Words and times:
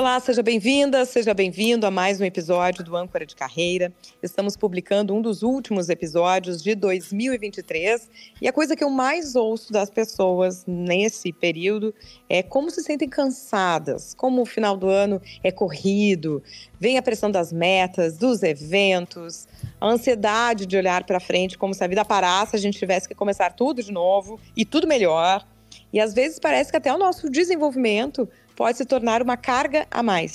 Olá, 0.00 0.18
seja 0.18 0.42
bem-vinda, 0.42 1.04
seja 1.04 1.34
bem-vindo 1.34 1.86
a 1.86 1.90
mais 1.90 2.18
um 2.18 2.24
episódio 2.24 2.82
do 2.82 2.96
Âncora 2.96 3.26
de 3.26 3.36
Carreira. 3.36 3.92
Estamos 4.22 4.56
publicando 4.56 5.14
um 5.14 5.20
dos 5.20 5.42
últimos 5.42 5.90
episódios 5.90 6.62
de 6.62 6.74
2023 6.74 8.08
e 8.40 8.48
a 8.48 8.52
coisa 8.52 8.74
que 8.74 8.82
eu 8.82 8.88
mais 8.88 9.36
ouço 9.36 9.70
das 9.70 9.90
pessoas 9.90 10.64
nesse 10.66 11.34
período 11.34 11.94
é 12.30 12.42
como 12.42 12.70
se 12.70 12.82
sentem 12.82 13.10
cansadas, 13.10 14.14
como 14.14 14.40
o 14.40 14.46
final 14.46 14.74
do 14.74 14.88
ano 14.88 15.20
é 15.44 15.52
corrido, 15.52 16.42
vem 16.78 16.96
a 16.96 17.02
pressão 17.02 17.30
das 17.30 17.52
metas, 17.52 18.16
dos 18.16 18.42
eventos, 18.42 19.46
a 19.78 19.86
ansiedade 19.86 20.64
de 20.64 20.78
olhar 20.78 21.04
para 21.04 21.20
frente 21.20 21.58
como 21.58 21.74
se 21.74 21.84
a 21.84 21.86
vida 21.86 22.06
parasse, 22.06 22.56
a 22.56 22.58
gente 22.58 22.78
tivesse 22.78 23.06
que 23.06 23.14
começar 23.14 23.52
tudo 23.52 23.82
de 23.82 23.92
novo 23.92 24.40
e 24.56 24.64
tudo 24.64 24.86
melhor. 24.86 25.46
E 25.92 26.00
às 26.00 26.14
vezes 26.14 26.38
parece 26.38 26.70
que 26.70 26.76
até 26.76 26.92
o 26.92 26.98
nosso 26.98 27.28
desenvolvimento 27.28 28.28
pode 28.56 28.78
se 28.78 28.84
tornar 28.84 29.22
uma 29.22 29.36
carga 29.36 29.86
a 29.90 30.02
mais. 30.02 30.34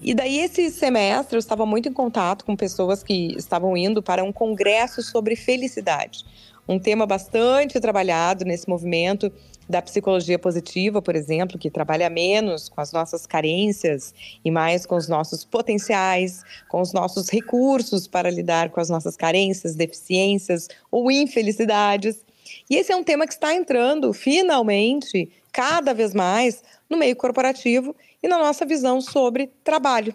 E 0.00 0.14
daí, 0.14 0.38
esse 0.38 0.70
semestre, 0.70 1.36
eu 1.36 1.40
estava 1.40 1.66
muito 1.66 1.88
em 1.88 1.92
contato 1.92 2.44
com 2.44 2.54
pessoas 2.54 3.02
que 3.02 3.34
estavam 3.36 3.76
indo 3.76 4.02
para 4.02 4.22
um 4.22 4.32
congresso 4.32 5.02
sobre 5.02 5.34
felicidade. 5.34 6.24
Um 6.68 6.78
tema 6.78 7.06
bastante 7.06 7.80
trabalhado 7.80 8.44
nesse 8.44 8.68
movimento 8.68 9.32
da 9.68 9.82
psicologia 9.82 10.38
positiva, 10.38 11.02
por 11.02 11.14
exemplo, 11.16 11.58
que 11.58 11.70
trabalha 11.70 12.08
menos 12.08 12.68
com 12.68 12.80
as 12.80 12.92
nossas 12.92 13.26
carências 13.26 14.14
e 14.44 14.50
mais 14.50 14.86
com 14.86 14.96
os 14.96 15.08
nossos 15.08 15.44
potenciais, 15.44 16.42
com 16.68 16.80
os 16.80 16.92
nossos 16.92 17.28
recursos 17.28 18.06
para 18.06 18.30
lidar 18.30 18.70
com 18.70 18.80
as 18.80 18.88
nossas 18.88 19.16
carências, 19.16 19.74
deficiências 19.74 20.68
ou 20.90 21.10
infelicidades. 21.10 22.24
E 22.70 22.76
esse 22.76 22.92
é 22.92 22.96
um 22.96 23.04
tema 23.04 23.26
que 23.26 23.34
está 23.34 23.52
entrando, 23.54 24.12
finalmente, 24.12 25.30
cada 25.52 25.92
vez 25.92 26.14
mais 26.14 26.62
no 26.88 26.96
meio 26.96 27.16
corporativo 27.16 27.94
e 28.22 28.28
na 28.28 28.38
nossa 28.38 28.64
visão 28.64 29.00
sobre 29.00 29.50
trabalho. 29.62 30.14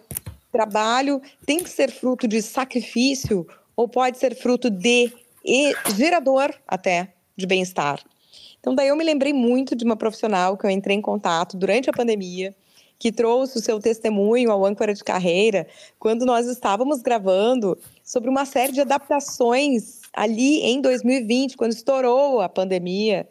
Trabalho 0.50 1.20
tem 1.44 1.58
que 1.58 1.70
ser 1.70 1.90
fruto 1.90 2.28
de 2.28 2.40
sacrifício 2.42 3.46
ou 3.76 3.88
pode 3.88 4.18
ser 4.18 4.34
fruto 4.36 4.70
de 4.70 5.12
e 5.44 5.74
gerador 5.94 6.54
até 6.66 7.12
de 7.36 7.46
bem-estar. 7.46 8.02
Então 8.58 8.74
daí 8.74 8.88
eu 8.88 8.96
me 8.96 9.04
lembrei 9.04 9.32
muito 9.32 9.76
de 9.76 9.84
uma 9.84 9.96
profissional 9.96 10.56
que 10.56 10.64
eu 10.64 10.70
entrei 10.70 10.96
em 10.96 11.02
contato 11.02 11.56
durante 11.56 11.90
a 11.90 11.92
pandemia, 11.92 12.54
que 12.98 13.12
trouxe 13.12 13.58
o 13.58 13.60
seu 13.60 13.78
testemunho 13.78 14.50
ao 14.50 14.64
âncora 14.64 14.94
de 14.94 15.04
carreira, 15.04 15.66
quando 15.98 16.24
nós 16.24 16.46
estávamos 16.46 17.02
gravando 17.02 17.76
sobre 18.02 18.30
uma 18.30 18.46
série 18.46 18.72
de 18.72 18.80
adaptações 18.80 20.00
ali 20.14 20.60
em 20.60 20.80
2020, 20.80 21.56
quando 21.56 21.72
estourou 21.72 22.40
a 22.40 22.48
pandemia, 22.48 23.28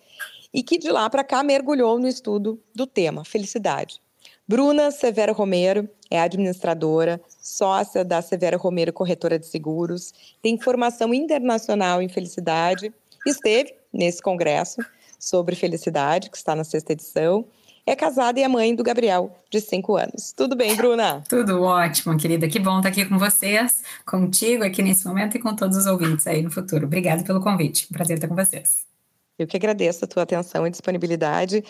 e 0.53 0.61
que 0.61 0.77
de 0.77 0.89
lá 0.89 1.09
para 1.09 1.23
cá 1.23 1.41
mergulhou 1.43 1.99
no 1.99 2.07
estudo 2.07 2.61
do 2.75 2.85
tema 2.85 3.25
felicidade. 3.25 4.01
Bruna 4.47 4.91
Severo 4.91 5.33
Romero 5.33 5.89
é 6.11 6.19
administradora, 6.19 7.19
sócia 7.41 8.03
da 8.03 8.21
Severo 8.21 8.57
Romero 8.57 8.93
Corretora 8.93 9.39
de 9.39 9.47
Seguros, 9.47 10.13
tem 10.41 10.59
formação 10.59 11.13
internacional 11.13 12.01
em 12.01 12.09
felicidade, 12.09 12.93
esteve 13.25 13.73
nesse 13.91 14.21
congresso 14.21 14.81
sobre 15.17 15.55
felicidade, 15.55 16.29
que 16.29 16.37
está 16.37 16.55
na 16.55 16.63
sexta 16.63 16.91
edição, 16.91 17.45
é 17.85 17.95
casada 17.95 18.39
e 18.39 18.43
é 18.43 18.47
mãe 18.47 18.75
do 18.75 18.83
Gabriel, 18.83 19.35
de 19.49 19.59
cinco 19.59 19.97
anos. 19.97 20.33
Tudo 20.33 20.55
bem, 20.55 20.75
Bruna? 20.75 21.23
Tudo 21.27 21.61
ótimo, 21.63 22.17
querida. 22.17 22.47
Que 22.47 22.59
bom 22.59 22.77
estar 22.77 22.89
aqui 22.89 23.05
com 23.05 23.17
vocês, 23.17 23.83
contigo 24.05 24.63
aqui 24.63 24.81
nesse 24.81 25.05
momento 25.05 25.35
e 25.35 25.39
com 25.39 25.53
todos 25.55 25.77
os 25.77 25.85
ouvintes 25.85 26.25
aí 26.27 26.41
no 26.41 26.51
futuro. 26.51 26.85
Obrigada 26.85 27.23
pelo 27.23 27.41
convite. 27.41 27.87
Prazer 27.87 28.15
estar 28.15 28.27
com 28.27 28.35
vocês. 28.35 28.92
Eu 29.43 29.47
que 29.47 29.57
agradeço 29.57 30.05
a 30.05 30.07
tua 30.07 30.23
atenção 30.23 30.65
e 30.65 30.69
disponibilidade. 30.69 31.63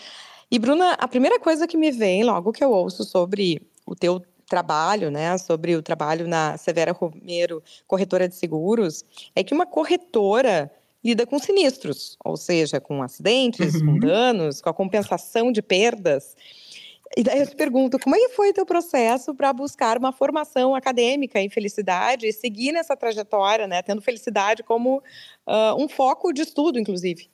E, 0.50 0.59
Bruna, 0.59 0.94
a 0.94 1.07
primeira 1.07 1.39
coisa 1.39 1.67
que 1.67 1.75
me 1.75 1.91
vem 1.91 2.23
logo 2.23 2.51
que 2.51 2.63
eu 2.63 2.72
ouço 2.72 3.03
sobre 3.03 3.61
o 3.85 3.95
teu 3.95 4.22
trabalho, 4.47 5.09
né, 5.09 5.38
sobre 5.38 5.75
o 5.75 5.81
trabalho 5.81 6.28
na 6.28 6.57
Severa 6.57 6.91
Romero, 6.91 7.63
corretora 7.88 8.28
de 8.28 8.35
seguros, 8.35 9.03
é 9.35 9.44
que 9.44 9.53
uma 9.53 9.66
corretora 9.66 10.72
lida 11.03 11.25
com 11.25 11.38
sinistros, 11.39 12.17
ou 12.23 12.38
seja, 12.38 12.79
com 12.79 13.01
acidentes, 13.01 13.75
uhum. 13.75 13.85
com 13.85 14.00
danos, 14.00 14.62
com 14.62 14.69
a 14.69 14.73
compensação 14.73 15.51
de 15.51 15.62
perdas. 15.62 16.35
E 17.16 17.23
daí 17.23 17.39
eu 17.39 17.47
te 17.47 17.56
pergunto, 17.56 18.00
como 18.00 18.16
é 18.16 18.19
que 18.19 18.29
foi 18.29 18.50
o 18.50 18.53
teu 18.53 18.66
processo 18.66 19.35
para 19.35 19.51
buscar 19.53 19.97
uma 19.97 20.12
formação 20.12 20.73
acadêmica 20.73 21.39
em 21.39 21.50
felicidade 21.50 22.28
e 22.28 22.33
seguir 22.33 22.72
nessa 22.72 22.95
trajetória, 22.95 23.67
né, 23.67 23.81
tendo 23.81 24.01
felicidade 24.01 24.63
como 24.63 24.97
uh, 24.97 25.75
um 25.78 25.88
foco 25.88 26.31
de 26.31 26.41
estudo, 26.41 26.79
inclusive? 26.79 27.29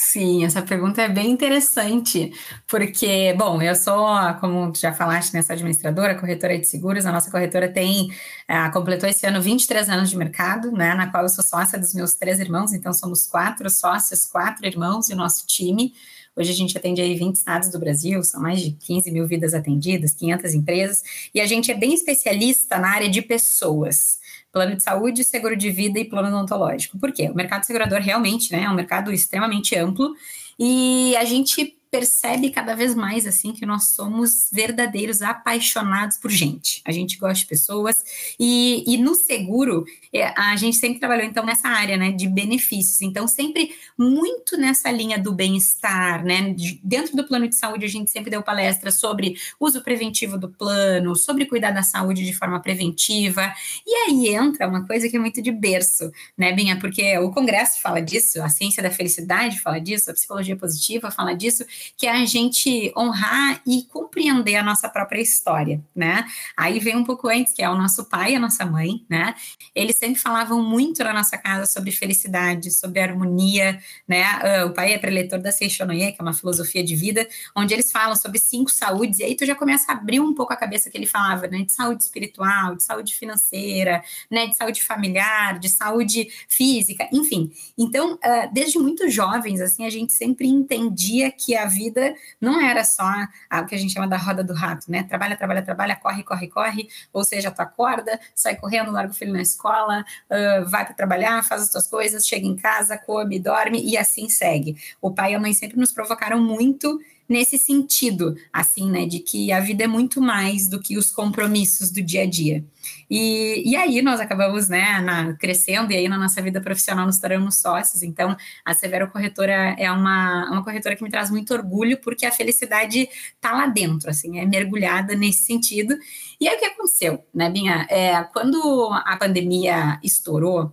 Sim, 0.00 0.44
essa 0.44 0.62
pergunta 0.62 1.02
é 1.02 1.08
bem 1.08 1.28
interessante, 1.28 2.32
porque, 2.68 3.34
bom, 3.36 3.60
eu 3.60 3.74
sou, 3.74 4.06
como 4.38 4.72
já 4.72 4.94
falaste, 4.94 5.34
nessa 5.34 5.54
administradora, 5.54 6.14
corretora 6.14 6.56
de 6.56 6.68
seguros, 6.68 7.04
a 7.04 7.10
nossa 7.10 7.28
corretora 7.32 7.68
tem, 7.68 8.08
uh, 8.48 8.72
completou 8.72 9.08
esse 9.08 9.26
ano 9.26 9.42
23 9.42 9.88
anos 9.88 10.08
de 10.08 10.16
mercado, 10.16 10.70
né, 10.70 10.94
na 10.94 11.10
qual 11.10 11.24
eu 11.24 11.28
sou 11.28 11.42
sócia 11.42 11.76
dos 11.76 11.94
meus 11.94 12.14
três 12.14 12.38
irmãos, 12.38 12.72
então 12.72 12.92
somos 12.92 13.26
quatro 13.26 13.68
sócios, 13.68 14.24
quatro 14.24 14.64
irmãos 14.64 15.08
e 15.08 15.14
o 15.14 15.16
nosso 15.16 15.44
time, 15.48 15.92
Hoje 16.36 16.52
a 16.52 16.54
gente 16.54 16.78
atende 16.78 17.00
aí 17.00 17.16
20 17.16 17.34
estados 17.34 17.68
do 17.68 17.80
Brasil, 17.80 18.22
são 18.22 18.40
mais 18.40 18.60
de 18.60 18.70
15 18.70 19.10
mil 19.10 19.26
vidas 19.26 19.54
atendidas, 19.54 20.14
500 20.14 20.54
empresas, 20.54 21.02
e 21.34 21.40
a 21.40 21.46
gente 21.46 21.72
é 21.72 21.74
bem 21.74 21.92
especialista 21.92 22.78
na 22.78 22.90
área 22.90 23.08
de 23.08 23.20
pessoas 23.20 24.17
plano 24.52 24.76
de 24.76 24.82
saúde, 24.82 25.24
seguro 25.24 25.56
de 25.56 25.70
vida 25.70 25.98
e 25.98 26.04
plano 26.04 26.28
odontológico. 26.28 26.98
Por 26.98 27.12
quê? 27.12 27.28
O 27.30 27.34
mercado 27.34 27.64
segurador 27.64 28.00
realmente 28.00 28.52
né, 28.52 28.64
é 28.64 28.70
um 28.70 28.74
mercado 28.74 29.12
extremamente 29.12 29.76
amplo 29.76 30.14
e 30.58 31.14
a 31.16 31.24
gente 31.24 31.77
percebe 31.90 32.50
cada 32.50 32.74
vez 32.74 32.94
mais 32.94 33.26
assim 33.26 33.52
que 33.52 33.64
nós 33.64 33.90
somos 33.90 34.50
verdadeiros 34.52 35.22
apaixonados 35.22 36.16
por 36.16 36.30
gente. 36.30 36.82
A 36.84 36.92
gente 36.92 37.16
gosta 37.16 37.40
de 37.40 37.46
pessoas 37.46 38.02
e, 38.38 38.84
e 38.86 38.98
no 38.98 39.14
seguro 39.14 39.84
é, 40.12 40.32
a 40.38 40.56
gente 40.56 40.76
sempre 40.76 40.98
trabalhou 40.98 41.24
então 41.24 41.44
nessa 41.44 41.68
área, 41.68 41.96
né, 41.96 42.12
de 42.12 42.28
benefícios. 42.28 43.00
Então 43.02 43.26
sempre 43.26 43.74
muito 43.96 44.56
nessa 44.56 44.90
linha 44.90 45.18
do 45.18 45.32
bem-estar, 45.32 46.24
né? 46.24 46.52
De, 46.52 46.80
dentro 46.82 47.16
do 47.16 47.26
plano 47.26 47.48
de 47.48 47.54
saúde 47.54 47.84
a 47.84 47.88
gente 47.88 48.10
sempre 48.10 48.30
deu 48.30 48.42
palestra 48.42 48.90
sobre 48.90 49.36
uso 49.58 49.82
preventivo 49.82 50.38
do 50.38 50.48
plano, 50.48 51.16
sobre 51.16 51.46
cuidar 51.46 51.70
da 51.70 51.82
saúde 51.82 52.24
de 52.24 52.32
forma 52.32 52.60
preventiva. 52.60 53.52
E 53.86 53.94
aí 53.94 54.28
entra 54.34 54.68
uma 54.68 54.86
coisa 54.86 55.08
que 55.08 55.16
é 55.16 55.20
muito 55.20 55.40
de 55.40 55.50
berço, 55.50 56.10
né, 56.36 56.52
Binha? 56.52 56.78
Porque 56.78 57.16
o 57.18 57.30
congresso 57.30 57.80
fala 57.80 58.00
disso, 58.00 58.42
a 58.42 58.48
ciência 58.48 58.82
da 58.82 58.90
felicidade 58.90 59.60
fala 59.60 59.78
disso, 59.78 60.10
a 60.10 60.14
psicologia 60.14 60.56
positiva 60.56 61.10
fala 61.10 61.34
disso 61.34 61.64
que 61.96 62.06
é 62.06 62.10
a 62.10 62.24
gente 62.24 62.92
honrar 62.96 63.60
e 63.66 63.82
compreender 63.84 64.56
a 64.56 64.62
nossa 64.62 64.88
própria 64.88 65.20
história, 65.20 65.82
né? 65.94 66.24
Aí 66.56 66.78
vem 66.78 66.96
um 66.96 67.04
pouco 67.04 67.28
antes, 67.28 67.52
que 67.52 67.62
é 67.62 67.68
o 67.68 67.76
nosso 67.76 68.04
pai 68.04 68.32
e 68.32 68.36
a 68.36 68.40
nossa 68.40 68.64
mãe, 68.64 69.04
né? 69.08 69.34
Eles 69.74 69.96
sempre 69.96 70.20
falavam 70.20 70.62
muito 70.62 71.02
na 71.04 71.12
nossa 71.12 71.36
casa 71.36 71.66
sobre 71.66 71.90
felicidade, 71.92 72.70
sobre 72.70 73.00
harmonia, 73.00 73.78
né? 74.06 74.24
Uh, 74.62 74.66
o 74.66 74.74
pai 74.74 74.92
é 74.92 74.98
preletor 74.98 75.38
da 75.38 75.52
Seixonoye, 75.52 76.12
que 76.12 76.20
é 76.20 76.22
uma 76.22 76.34
filosofia 76.34 76.82
de 76.82 76.96
vida, 76.96 77.28
onde 77.54 77.74
eles 77.74 77.92
falam 77.92 78.16
sobre 78.16 78.38
cinco 78.38 78.70
saúdes, 78.70 79.18
e 79.18 79.24
aí 79.24 79.34
tu 79.34 79.46
já 79.46 79.54
começa 79.54 79.92
a 79.92 79.94
abrir 79.94 80.20
um 80.20 80.34
pouco 80.34 80.52
a 80.52 80.56
cabeça 80.56 80.90
que 80.90 80.96
ele 80.96 81.06
falava, 81.06 81.46
né? 81.46 81.62
De 81.62 81.72
saúde 81.72 82.02
espiritual, 82.02 82.74
de 82.74 82.82
saúde 82.82 83.14
financeira, 83.14 84.02
né? 84.30 84.46
De 84.46 84.56
saúde 84.56 84.82
familiar, 84.82 85.58
de 85.58 85.68
saúde 85.68 86.28
física, 86.48 87.08
enfim. 87.12 87.52
Então, 87.76 88.14
uh, 88.14 88.52
desde 88.52 88.78
muito 88.78 89.08
jovens, 89.08 89.60
assim, 89.60 89.84
a 89.84 89.90
gente 89.90 90.12
sempre 90.12 90.48
entendia 90.48 91.30
que 91.30 91.56
a 91.56 91.66
vida 91.68 92.14
não 92.40 92.60
era 92.60 92.82
só 92.84 93.08
o 93.52 93.66
que 93.66 93.74
a 93.74 93.78
gente 93.78 93.92
chama 93.92 94.08
da 94.08 94.16
roda 94.16 94.42
do 94.42 94.54
rato, 94.54 94.90
né? 94.90 95.04
Trabalha, 95.04 95.36
trabalha, 95.36 95.62
trabalha, 95.62 95.96
corre, 95.96 96.22
corre, 96.22 96.48
corre, 96.48 96.88
ou 97.12 97.24
seja, 97.24 97.50
tu 97.50 97.60
acorda, 97.60 98.18
sai 98.34 98.56
correndo, 98.56 98.90
larga 98.90 99.12
o 99.12 99.14
filho 99.14 99.32
na 99.32 99.42
escola, 99.42 100.04
uh, 100.30 100.68
vai 100.68 100.84
para 100.84 100.94
trabalhar, 100.94 101.44
faz 101.44 101.62
as 101.62 101.70
tuas 101.70 101.86
coisas, 101.86 102.26
chega 102.26 102.46
em 102.46 102.56
casa, 102.56 102.98
come, 102.98 103.38
dorme 103.38 103.80
e 103.82 103.96
assim 103.96 104.28
segue. 104.28 104.76
O 105.00 105.12
pai 105.12 105.32
e 105.32 105.34
a 105.34 105.40
mãe 105.40 105.52
sempre 105.52 105.78
nos 105.78 105.92
provocaram 105.92 106.40
muito 106.40 106.98
nesse 107.28 107.58
sentido, 107.58 108.34
assim, 108.52 108.90
né, 108.90 109.04
de 109.06 109.18
que 109.18 109.52
a 109.52 109.60
vida 109.60 109.84
é 109.84 109.86
muito 109.86 110.20
mais 110.20 110.68
do 110.68 110.80
que 110.80 110.96
os 110.96 111.10
compromissos 111.10 111.90
do 111.90 112.02
dia 112.02 112.22
a 112.22 112.26
dia. 112.26 112.64
E, 113.10 113.62
e 113.70 113.76
aí 113.76 114.00
nós 114.00 114.20
acabamos, 114.20 114.68
né, 114.68 115.00
na, 115.00 115.34
crescendo 115.34 115.92
e 115.92 115.96
aí 115.96 116.08
na 116.08 116.16
nossa 116.16 116.40
vida 116.40 116.60
profissional 116.60 117.06
nos 117.06 117.18
tornamos 117.18 117.56
sócios. 117.56 118.02
Então, 118.02 118.36
a 118.64 118.74
Severo 118.74 119.10
Corretora 119.10 119.74
é 119.78 119.90
uma, 119.90 120.50
uma 120.50 120.64
corretora 120.64 120.96
que 120.96 121.02
me 121.02 121.10
traz 121.10 121.30
muito 121.30 121.52
orgulho 121.52 121.98
porque 122.00 122.24
a 122.24 122.32
felicidade 122.32 123.08
tá 123.40 123.52
lá 123.52 123.66
dentro, 123.66 124.08
assim, 124.08 124.38
é 124.38 124.46
mergulhada 124.46 125.14
nesse 125.14 125.42
sentido. 125.42 125.96
E 126.40 126.48
aí 126.48 126.56
o 126.56 126.58
que 126.58 126.64
aconteceu, 126.64 127.24
né, 127.34 127.50
Binha? 127.50 127.86
É, 127.90 128.22
quando 128.24 128.90
a 129.04 129.16
pandemia 129.16 129.98
estourou, 130.02 130.72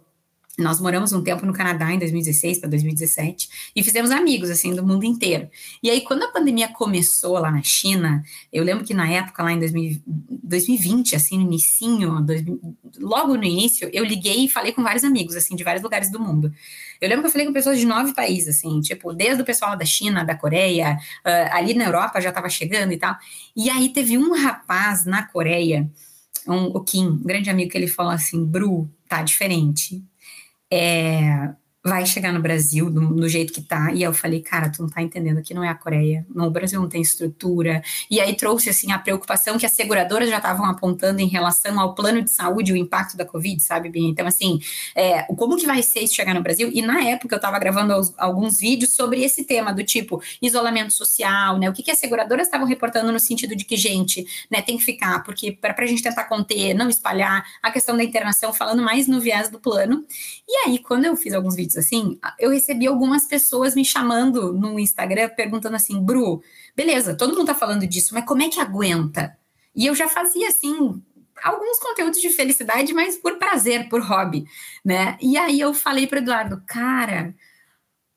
nós 0.58 0.80
moramos 0.80 1.12
um 1.12 1.22
tempo 1.22 1.46
no 1.46 1.52
Canadá 1.52 1.92
em 1.92 2.00
2016 2.00 2.60
para 2.60 2.70
2017 2.70 3.72
e 3.76 3.84
fizemos 3.84 4.10
amigos 4.10 4.50
assim 4.50 4.74
do 4.74 4.86
mundo 4.86 5.04
inteiro. 5.04 5.50
E 5.84 5.90
aí 5.90 6.02
quando 6.02 6.24
a 6.24 6.32
pandemia 6.32 6.70
começou 6.70 7.34
lá 7.34 7.52
na 7.52 7.62
China, 7.62 8.24
eu 8.54 8.64
lembro 8.64 8.86
que 8.86 8.94
na 8.94 9.10
época 9.10 9.44
lá 9.44 9.52
em 9.52 9.60
2020, 9.60 11.16
assim 11.16 11.38
no 11.38 11.44
inicinho, 11.44 12.26
logo 13.00 13.36
no 13.36 13.44
início, 13.44 13.90
eu 13.92 14.06
liguei 14.06 14.46
e 14.46 14.50
falei 14.50 14.72
com 14.72 14.82
vários 14.82 15.04
amigos 15.04 15.36
assim 15.36 15.56
de 15.56 15.64
vários 15.64 15.84
lugares 15.84 16.10
do 16.10 16.20
mundo. 16.20 16.54
Eu 17.02 17.10
lembro 17.10 17.24
que 17.24 17.28
eu 17.28 17.32
falei 17.32 17.46
com 17.46 17.54
pessoas 17.54 17.78
de 17.78 17.86
nove 17.86 18.14
países 18.14 18.58
assim, 18.58 18.80
tipo 18.80 19.14
desde 19.14 19.42
o 19.42 19.46
pessoal 19.46 19.76
da 19.76 19.86
China, 19.86 20.24
da 20.24 20.36
Coreia, 20.36 20.98
uh, 21.26 21.54
ali 21.54 21.74
na 21.74 21.86
Europa 21.86 22.22
já 22.22 22.30
estava 22.30 22.50
chegando 22.50 22.94
e 22.94 22.98
tal. 22.98 23.16
E 23.56 23.70
aí 23.70 23.90
teve 23.90 24.18
um 24.18 24.34
rapaz 24.34 25.06
na 25.06 25.24
Coreia, 25.24 25.90
um, 26.48 26.68
o 26.68 26.80
Kim, 26.82 27.08
um 27.08 27.24
grande 27.24 27.50
amigo 27.50 27.72
que 27.72 27.78
ele 27.78 27.88
falou 27.88 28.14
assim, 28.14 28.46
Bru, 28.46 28.90
tá 29.10 29.22
diferente 29.22 30.02
é, 30.72 31.56
vai 31.86 32.04
chegar 32.04 32.34
no 32.34 32.42
Brasil 32.42 32.90
do, 32.90 33.00
do, 33.14 33.30
jeito 33.30 33.54
que 33.54 33.62
tá. 33.62 33.94
E 33.94 34.02
eu 34.02 34.12
falei, 34.12 34.42
cara, 34.42 34.72
tu 34.72 34.82
não 34.82 34.90
tá 34.90 35.04
entendendo, 35.04 35.38
aqui 35.38 35.54
não 35.54 35.64
é 35.64 35.70
a 35.70 35.76
Coreia, 35.76 36.26
no 36.34 36.50
Brasil 36.50 36.82
não 36.82 36.90
tem 36.90 37.00
estrutura. 37.00 37.84
E 38.10 38.20
aí 38.20 38.36
trouxe, 38.36 38.72
assim, 38.72 38.92
a 38.92 38.98
preocupação 38.98 39.56
que 39.56 39.68
as 39.68 39.74
seguradoras 39.74 40.28
já 40.28 40.38
estavam 40.38 40.66
apontando 40.66 41.22
em 41.22 41.28
relação 41.28 41.80
ao 41.80 41.94
plano 41.94 42.24
de 42.24 42.32
saúde, 42.32 42.74
o 42.74 42.76
impacto 42.76 43.16
da 43.16 43.24
Covid, 43.24 43.62
sabe, 43.62 43.90
Bia? 43.90 44.10
Então, 44.10 44.26
assim, 44.26 44.60
é, 44.96 45.24
como 45.36 45.56
que 45.58 45.68
vai 45.68 45.84
ser 45.84 46.00
isso 46.00 46.16
chegar 46.16 46.34
no 46.34 46.42
Brasil? 46.42 46.72
E 46.74 46.82
na 46.82 47.04
época 47.04 47.36
eu 47.36 47.40
tava 47.40 47.60
gravando 47.60 47.94
alguns 48.18 48.60
vídeos 48.60 48.96
sobre 48.96 49.24
esse 49.24 49.44
tema, 49.44 49.72
do 49.72 49.84
tipo 49.84 50.20
isolamento 50.42 50.92
social, 50.92 51.60
né? 51.60 51.70
O 51.70 51.74
que, 51.74 51.84
que 51.84 51.92
as 51.92 52.00
seguradoras 52.00 52.48
estavam 52.48 52.66
reportando 52.66 53.12
no 53.12 53.20
sentido 53.20 53.56
de 53.56 53.64
que, 53.64 53.78
gente, 53.78 54.26
né, 54.50 54.60
tem 54.60 54.76
que 54.76 54.84
ficar, 54.84 55.24
porque 55.24 55.52
para 55.52 55.76
a 55.78 55.86
gente 55.86 56.02
tentar 56.02 56.24
conter, 56.24 56.74
não 56.74 56.90
espalhar, 56.90 57.46
a 57.62 57.70
questão 57.70 57.96
da 57.96 58.04
internação, 58.04 58.52
falando 58.52 58.82
mais 58.82 59.08
no 59.08 59.20
viés 59.20 59.50
do 59.50 59.60
plano. 59.60 60.04
E 60.48 60.68
aí, 60.68 60.80
quando 60.80 61.06
eu 61.06 61.16
fiz 61.16 61.34
alguns 61.34 61.56
vídeos 61.56 61.75
assim, 61.78 62.20
eu 62.40 62.52
recebi 62.52 62.88
algumas 62.88 63.26
pessoas 63.26 63.76
me 63.76 63.84
chamando 63.84 64.54
no 64.54 64.80
Instagram 64.80 65.30
perguntando 65.30 65.76
assim, 65.76 66.04
Bru, 66.04 66.42
beleza, 66.76 67.16
todo 67.16 67.36
mundo 67.36 67.48
tá 67.48 67.56
falando 67.56 67.86
disso, 67.88 68.14
mas 68.14 68.26
como 68.26 68.44
é 68.44 68.50
que 68.50 68.60
aguenta? 68.60 69.38
E 69.76 69.86
eu 69.86 69.96
já 69.96 70.08
fazia 70.08 70.48
assim 70.48 71.02
alguns 71.44 71.80
conteúdos 71.80 72.22
de 72.22 72.30
felicidade, 72.30 72.94
mas 72.94 73.18
por 73.18 73.38
prazer, 73.38 73.90
por 73.90 74.02
hobby, 74.02 74.46
né? 74.84 75.18
E 75.22 75.38
aí 75.38 75.60
eu 75.60 75.74
falei 75.74 76.08
para 76.08 76.20
Eduardo, 76.20 76.62
cara, 76.66 77.36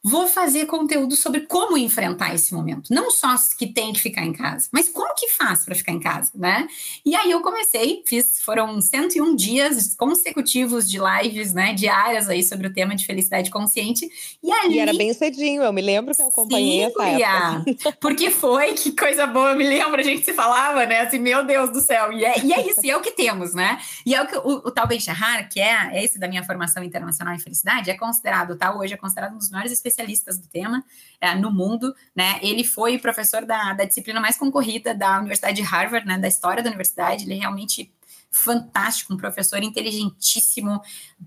vou 0.09 0.27
fazer 0.27 0.67
conteúdo 0.67 1.15
sobre 1.15 1.43
como 1.43 1.77
enfrentar 1.77 2.35
esse 2.35 2.55
momento. 2.55 2.93
Não 2.93 3.11
só 3.11 3.29
que 3.59 3.67
tem 3.67 3.93
que 3.93 4.01
ficar 4.01 4.25
em 4.25 4.33
casa, 4.33 4.69
mas 4.73 4.89
como 4.89 5.15
que 5.15 5.29
faz 5.29 5.65
para 5.65 5.75
ficar 5.75 5.93
em 5.93 6.01
casa, 6.01 6.31
né? 6.35 6.67
E 7.05 7.15
aí 7.15 7.31
eu 7.31 7.43
comecei, 7.43 8.03
fiz, 8.07 8.41
foram 8.41 8.81
101 8.81 9.37
dias 9.37 9.95
consecutivos 9.95 10.89
de 10.89 10.99
lives, 10.99 11.53
né, 11.53 11.75
diárias 11.75 12.29
aí 12.29 12.43
sobre 12.43 12.67
o 12.67 12.73
tema 12.73 12.97
de 12.97 13.05
felicidade 13.05 13.51
consciente. 13.51 14.09
E 14.43 14.51
ali... 14.51 14.77
E 14.77 14.79
era 14.79 14.95
bem 14.95 15.13
cedinho, 15.13 15.63
eu 15.63 15.73
me 15.73 15.83
lembro 15.83 16.15
que 16.15 16.23
eu 16.23 16.29
acompanhei 16.29 16.87
Sim, 16.87 16.93
essa 16.93 17.09
época. 17.09 17.97
Porque 18.01 18.31
foi, 18.31 18.73
que 18.73 18.93
coisa 18.93 19.27
boa, 19.27 19.51
eu 19.51 19.57
me 19.57 19.69
lembro, 19.69 20.01
a 20.01 20.05
gente 20.05 20.25
se 20.25 20.33
falava, 20.33 20.87
né, 20.87 21.01
assim, 21.01 21.19
meu 21.19 21.45
Deus 21.45 21.71
do 21.71 21.81
céu. 21.81 22.13
E 22.13 22.25
é, 22.25 22.43
e 22.43 22.53
é 22.53 22.67
isso, 22.67 22.81
e 22.83 22.91
é 22.91 22.97
o 22.97 23.03
que 23.03 23.11
temos, 23.11 23.55
né? 23.55 23.79
E 24.07 24.15
é 24.15 24.23
o 24.23 24.27
que 24.27 24.37
o, 24.37 24.69
o 24.69 24.71
tal 24.71 24.87
Ben 24.87 24.99
Shahar, 24.99 25.49
que 25.51 25.61
é, 25.61 25.91
é 25.93 26.03
esse 26.03 26.19
da 26.19 26.27
minha 26.27 26.43
formação 26.43 26.83
internacional 26.83 27.35
em 27.35 27.39
felicidade, 27.39 27.91
é 27.91 27.95
considerado, 27.95 28.57
tá, 28.57 28.75
hoje 28.75 28.95
é 28.95 28.97
considerado 28.97 29.35
um 29.35 29.39
dos 29.39 29.51
maiores 29.51 29.73
especialistas 29.73 29.98
do 30.41 30.49
tema 30.49 30.85
é, 31.21 31.35
no 31.35 31.51
mundo, 31.51 31.95
né? 32.15 32.39
Ele 32.43 32.65
foi 32.65 32.99
professor 32.99 33.45
da, 33.45 33.73
da 33.73 33.85
disciplina 33.85 34.21
mais 34.21 34.37
concorrida 34.37 34.95
da 34.95 35.19
Universidade 35.19 35.57
de 35.57 35.63
Harvard, 35.63 36.07
né? 36.07 36.19
Da 36.19 36.29
história 36.29 36.63
da 36.63 36.69
universidade. 36.69 37.25
Ele 37.25 37.35
é 37.35 37.39
realmente 37.39 37.93
fantástico, 38.31 39.15
um 39.15 39.17
professor 39.17 39.63
inteligentíssimo, 39.63 40.81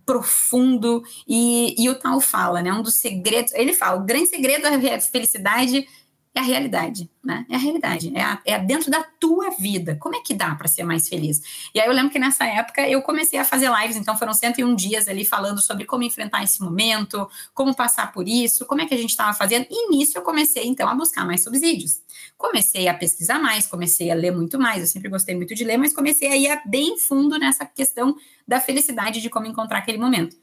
profundo, 0.05 1.03
e, 1.27 1.75
e 1.77 1.89
o 1.89 1.95
tal 1.95 2.21
fala, 2.21 2.61
né? 2.61 2.71
Um 2.71 2.81
dos 2.81 2.95
segredos, 2.95 3.53
ele 3.53 3.73
fala, 3.73 3.99
o 3.99 4.05
grande 4.05 4.27
segredo 4.27 4.63
da 4.63 5.01
felicidade 5.01 5.87
é 6.33 6.39
a 6.39 6.43
realidade, 6.43 7.09
né? 7.21 7.45
É 7.49 7.55
a 7.55 7.57
realidade, 7.57 8.11
é, 8.15 8.21
a, 8.21 8.41
é 8.45 8.59
dentro 8.59 8.89
da 8.89 9.03
tua 9.03 9.49
vida. 9.49 9.97
Como 9.97 10.15
é 10.15 10.21
que 10.21 10.33
dá 10.33 10.55
para 10.55 10.67
ser 10.67 10.83
mais 10.83 11.09
feliz? 11.09 11.41
E 11.73 11.79
aí 11.79 11.85
eu 11.85 11.93
lembro 11.93 12.09
que 12.09 12.17
nessa 12.17 12.45
época 12.45 12.87
eu 12.87 13.01
comecei 13.01 13.37
a 13.37 13.43
fazer 13.43 13.69
lives, 13.69 13.97
então 13.97 14.17
foram 14.17 14.33
101 14.33 14.73
dias 14.75 15.09
ali 15.09 15.25
falando 15.25 15.61
sobre 15.61 15.85
como 15.85 16.03
enfrentar 16.03 16.41
esse 16.41 16.61
momento, 16.61 17.29
como 17.53 17.75
passar 17.75 18.13
por 18.13 18.27
isso, 18.29 18.65
como 18.65 18.81
é 18.81 18.85
que 18.85 18.93
a 18.93 18.97
gente 18.97 19.09
estava 19.09 19.33
fazendo. 19.33 19.67
E 19.69 19.89
nisso 19.89 20.17
eu 20.17 20.21
comecei 20.21 20.65
então 20.65 20.87
a 20.87 20.95
buscar 20.95 21.25
mais 21.25 21.43
subsídios. 21.43 22.01
Comecei 22.37 22.87
a 22.87 22.93
pesquisar 22.93 23.39
mais, 23.39 23.67
comecei 23.67 24.09
a 24.09 24.15
ler 24.15 24.31
muito 24.31 24.57
mais. 24.57 24.81
Eu 24.81 24.87
sempre 24.87 25.09
gostei 25.09 25.35
muito 25.35 25.53
de 25.53 25.65
ler, 25.65 25.77
mas 25.77 25.93
comecei 25.93 26.29
a 26.29 26.37
ir 26.37 26.61
bem 26.65 26.97
fundo 26.97 27.37
nessa 27.37 27.65
questão 27.65 28.15
da 28.47 28.61
felicidade 28.61 29.21
de 29.21 29.29
como 29.29 29.47
encontrar 29.47 29.79
aquele 29.79 29.97
momento. 29.97 30.37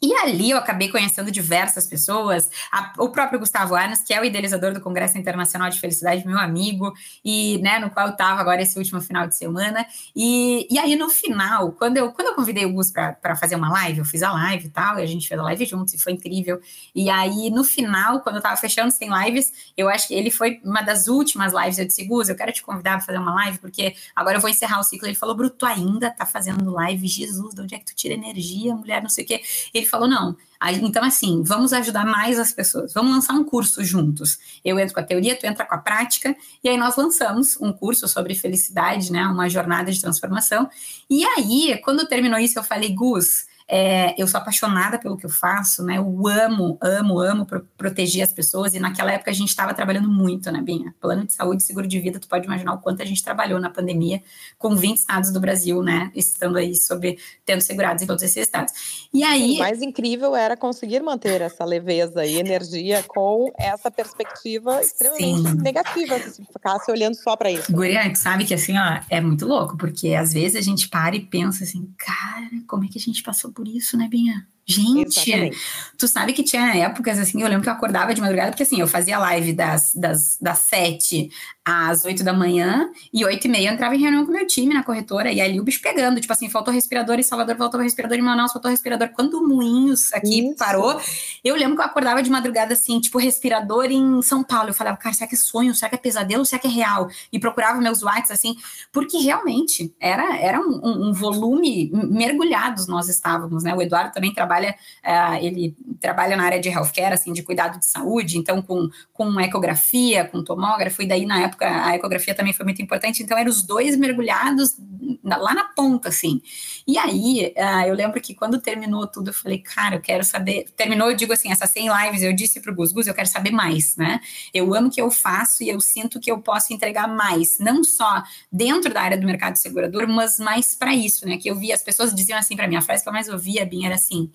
E 0.00 0.14
ali 0.14 0.50
eu 0.50 0.58
acabei 0.58 0.90
conhecendo 0.90 1.30
diversas 1.30 1.86
pessoas, 1.86 2.50
a, 2.70 2.92
o 2.98 3.08
próprio 3.08 3.38
Gustavo 3.38 3.74
Arnes, 3.74 4.02
que 4.02 4.12
é 4.12 4.20
o 4.20 4.24
idealizador 4.24 4.74
do 4.74 4.80
Congresso 4.80 5.16
Internacional 5.16 5.70
de 5.70 5.80
Felicidade, 5.80 6.26
meu 6.26 6.38
amigo, 6.38 6.92
e 7.24 7.58
né, 7.62 7.78
no 7.78 7.88
qual 7.88 8.08
eu 8.08 8.12
estava 8.12 8.38
agora 8.38 8.60
esse 8.60 8.78
último 8.78 9.00
final 9.00 9.26
de 9.26 9.34
semana. 9.34 9.86
E, 10.14 10.66
e 10.70 10.78
aí 10.78 10.96
no 10.96 11.08
final, 11.08 11.72
quando 11.72 11.96
eu, 11.96 12.12
quando 12.12 12.28
eu 12.28 12.34
convidei 12.34 12.66
o 12.66 12.72
Gus 12.74 12.92
para 12.92 13.34
fazer 13.36 13.56
uma 13.56 13.70
live, 13.70 14.00
eu 14.00 14.04
fiz 14.04 14.22
a 14.22 14.30
live 14.32 14.66
e 14.66 14.70
tal, 14.70 14.98
e 14.98 15.02
a 15.02 15.06
gente 15.06 15.26
fez 15.26 15.40
a 15.40 15.44
live 15.44 15.64
juntos 15.64 15.94
e 15.94 15.98
foi 15.98 16.12
incrível. 16.12 16.60
E 16.94 17.08
aí 17.08 17.48
no 17.48 17.64
final, 17.64 18.20
quando 18.20 18.36
eu 18.36 18.40
estava 18.40 18.56
fechando 18.56 18.90
sem 18.90 19.08
lives, 19.08 19.72
eu 19.78 19.88
acho 19.88 20.08
que 20.08 20.14
ele 20.14 20.30
foi 20.30 20.60
uma 20.62 20.82
das 20.82 21.08
últimas 21.08 21.54
lives. 21.54 21.78
Eu 21.78 21.86
disse, 21.86 22.04
Gus, 22.04 22.28
eu 22.28 22.36
quero 22.36 22.52
te 22.52 22.62
convidar 22.62 22.98
para 22.98 23.06
fazer 23.06 23.18
uma 23.18 23.34
live, 23.34 23.58
porque 23.58 23.96
agora 24.14 24.36
eu 24.36 24.40
vou 24.42 24.50
encerrar 24.50 24.78
o 24.78 24.82
ciclo. 24.82 25.08
Ele 25.08 25.14
falou, 25.14 25.34
Bruto, 25.34 25.64
ainda 25.64 26.10
tá 26.10 26.26
fazendo 26.26 26.70
live? 26.70 27.08
Jesus, 27.08 27.54
de 27.54 27.62
onde 27.62 27.74
é 27.74 27.78
que 27.78 27.86
tu 27.86 27.94
tira 27.94 28.12
energia, 28.12 28.74
mulher, 28.74 29.00
não 29.02 29.08
sei 29.08 29.24
o 29.24 29.26
quê. 29.26 29.40
Ele 29.72 29.85
ele 29.86 29.90
falou: 29.90 30.08
não. 30.08 30.36
Então, 30.82 31.04
assim, 31.04 31.42
vamos 31.42 31.72
ajudar 31.72 32.04
mais 32.04 32.38
as 32.38 32.50
pessoas, 32.52 32.92
vamos 32.92 33.12
lançar 33.12 33.34
um 33.34 33.44
curso 33.44 33.84
juntos. 33.84 34.38
Eu 34.64 34.78
entro 34.78 34.94
com 34.94 35.00
a 35.00 35.02
teoria, 35.02 35.36
tu 35.36 35.46
entra 35.46 35.64
com 35.64 35.74
a 35.74 35.78
prática, 35.78 36.34
e 36.64 36.68
aí 36.68 36.76
nós 36.76 36.96
lançamos 36.96 37.56
um 37.60 37.72
curso 37.72 38.08
sobre 38.08 38.34
felicidade, 38.34 39.12
né? 39.12 39.26
Uma 39.26 39.48
jornada 39.48 39.92
de 39.92 40.00
transformação. 40.00 40.68
E 41.08 41.24
aí, 41.24 41.80
quando 41.84 42.06
terminou 42.06 42.38
isso, 42.38 42.58
eu 42.58 42.64
falei, 42.64 42.92
Gus, 42.92 43.46
é, 43.68 44.14
eu 44.20 44.28
sou 44.28 44.38
apaixonada 44.38 44.96
pelo 44.98 45.16
que 45.16 45.26
eu 45.26 45.30
faço, 45.30 45.82
né? 45.82 45.98
Eu 45.98 46.28
amo, 46.28 46.78
amo, 46.80 47.18
amo 47.18 47.44
pro 47.44 47.66
proteger 47.76 48.22
as 48.22 48.32
pessoas. 48.32 48.74
E 48.74 48.78
naquela 48.78 49.12
época 49.12 49.30
a 49.30 49.34
gente 49.34 49.48
estava 49.48 49.74
trabalhando 49.74 50.08
muito, 50.08 50.50
né, 50.52 50.62
Binha? 50.62 50.94
Plano 51.00 51.26
de 51.26 51.32
saúde, 51.32 51.62
seguro 51.62 51.86
de 51.86 51.98
vida, 51.98 52.20
tu 52.20 52.28
pode 52.28 52.46
imaginar 52.46 52.74
o 52.74 52.78
quanto 52.78 53.02
a 53.02 53.04
gente 53.04 53.22
trabalhou 53.22 53.58
na 53.58 53.68
pandemia 53.68 54.22
com 54.56 54.76
20 54.76 54.98
estados 54.98 55.32
do 55.32 55.40
Brasil, 55.40 55.82
né? 55.82 56.12
Estando 56.14 56.58
aí 56.58 56.76
sobre 56.76 57.18
tendo 57.44 57.60
segurados 57.60 58.02
em 58.02 58.06
todos 58.06 58.22
esses 58.22 58.36
estados. 58.36 58.72
E 59.12 59.24
aí. 59.24 59.56
O 59.56 59.58
mais 59.58 59.82
incrível 59.82 60.36
era 60.36 60.56
conseguir 60.56 61.02
manter 61.02 61.40
essa 61.40 61.64
leveza 61.64 62.24
e 62.24 62.36
energia 62.36 63.02
com 63.02 63.52
essa 63.58 63.90
perspectiva 63.90 64.80
extremamente 64.80 65.50
Sim. 65.50 65.56
negativa, 65.56 66.18
se 66.20 66.44
ficasse 66.44 66.90
olhando 66.90 67.14
só 67.14 67.36
para 67.36 67.50
isso. 67.50 67.72
Guria, 67.72 68.14
sabe 68.14 68.44
que 68.44 68.54
assim, 68.54 68.78
ó, 68.78 69.00
é 69.10 69.20
muito 69.20 69.44
louco, 69.44 69.76
porque 69.76 70.14
às 70.14 70.32
vezes 70.32 70.56
a 70.56 70.60
gente 70.60 70.88
para 70.88 71.16
e 71.16 71.20
pensa 71.20 71.64
assim, 71.64 71.92
cara, 71.96 72.48
como 72.68 72.84
é 72.84 72.88
que 72.88 72.98
a 72.98 73.00
gente 73.00 73.22
passou 73.22 73.55
por 73.56 73.66
isso, 73.66 73.96
né, 73.96 74.06
Binha? 74.06 74.46
Gente, 74.68 75.30
Exatamente. 75.30 75.58
tu 75.96 76.08
sabe 76.08 76.32
que 76.32 76.42
tinha 76.42 76.74
épocas 76.76 77.20
assim, 77.20 77.40
eu 77.40 77.48
lembro 77.48 77.62
que 77.62 77.68
eu 77.68 77.72
acordava 77.72 78.12
de 78.12 78.20
madrugada, 78.20 78.50
porque 78.50 78.64
assim, 78.64 78.80
eu 78.80 78.88
fazia 78.88 79.16
live 79.16 79.52
das, 79.52 79.94
das, 79.94 80.36
das 80.40 80.58
sete 80.58 81.30
às 81.66 82.04
oito 82.04 82.22
da 82.22 82.32
manhã 82.32 82.88
e 83.12 83.24
oito 83.24 83.46
e 83.46 83.50
meia 83.50 83.70
eu 83.70 83.74
entrava 83.74 83.96
em 83.96 84.00
reunião 84.00 84.24
com 84.24 84.30
o 84.30 84.34
meu 84.34 84.46
time 84.46 84.72
na 84.72 84.84
corretora 84.84 85.32
e 85.32 85.40
ali 85.40 85.58
o 85.58 85.64
bicho 85.64 85.80
pegando, 85.82 86.20
tipo 86.20 86.32
assim, 86.32 86.48
faltou 86.48 86.72
respirador 86.72 87.18
em 87.18 87.24
Salvador, 87.24 87.56
faltou 87.56 87.80
respirador 87.80 88.16
em 88.16 88.22
Manaus, 88.22 88.52
faltou 88.52 88.70
respirador. 88.70 89.08
Quando 89.08 89.34
o 89.34 89.48
Moinhos 89.48 90.12
aqui 90.12 90.46
Isso. 90.46 90.56
parou, 90.56 91.00
eu 91.44 91.56
lembro 91.56 91.74
que 91.74 91.82
eu 91.82 91.86
acordava 91.86 92.22
de 92.22 92.30
madrugada 92.30 92.74
assim, 92.74 93.00
tipo, 93.00 93.18
respirador 93.18 93.86
em 93.86 94.22
São 94.22 94.44
Paulo. 94.44 94.70
Eu 94.70 94.74
falava, 94.74 94.96
cara, 94.96 95.12
será 95.12 95.28
que 95.28 95.34
é 95.34 95.38
sonho? 95.38 95.74
Será 95.74 95.88
que 95.88 95.96
é 95.96 95.98
pesadelo? 95.98 96.44
Será 96.46 96.60
que 96.60 96.68
é 96.68 96.70
real? 96.70 97.08
E 97.32 97.38
procurava 97.40 97.80
meus 97.80 98.00
WhatsApp 98.02 98.32
assim, 98.32 98.56
porque 98.92 99.18
realmente 99.18 99.92
era, 100.00 100.36
era 100.38 100.60
um, 100.60 100.80
um, 100.84 101.08
um 101.08 101.12
volume 101.12 101.90
mergulhados 101.92 102.86
nós 102.86 103.08
estávamos, 103.08 103.64
né? 103.64 103.74
O 103.74 103.82
Eduardo 103.82 104.12
também 104.12 104.32
trabalha, 104.32 104.55
uh, 104.64 105.44
ele 105.44 105.76
trabalha 106.00 106.36
na 106.36 106.44
área 106.44 106.60
de 106.60 106.68
healthcare, 106.68 107.14
assim, 107.14 107.32
de 107.32 107.42
cuidado 107.42 107.78
de 107.78 107.86
saúde, 107.86 108.38
então 108.38 108.62
com, 108.62 108.88
com 109.12 109.40
ecografia, 109.40 110.24
com 110.24 110.42
tomógrafo, 110.42 111.02
e 111.02 111.06
daí 111.06 111.26
na 111.26 111.40
época 111.42 111.66
a 111.66 111.94
ecografia 111.94 112.34
também 112.34 112.52
foi 112.52 112.64
muito 112.64 112.80
importante, 112.80 113.22
então 113.22 113.36
eram 113.36 113.50
os 113.50 113.62
dois 113.62 113.96
mergulhados 113.96 114.76
lá 115.24 115.54
na 115.54 115.64
ponta, 115.64 116.08
assim. 116.08 116.40
E 116.88 116.96
aí, 116.98 117.52
uh, 117.56 117.88
eu 117.88 117.94
lembro 117.94 118.20
que 118.20 118.32
quando 118.32 118.60
terminou 118.60 119.08
tudo, 119.08 119.30
eu 119.30 119.34
falei, 119.34 119.58
cara, 119.58 119.96
eu 119.96 120.00
quero 120.00 120.22
saber. 120.22 120.66
Terminou, 120.76 121.10
eu 121.10 121.16
digo 121.16 121.32
assim, 121.32 121.50
essas 121.50 121.70
100 121.70 121.88
lives, 121.88 122.22
eu 122.22 122.32
disse 122.32 122.60
pro 122.60 122.72
Gus, 122.72 122.92
Gus, 122.92 123.08
eu 123.08 123.14
quero 123.14 123.28
saber 123.28 123.50
mais, 123.50 123.96
né? 123.96 124.20
Eu 124.54 124.72
amo 124.72 124.86
o 124.86 124.90
que 124.90 125.00
eu 125.00 125.10
faço 125.10 125.64
e 125.64 125.68
eu 125.68 125.80
sinto 125.80 126.20
que 126.20 126.30
eu 126.30 126.38
posso 126.40 126.72
entregar 126.72 127.08
mais, 127.08 127.58
não 127.58 127.82
só 127.82 128.22
dentro 128.52 128.94
da 128.94 129.02
área 129.02 129.18
do 129.18 129.26
mercado 129.26 129.56
segurador, 129.56 130.06
mas 130.06 130.38
mais 130.38 130.76
para 130.76 130.94
isso, 130.94 131.26
né? 131.26 131.36
Que 131.38 131.50
eu 131.50 131.56
vi, 131.56 131.72
as 131.72 131.82
pessoas 131.82 132.14
diziam 132.14 132.38
assim 132.38 132.54
para 132.54 132.68
mim, 132.68 132.76
a 132.76 132.82
frase 132.82 133.02
que 133.02 133.08
eu 133.08 133.12
mais 133.12 133.28
ouvia, 133.28 133.66
Bim, 133.66 133.84
era 133.84 133.96
assim, 133.96 134.30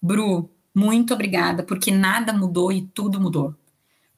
Bru, 0.00 0.48
muito 0.74 1.12
obrigada, 1.12 1.64
porque 1.64 1.90
nada 1.90 2.32
mudou 2.32 2.72
e 2.72 2.82
tudo 2.82 3.20
mudou. 3.20 3.54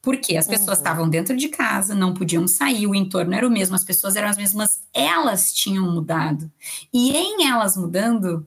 Porque 0.03 0.35
as 0.35 0.45
pessoas 0.45 0.77
uhum. 0.77 0.83
estavam 0.83 1.09
dentro 1.09 1.35
de 1.37 1.47
casa, 1.47 1.95
não 1.95 2.13
podiam 2.13 2.45
sair, 2.45 2.85
o 2.85 2.93
entorno 2.93 3.33
era 3.33 3.47
o 3.47 3.49
mesmo, 3.49 3.73
as 3.73 3.85
pessoas 3.85 4.17
eram 4.17 4.27
as 4.27 4.35
mesmas, 4.35 4.83
elas 4.93 5.53
tinham 5.53 5.89
mudado. 5.89 6.51
E 6.93 7.15
em 7.15 7.47
elas 7.47 7.77
mudando, 7.77 8.45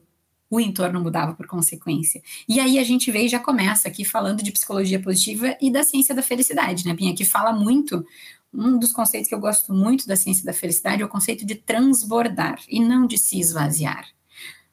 o 0.51 0.59
entorno 0.59 1.01
mudava 1.01 1.33
por 1.33 1.47
consequência. 1.47 2.21
E 2.47 2.59
aí 2.59 2.77
a 2.77 2.83
gente 2.83 3.09
veio 3.09 3.25
e 3.25 3.29
já 3.29 3.39
começa 3.39 3.87
aqui 3.87 4.05
falando 4.05 4.43
de 4.43 4.51
psicologia 4.51 5.01
positiva 5.01 5.57
e 5.59 5.71
da 5.71 5.83
ciência 5.83 6.13
da 6.13 6.21
felicidade, 6.21 6.85
né, 6.85 6.93
Pinha? 6.93 7.15
Que 7.15 7.25
fala 7.25 7.51
muito. 7.51 8.05
Um 8.53 8.77
dos 8.77 8.91
conceitos 8.91 9.27
que 9.27 9.33
eu 9.33 9.39
gosto 9.39 9.73
muito 9.73 10.07
da 10.07 10.15
ciência 10.15 10.45
da 10.45 10.53
felicidade 10.53 11.01
é 11.01 11.05
o 11.05 11.09
conceito 11.09 11.43
de 11.43 11.55
transbordar 11.55 12.59
e 12.69 12.79
não 12.79 13.07
de 13.07 13.17
se 13.17 13.39
esvaziar. 13.39 14.05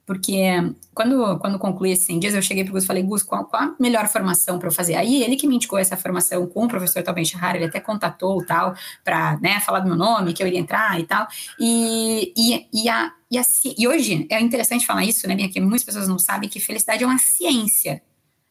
Porque 0.06 0.36
quando, 0.92 1.38
quando 1.38 1.58
concluí 1.58 1.92
esses 1.92 2.06
100 2.06 2.18
dias, 2.18 2.34
eu 2.34 2.42
cheguei 2.42 2.62
para 2.62 2.70
o 2.70 2.74
Gus 2.74 2.84
e 2.84 2.86
falei, 2.86 3.02
Gus, 3.02 3.22
qual, 3.22 3.44
qual, 3.46 3.62
a 3.62 3.74
melhor 3.80 4.06
formação 4.08 4.58
para 4.58 4.68
eu 4.68 4.72
fazer? 4.72 4.94
Aí 4.96 5.22
ele 5.22 5.36
que 5.36 5.46
me 5.46 5.56
indicou 5.56 5.78
essa 5.78 5.96
formação 5.96 6.46
com 6.46 6.64
o 6.64 6.68
professor 6.68 7.02
Talben 7.02 7.24
Shahar, 7.24 7.56
ele 7.56 7.64
até 7.64 7.80
contatou 7.80 8.44
tal, 8.44 8.74
para 9.02 9.38
né, 9.40 9.60
falar 9.60 9.80
do 9.80 9.88
meu 9.88 9.96
nome, 9.96 10.32
que 10.32 10.42
eu 10.42 10.46
iria 10.46 10.60
entrar 10.60 11.00
e 11.00 11.04
tal. 11.04 11.26
E, 11.58 12.32
e, 12.36 12.82
e, 12.84 12.88
a, 12.88 13.12
e, 13.30 13.38
a, 13.38 13.42
e 13.78 13.88
hoje 13.88 14.26
é 14.30 14.40
interessante 14.40 14.86
falar 14.86 15.04
isso, 15.04 15.26
né, 15.26 15.36
que 15.48 15.60
muitas 15.60 15.84
pessoas 15.84 16.06
não 16.06 16.18
sabem 16.18 16.48
que 16.48 16.60
felicidade 16.60 17.02
é 17.02 17.06
uma 17.06 17.18
ciência 17.18 18.02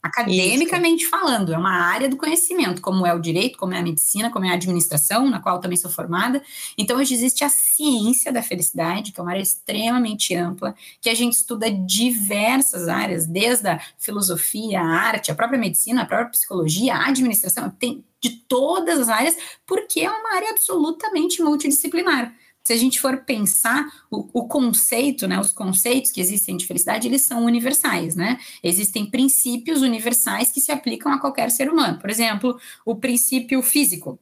academicamente 0.04 1.04
Isso. 1.04 1.10
falando, 1.10 1.54
é 1.54 1.58
uma 1.58 1.72
área 1.72 2.10
do 2.10 2.18
conhecimento, 2.18 2.82
como 2.82 3.08
é 3.08 3.14
o 3.14 3.20
direito, 3.20 3.58
como 3.58 3.74
é 3.74 3.80
a 3.80 3.82
medicina, 3.82 4.30
como 4.30 4.44
é 4.44 4.50
a 4.50 4.56
administração, 4.56 5.30
na 5.30 5.40
qual 5.40 5.62
também 5.62 5.78
sou 5.78 5.90
formada. 5.90 6.44
Então, 6.78 6.98
hoje 6.98 7.14
existe 7.14 7.46
a 7.46 7.50
ciência 7.50 8.32
da 8.32 8.44
felicidade, 8.44 9.14
que 9.14 9.20
é 9.20 9.24
uma 9.24 9.32
área 9.32 9.42
extremamente 9.42 10.36
ampla, 10.36 10.76
que 11.00 11.10
a 11.10 11.16
gente 11.16 11.36
estuda 11.36 11.72
diversas 11.72 12.90
áreas, 12.90 13.26
desde 13.26 13.70
a 13.70 13.80
filosofia, 13.98 14.82
a 14.82 14.86
arte, 14.86 15.32
a 15.32 15.36
própria 15.36 15.58
medicina, 15.58 16.02
a 16.02 16.06
própria 16.06 16.32
psicologia, 16.32 16.96
a 16.96 17.08
administração, 17.08 17.70
tem 17.70 18.04
de 18.20 18.30
todas 18.48 19.00
as 19.00 19.10
áreas, 19.10 19.38
porque 19.66 20.02
é 20.02 20.10
uma 20.10 20.36
área 20.36 20.50
absolutamente 20.50 21.42
multidisciplinar 21.42 22.34
se 22.64 22.72
a 22.72 22.78
gente 22.78 23.00
for 23.00 23.18
pensar 23.26 23.86
o, 24.10 24.30
o, 24.34 24.48
conceito, 24.48 25.28
né, 25.28 25.40
os 25.40 25.52
conceitos 25.52 26.12
que 26.12 26.22
existem 26.22 26.56
de 26.56 26.66
felicidade, 26.66 27.08
eles 27.08 27.24
são 27.24 27.44
universais, 27.44 28.16
né? 28.16 28.40
Existem 28.64 29.06
princípios 29.06 29.82
universais 29.82 30.50
que 30.50 30.62
se 30.62 30.72
aplicam 30.72 31.12
a 31.12 31.20
qualquer 31.20 31.52
ser 31.52 31.70
humano. 31.70 32.00
Por 32.00 32.10
exemplo, 32.10 32.58
o 32.86 32.96
princípio 32.96 33.62
físico. 33.62 34.18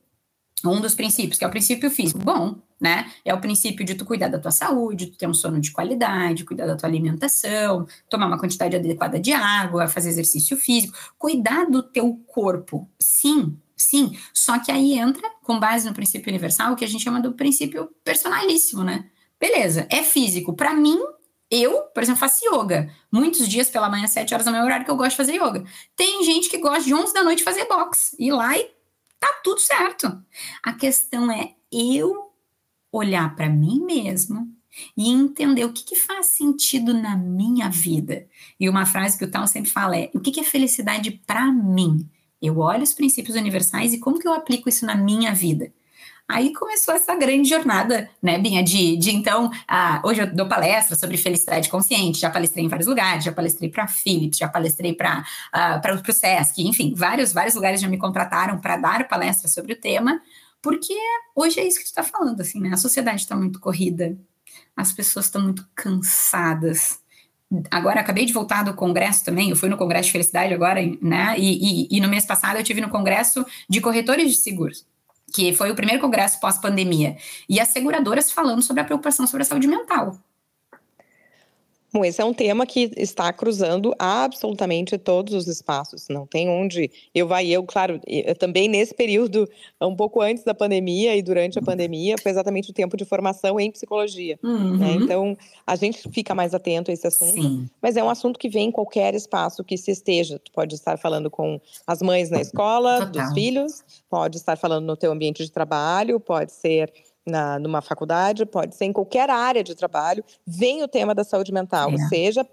Um 0.66 0.82
dos 0.82 0.96
princípios, 0.96 1.38
que 1.38 1.46
é 1.46 1.48
o 1.48 1.52
princípio 1.52 1.90
físico. 1.90 2.20
Bom, 2.20 2.56
né? 2.80 3.12
É 3.24 3.32
o 3.34 3.40
princípio 3.40 3.86
de 3.86 3.94
tu 3.94 4.06
cuidar 4.06 4.28
da 4.28 4.40
tua 4.40 4.52
saúde, 4.52 5.08
tu 5.08 5.18
ter 5.18 5.28
um 5.28 5.34
sono 5.34 5.60
de 5.60 5.72
qualidade, 5.72 6.44
cuidar 6.44 6.66
da 6.66 6.76
tua 6.76 6.90
alimentação, 6.90 7.88
tomar 8.10 8.26
uma 8.26 8.40
quantidade 8.40 8.76
adequada 8.76 9.20
de 9.20 9.34
água, 9.34 9.88
fazer 9.88 10.10
exercício 10.10 10.58
físico, 10.58 10.98
cuidar 11.18 11.66
do 11.66 11.84
teu 11.84 12.20
corpo. 12.28 12.90
Sim, 13.00 13.56
Sim, 13.82 14.16
só 14.32 14.60
que 14.60 14.72
aí 14.72 14.94
entra, 14.94 15.28
com 15.42 15.60
base 15.60 15.88
no 15.88 15.94
princípio 15.94 16.30
universal, 16.30 16.74
o 16.74 16.76
que 16.76 16.86
a 16.86 16.88
gente 16.88 17.04
chama 17.04 17.20
do 17.20 17.34
princípio 17.34 17.90
personalíssimo, 18.04 18.84
né? 18.84 19.10
Beleza, 19.40 19.88
é 19.90 20.04
físico. 20.04 20.56
Para 20.56 20.72
mim, 20.72 21.00
eu, 21.50 21.82
por 21.86 22.04
exemplo, 22.04 22.20
faço 22.20 22.46
yoga. 22.46 22.94
Muitos 23.12 23.50
dias 23.50 23.72
pela 23.72 23.90
manhã, 23.90 24.06
7 24.06 24.32
horas 24.36 24.46
da 24.46 24.52
manhã, 24.52 24.62
é 24.62 24.66
horário 24.66 24.86
que 24.86 24.92
eu 24.92 24.96
gosto 24.96 25.12
de 25.12 25.18
fazer 25.18 25.34
yoga. 25.34 25.64
Tem 25.96 26.24
gente 26.24 26.48
que 26.48 26.60
gosta 26.60 26.84
de 26.84 26.94
11 26.94 27.12
da 27.12 27.24
noite 27.24 27.44
fazer 27.44 27.66
boxe. 27.66 28.16
Ir 28.20 28.32
lá 28.32 28.56
e 28.56 28.70
tá 29.20 29.42
tudo 29.44 29.60
certo. 29.60 30.24
A 30.62 30.74
questão 30.74 31.32
é 31.32 31.56
eu 31.72 32.32
olhar 32.92 33.36
para 33.36 33.50
mim 33.50 33.84
mesma 33.84 34.48
e 34.96 35.10
entender 35.10 35.66
o 35.66 35.74
que, 35.74 35.84
que, 35.84 35.96
faz 35.96 36.28
sentido 36.28 36.94
na 36.94 37.18
minha 37.18 37.68
vida. 37.68 38.28
E 38.60 38.70
uma 38.70 38.86
frase 38.86 39.18
que 39.18 39.26
o 39.26 39.32
Tal 39.32 39.48
sempre 39.48 39.72
fala 39.72 39.98
é: 39.98 40.12
o 40.14 40.20
que, 40.20 40.32
que 40.32 40.40
é 40.40 40.44
felicidade 40.44 41.12
para 41.26 41.52
mim? 41.52 42.08
Eu 42.42 42.58
olho 42.60 42.84
os 42.84 42.94
princípios 42.94 43.36
universais 43.36 43.94
e 43.94 44.00
como 44.00 44.20
que 44.20 44.28
eu 44.28 44.34
aplico 44.34 44.68
isso 44.68 44.86
na 44.86 44.96
minha 44.96 45.34
vida. 45.34 45.72
Aí 46.32 46.54
começou 46.54 46.94
essa 46.94 47.14
grande 47.14 47.50
jornada, 47.50 48.10
né, 48.24 48.38
Binha, 48.40 48.64
de, 48.64 48.96
de 48.96 49.14
então, 49.14 49.52
ah, 49.68 50.02
hoje 50.04 50.22
eu 50.22 50.34
dou 50.34 50.48
palestra 50.48 50.96
sobre 50.96 51.18
felicidade 51.18 51.68
consciente, 51.68 52.20
já 52.20 52.30
palestrei 52.30 52.64
em 52.64 52.70
vários 52.70 52.88
lugares, 52.88 53.26
já 53.26 53.34
palestrei 53.34 53.70
para 53.70 53.86
Philips, 53.86 54.38
já 54.38 54.48
palestrei 54.48 54.94
para 54.94 55.26
ah, 55.52 55.82
o 56.08 56.14
SESC, 56.14 56.62
enfim, 56.66 56.94
vários, 56.96 57.34
vários 57.34 57.54
lugares 57.54 57.82
já 57.82 57.90
me 57.90 57.98
contrataram 57.98 58.60
para 58.60 58.78
dar 58.78 59.10
palestra 59.10 59.50
sobre 59.50 59.74
o 59.74 59.76
tema, 59.76 60.22
porque 60.62 60.96
hoje 61.36 61.60
é 61.60 61.68
isso 61.68 61.80
que 61.80 61.84
tu 61.84 61.88
está 61.88 62.04
falando, 62.04 62.40
assim, 62.40 62.62
né, 62.62 62.70
a 62.72 62.78
sociedade 62.78 63.22
está 63.22 63.36
muito 63.36 63.60
corrida, 63.60 64.18
as 64.74 64.94
pessoas 64.94 65.26
estão 65.26 65.42
muito 65.42 65.68
cansadas, 65.76 67.01
agora 67.70 68.00
acabei 68.00 68.26
de 68.26 68.34
voltar 68.34 68.64
do 68.64 68.74
congresso 68.74 69.26
também, 69.26 69.50
eu 69.50 69.56
fui 69.56 69.70
no 69.70 69.78
congresso 69.78 70.06
de 70.08 70.12
felicidade 70.14 70.54
agora, 70.54 70.82
né? 71.02 71.36
E, 71.38 71.86
e, 71.86 71.98
e 71.98 72.00
no 72.00 72.08
mês 72.08 72.26
passado 72.26 72.58
eu 72.58 72.64
tive 72.64 72.82
no 72.82 72.90
congresso 72.90 73.46
de 73.70 73.82
corretores 73.82 74.30
de 74.32 74.38
seguros, 74.38 74.86
que 75.34 75.54
foi 75.54 75.72
o 75.72 75.76
primeiro 75.76 76.02
congresso 76.02 76.40
pós-pandemia, 76.40 77.18
e 77.50 77.60
as 77.60 77.70
seguradoras 77.70 78.32
falando 78.32 78.62
sobre 78.62 78.82
a 78.82 78.86
preocupação 78.86 79.28
sobre 79.28 79.44
a 79.44 79.46
saúde 79.46 79.68
mental. 79.68 80.18
Bom, 81.94 82.06
esse 82.06 82.22
é 82.22 82.26
um 82.26 82.34
tema 82.34 82.66
que 82.66 82.90
está 82.96 83.34
cruzando 83.34 83.94
absolutamente 84.00 84.98
todos 84.98 85.34
os 85.34 85.48
espaços. 85.48 86.08
Não 86.10 86.26
tem 86.26 86.48
onde 86.48 86.90
eu 87.14 87.28
vai 87.28 87.48
eu, 87.48 87.64
claro, 87.64 88.00
eu, 88.08 88.34
também 88.34 88.70
nesse 88.70 88.96
período, 88.96 89.48
um 89.82 89.96
pouco 89.96 90.22
antes 90.22 90.46
da 90.46 90.54
pandemia 90.54 91.18
e 91.18 91.22
durante 91.22 91.60
a 91.60 91.62
pandemia, 91.62 92.16
foi 92.18 92.32
exatamente 92.32 92.72
o 92.72 92.74
tempo 92.74 92.96
de 92.96 93.04
formação 93.04 93.60
em 93.60 93.70
psicologia. 93.70 94.40
Né? 94.42 94.50
Uhum. 94.50 94.78
Né? 94.78 94.92
Então, 94.94 95.38
a 95.68 95.76
gente 95.76 96.10
fica 96.12 96.34
mais 96.34 96.54
atento 96.54 96.92
a 96.92 96.94
esse 96.94 97.06
assunto. 97.06 97.42
Sim. 97.42 97.70
Mas 97.82 97.98
é 97.98 98.04
um 98.04 98.10
assunto 98.10 98.40
que 98.40 98.48
vem 98.48 98.70
em 98.70 98.72
qualquer 98.72 99.14
espaço 99.14 99.62
que 99.62 99.78
se 99.78 99.92
esteja. 99.92 100.40
Tu 100.40 100.52
pode 100.54 100.76
estar 100.76 100.98
falando 100.98 101.30
com 101.30 101.60
as 101.86 102.02
mães 102.02 102.30
na 102.30 102.40
escola, 102.40 103.06
Total. 103.06 103.26
dos 103.26 103.34
filhos, 103.34 103.84
pode 104.10 104.38
estar 104.38 104.56
falando 104.56 104.86
no 104.86 104.96
teu 104.96 105.12
ambiente 105.12 105.44
de 105.44 105.52
trabalho, 105.52 106.22
pode 106.22 106.54
ser 106.54 106.92
na, 107.26 107.60
numa 107.60 107.82
faculdade, 107.82 108.46
pode 108.46 108.76
ser 108.76 108.86
em 108.86 108.94
qualquer 108.94 109.30
área 109.30 109.64
de 109.64 109.76
trabalho, 109.76 110.24
vem 110.46 110.84
o 110.84 110.88
tema 110.88 111.14
da 111.14 111.24
saúde 111.24 111.52
mental, 111.54 111.92
é. 111.92 111.98
seja 112.08 112.46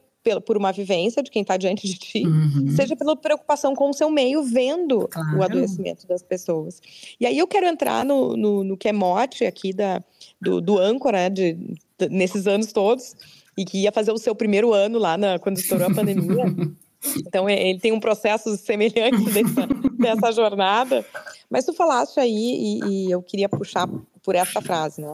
por 0.45 0.57
uma 0.57 0.73
vivência 0.73 1.23
de 1.23 1.31
quem 1.31 1.43
está 1.43 1.57
diante 1.57 1.87
de 1.87 1.95
ti, 1.95 2.27
uhum. 2.27 2.71
seja 2.77 2.95
pela 2.95 3.17
preocupação 3.17 3.75
com 3.75 3.89
o 3.89 3.95
seu 3.95 4.11
meio, 4.11 4.43
vendo 4.43 5.09
claro. 5.09 5.39
o 5.39 5.43
adoecimento 5.43 6.07
das 6.07 6.23
pessoas. 6.23 6.83
E 7.19 7.25
aí 7.25 7.39
eu 7.39 7.47
quero 7.47 7.67
entrar 7.67 8.05
no, 8.05 8.37
no, 8.37 8.65
no 8.65 8.77
que 8.77 8.89
é 8.89 8.93
mote 8.93 9.47
aqui 9.47 9.73
da, 9.73 10.03
do, 10.41 10.61
do 10.61 10.79
âncora, 10.79 11.31
de, 11.31 11.55
de, 11.55 12.09
nesses 12.11 12.47
anos 12.47 12.73
todos, 12.73 13.15
e 13.57 13.65
que 13.65 13.79
ia 13.79 13.93
fazer 13.93 14.13
o 14.13 14.19
seu 14.19 14.35
primeiro 14.35 14.75
ano 14.75 14.99
lá 14.99 15.17
na, 15.17 15.39
quando 15.39 15.59
estourou 15.59 15.87
a 15.87 15.95
pandemia. 15.95 16.45
Então, 17.17 17.49
ele 17.49 17.79
tem 17.79 17.93
um 17.93 18.01
processo 18.01 18.57
semelhante 18.57 19.23
dessa, 19.31 19.69
dessa 19.97 20.33
jornada. 20.33 21.07
Mas 21.49 21.65
tu 21.65 21.73
falaste 21.73 22.19
aí, 22.19 22.33
e, 22.35 22.85
e 22.85 23.11
eu 23.11 23.23
queria 23.23 23.49
puxar 23.49 23.89
por 24.29 24.35
essa 24.35 24.61
frase, 24.61 25.01
né? 25.01 25.11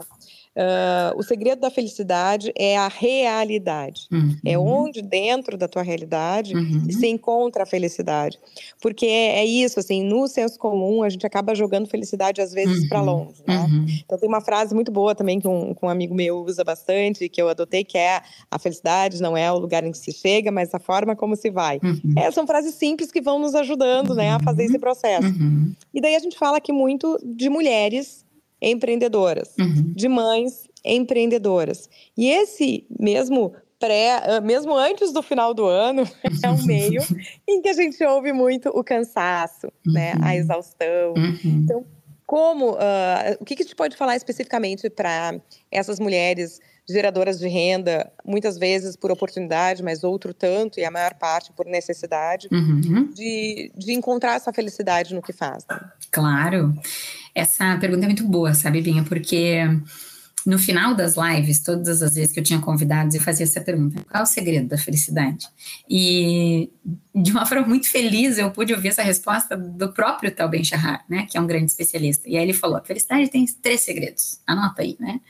Uh, 0.56 1.16
o 1.16 1.22
segredo 1.22 1.60
da 1.60 1.70
felicidade 1.70 2.52
é 2.56 2.76
a 2.76 2.88
realidade. 2.88 4.08
É 4.10 4.16
uhum. 4.16 4.36
É 4.44 4.58
onde 4.58 5.02
dentro 5.02 5.56
da 5.56 5.68
tua 5.68 5.82
realidade 5.82 6.56
uhum. 6.56 6.90
se 6.90 7.06
encontra 7.06 7.62
a 7.62 7.66
felicidade. 7.66 8.38
Porque 8.80 9.06
é, 9.06 9.38
é, 9.38 9.44
isso, 9.44 9.78
assim, 9.78 10.02
no 10.02 10.26
senso 10.26 10.58
comum 10.58 11.04
a 11.04 11.08
gente 11.08 11.24
acaba 11.24 11.54
jogando 11.54 11.88
felicidade 11.88 12.40
às 12.40 12.52
vezes 12.52 12.82
uhum. 12.82 12.88
para 12.88 13.02
longe, 13.02 13.42
né? 13.46 13.56
Uhum. 13.56 13.86
Então 14.04 14.18
tem 14.18 14.28
uma 14.28 14.40
frase 14.40 14.74
muito 14.74 14.90
boa 14.90 15.14
também 15.14 15.38
que 15.38 15.46
um, 15.46 15.74
que 15.74 15.84
um, 15.84 15.88
amigo 15.88 16.14
meu 16.14 16.38
usa 16.38 16.64
bastante, 16.64 17.28
que 17.28 17.40
eu 17.40 17.48
adotei, 17.48 17.84
que 17.84 17.98
é 17.98 18.20
a 18.50 18.58
felicidade 18.58 19.22
não 19.22 19.36
é 19.36 19.50
o 19.52 19.58
lugar 19.58 19.84
em 19.84 19.92
que 19.92 19.98
se 19.98 20.12
chega, 20.12 20.50
mas 20.50 20.74
a 20.74 20.80
forma 20.80 21.14
como 21.14 21.36
se 21.36 21.50
vai. 21.50 21.78
Uhum. 21.84 22.14
É, 22.16 22.28
são 22.32 22.48
frases 22.48 22.74
simples 22.74 23.12
que 23.12 23.20
vão 23.20 23.38
nos 23.38 23.54
ajudando, 23.54 24.12
né, 24.12 24.30
a 24.30 24.40
fazer 24.40 24.64
esse 24.64 24.78
processo. 24.78 25.28
Uhum. 25.28 25.72
E 25.92 26.00
daí 26.00 26.16
a 26.16 26.20
gente 26.20 26.36
fala 26.36 26.56
aqui 26.56 26.72
muito 26.72 27.16
de 27.24 27.48
mulheres 27.48 28.23
empreendedoras, 28.70 29.54
uhum. 29.58 29.92
de 29.94 30.08
mães 30.08 30.68
empreendedoras. 30.84 31.88
E 32.16 32.30
esse 32.30 32.86
mesmo 32.98 33.52
pré, 33.78 34.22
ah, 34.22 34.40
mesmo 34.40 34.74
antes 34.74 35.12
do 35.12 35.22
final 35.22 35.52
do 35.52 35.66
ano, 35.66 36.02
é 36.42 36.50
um 36.50 36.62
meio 36.64 37.02
em 37.48 37.60
que 37.60 37.68
a 37.68 37.72
gente 37.72 38.02
ouve 38.04 38.32
muito 38.32 38.68
o 38.70 38.82
cansaço, 38.82 39.66
uhum. 39.86 39.92
né, 39.92 40.12
a 40.12 40.26
uhum. 40.26 40.32
exaustão. 40.32 41.14
Uhum. 41.16 41.38
Então, 41.44 41.86
como, 42.26 42.72
uh, 42.72 43.36
o 43.38 43.44
que, 43.44 43.54
que 43.54 43.62
a 43.62 43.66
gente 43.66 43.76
pode 43.76 43.96
falar 43.96 44.16
especificamente 44.16 44.88
para 44.88 45.38
essas 45.70 46.00
mulheres 46.00 46.60
geradoras 46.88 47.38
de 47.38 47.48
renda, 47.48 48.10
muitas 48.24 48.58
vezes 48.58 48.96
por 48.96 49.10
oportunidade, 49.10 49.82
mas 49.82 50.04
outro 50.04 50.34
tanto, 50.34 50.78
e 50.78 50.84
a 50.84 50.90
maior 50.90 51.14
parte 51.14 51.52
por 51.52 51.66
necessidade, 51.66 52.48
uhum. 52.52 53.10
de, 53.12 53.72
de 53.76 53.92
encontrar 53.92 54.34
essa 54.34 54.52
felicidade 54.52 55.14
no 55.14 55.22
que 55.22 55.32
faz. 55.32 55.64
Né? 55.68 55.80
Claro. 56.10 56.74
Essa 57.34 57.76
pergunta 57.78 58.04
é 58.04 58.08
muito 58.08 58.26
boa, 58.26 58.54
sabe, 58.54 58.82
Binha? 58.82 59.04
Porque 59.04 59.62
no 60.46 60.58
final 60.58 60.94
das 60.94 61.14
lives, 61.16 61.60
todas 61.60 62.02
as 62.02 62.14
vezes 62.14 62.32
que 62.32 62.38
eu 62.38 62.44
tinha 62.44 62.60
convidados, 62.60 63.14
eu 63.14 63.20
fazia 63.20 63.44
essa 63.44 63.60
pergunta: 63.60 64.04
qual 64.10 64.20
é 64.20 64.22
o 64.22 64.26
segredo 64.26 64.68
da 64.68 64.76
felicidade? 64.76 65.46
E 65.88 66.70
de 67.14 67.32
uma 67.32 67.46
forma 67.46 67.66
muito 67.66 67.88
feliz 67.90 68.36
eu 68.36 68.50
pude 68.50 68.74
ouvir 68.74 68.88
essa 68.88 69.02
resposta 69.02 69.56
do 69.56 69.92
próprio 69.92 70.30
Tal 70.30 70.48
Ben 70.48 70.62
Shahar, 70.62 71.04
né, 71.08 71.26
que 71.30 71.38
é 71.38 71.40
um 71.40 71.46
grande 71.46 71.66
especialista. 71.66 72.28
E 72.28 72.36
aí 72.36 72.42
ele 72.42 72.52
falou: 72.52 72.76
a 72.76 72.84
felicidade 72.84 73.30
tem 73.30 73.46
três 73.62 73.80
segredos. 73.80 74.38
Anota 74.46 74.82
aí, 74.82 74.96
né? 75.00 75.20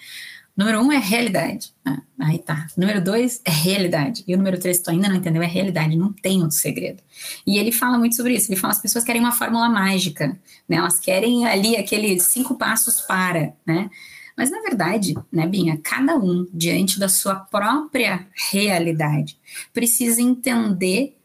Número 0.57 0.81
um 0.81 0.93
é 0.93 0.99
realidade. 0.99 1.73
Ah, 1.85 2.01
aí 2.21 2.39
tá. 2.39 2.69
Número 2.77 3.03
dois 3.03 3.41
é 3.45 3.51
realidade. 3.51 4.23
E 4.27 4.35
o 4.35 4.39
número 4.39 4.59
três, 4.59 4.79
tu 4.79 4.91
ainda 4.91 5.09
não 5.09 5.17
entendeu, 5.17 5.43
é 5.43 5.47
realidade. 5.47 5.97
Não 5.97 6.13
tem 6.13 6.43
outro 6.43 6.57
segredo. 6.57 7.03
E 7.45 7.59
ele 7.59 7.73
fala 7.73 7.99
muito 7.99 8.15
sobre 8.15 8.35
isso. 8.35 8.51
Ele 8.53 8.61
fala 8.61 8.73
as 8.73 8.81
pessoas 8.81 9.03
querem 9.03 9.21
uma 9.21 9.33
fórmula 9.33 9.69
mágica, 9.69 10.29
né? 10.69 10.77
Elas 10.77 11.01
querem 11.01 11.45
ali 11.47 11.77
aqueles 11.77 12.23
cinco 12.25 12.55
passos 12.57 13.01
para, 13.01 13.53
né? 13.67 13.91
Mas, 14.37 14.51
na 14.51 14.61
verdade, 14.61 15.15
né, 15.33 15.47
Binha, 15.47 15.79
cada 15.83 16.17
um, 16.17 16.47
diante 16.53 16.99
da 16.99 17.09
sua 17.09 17.37
própria 17.37 18.27
realidade, 18.51 19.39
precisa 19.73 20.21
entender. 20.21 21.17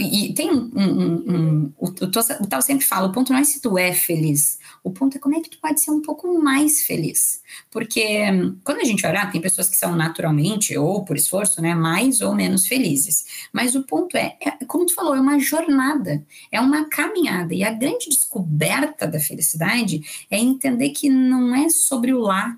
E, 0.00 0.32
tem 0.32 0.50
um. 0.50 0.70
um, 0.74 0.82
um, 0.82 1.34
um 1.36 1.72
o, 1.78 1.86
o, 1.86 2.46
Tal 2.46 2.62
sempre 2.62 2.84
fala: 2.84 3.08
o 3.08 3.12
ponto 3.12 3.32
não 3.32 3.38
é 3.38 3.44
se 3.44 3.60
tu 3.60 3.78
é 3.78 3.92
feliz, 3.92 4.58
o 4.84 4.90
ponto 4.90 5.16
é 5.16 5.20
como 5.20 5.34
é 5.34 5.40
que 5.40 5.48
tu 5.48 5.58
pode 5.58 5.80
ser 5.80 5.90
um 5.90 6.02
pouco 6.02 6.38
mais 6.38 6.82
feliz. 6.82 7.42
Porque 7.70 8.26
quando 8.62 8.80
a 8.80 8.84
gente 8.84 9.04
olhar, 9.06 9.32
tem 9.32 9.40
pessoas 9.40 9.68
que 9.68 9.76
são 9.76 9.96
naturalmente, 9.96 10.76
ou 10.76 11.02
por 11.06 11.16
esforço, 11.16 11.62
né, 11.62 11.74
mais 11.74 12.20
ou 12.20 12.34
menos 12.34 12.66
felizes. 12.66 13.48
Mas 13.50 13.74
o 13.74 13.82
ponto 13.82 14.14
é, 14.14 14.36
é, 14.42 14.50
como 14.66 14.84
tu 14.84 14.94
falou, 14.94 15.16
é 15.16 15.20
uma 15.20 15.40
jornada, 15.40 16.22
é 16.52 16.60
uma 16.60 16.84
caminhada. 16.84 17.54
E 17.54 17.64
a 17.64 17.72
grande 17.72 18.10
descoberta 18.10 19.06
da 19.06 19.18
felicidade 19.18 20.26
é 20.30 20.38
entender 20.38 20.90
que 20.90 21.08
não 21.08 21.54
é 21.54 21.70
sobre 21.70 22.12
o 22.12 22.18
lá, 22.18 22.54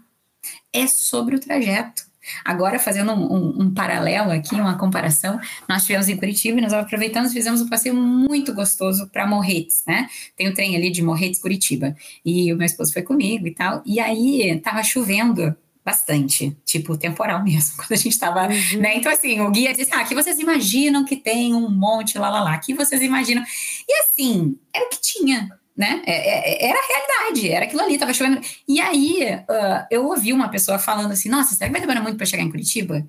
é 0.72 0.88
sobre 0.88 1.36
o 1.36 1.40
trajeto. 1.40 2.05
Agora, 2.44 2.78
fazendo 2.78 3.12
um, 3.12 3.32
um, 3.32 3.62
um, 3.62 3.74
paralelo 3.74 4.30
aqui, 4.30 4.54
uma 4.54 4.78
comparação, 4.78 5.38
nós 5.68 5.82
estivemos 5.82 6.08
em 6.08 6.16
Curitiba 6.16 6.58
e 6.58 6.62
nós 6.62 6.72
aproveitamos 6.72 7.30
e 7.30 7.34
fizemos 7.34 7.60
um 7.60 7.68
passeio 7.68 7.94
muito 7.94 8.54
gostoso 8.54 9.08
para 9.08 9.26
Morretes, 9.26 9.82
né? 9.86 10.08
Tem 10.36 10.48
o 10.48 10.50
um 10.50 10.54
trem 10.54 10.76
ali 10.76 10.90
de 10.90 11.02
Morretes, 11.02 11.40
Curitiba. 11.40 11.96
E 12.24 12.52
o 12.52 12.56
meu 12.56 12.66
esposo 12.66 12.92
foi 12.92 13.02
comigo 13.02 13.46
e 13.46 13.54
tal. 13.54 13.82
E 13.84 14.00
aí, 14.00 14.60
tava 14.60 14.82
chovendo 14.82 15.56
bastante, 15.86 16.56
tipo 16.64 16.98
temporal 16.98 17.42
mesmo, 17.44 17.76
quando 17.76 17.92
a 17.92 17.96
gente 17.96 18.08
estava, 18.08 18.48
uhum. 18.48 18.80
né? 18.80 18.96
Então 18.96 19.12
assim, 19.12 19.40
o 19.40 19.50
guia 19.52 19.72
disse: 19.72 19.94
"Ah, 19.94 20.00
aqui 20.00 20.16
vocês 20.16 20.40
imaginam 20.40 21.04
que 21.04 21.14
tem 21.14 21.54
um 21.54 21.70
monte 21.70 22.18
lá 22.18 22.28
lá 22.28 22.42
lá, 22.42 22.54
aqui 22.54 22.74
vocês 22.74 23.00
imaginam". 23.00 23.44
E 23.88 24.00
assim, 24.00 24.58
era 24.74 24.84
o 24.84 24.88
que 24.88 25.00
tinha, 25.00 25.48
né? 25.76 26.02
É, 26.06 26.64
é, 26.64 26.70
era 26.70 26.78
a 26.78 26.86
realidade, 26.86 27.48
era 27.50 27.64
aquilo 27.66 27.82
ali, 27.82 27.98
tava 27.98 28.14
chovendo. 28.14 28.40
E 28.66 28.80
aí 28.80 29.20
uh, 29.34 29.86
eu 29.90 30.06
ouvi 30.06 30.32
uma 30.32 30.48
pessoa 30.48 30.78
falando 30.78 31.12
assim: 31.12 31.28
nossa, 31.28 31.54
será 31.54 31.66
que 31.66 31.72
vai 31.72 31.80
demorar 31.80 32.00
muito 32.00 32.16
para 32.16 32.26
chegar 32.26 32.42
em 32.42 32.50
Curitiba? 32.50 33.06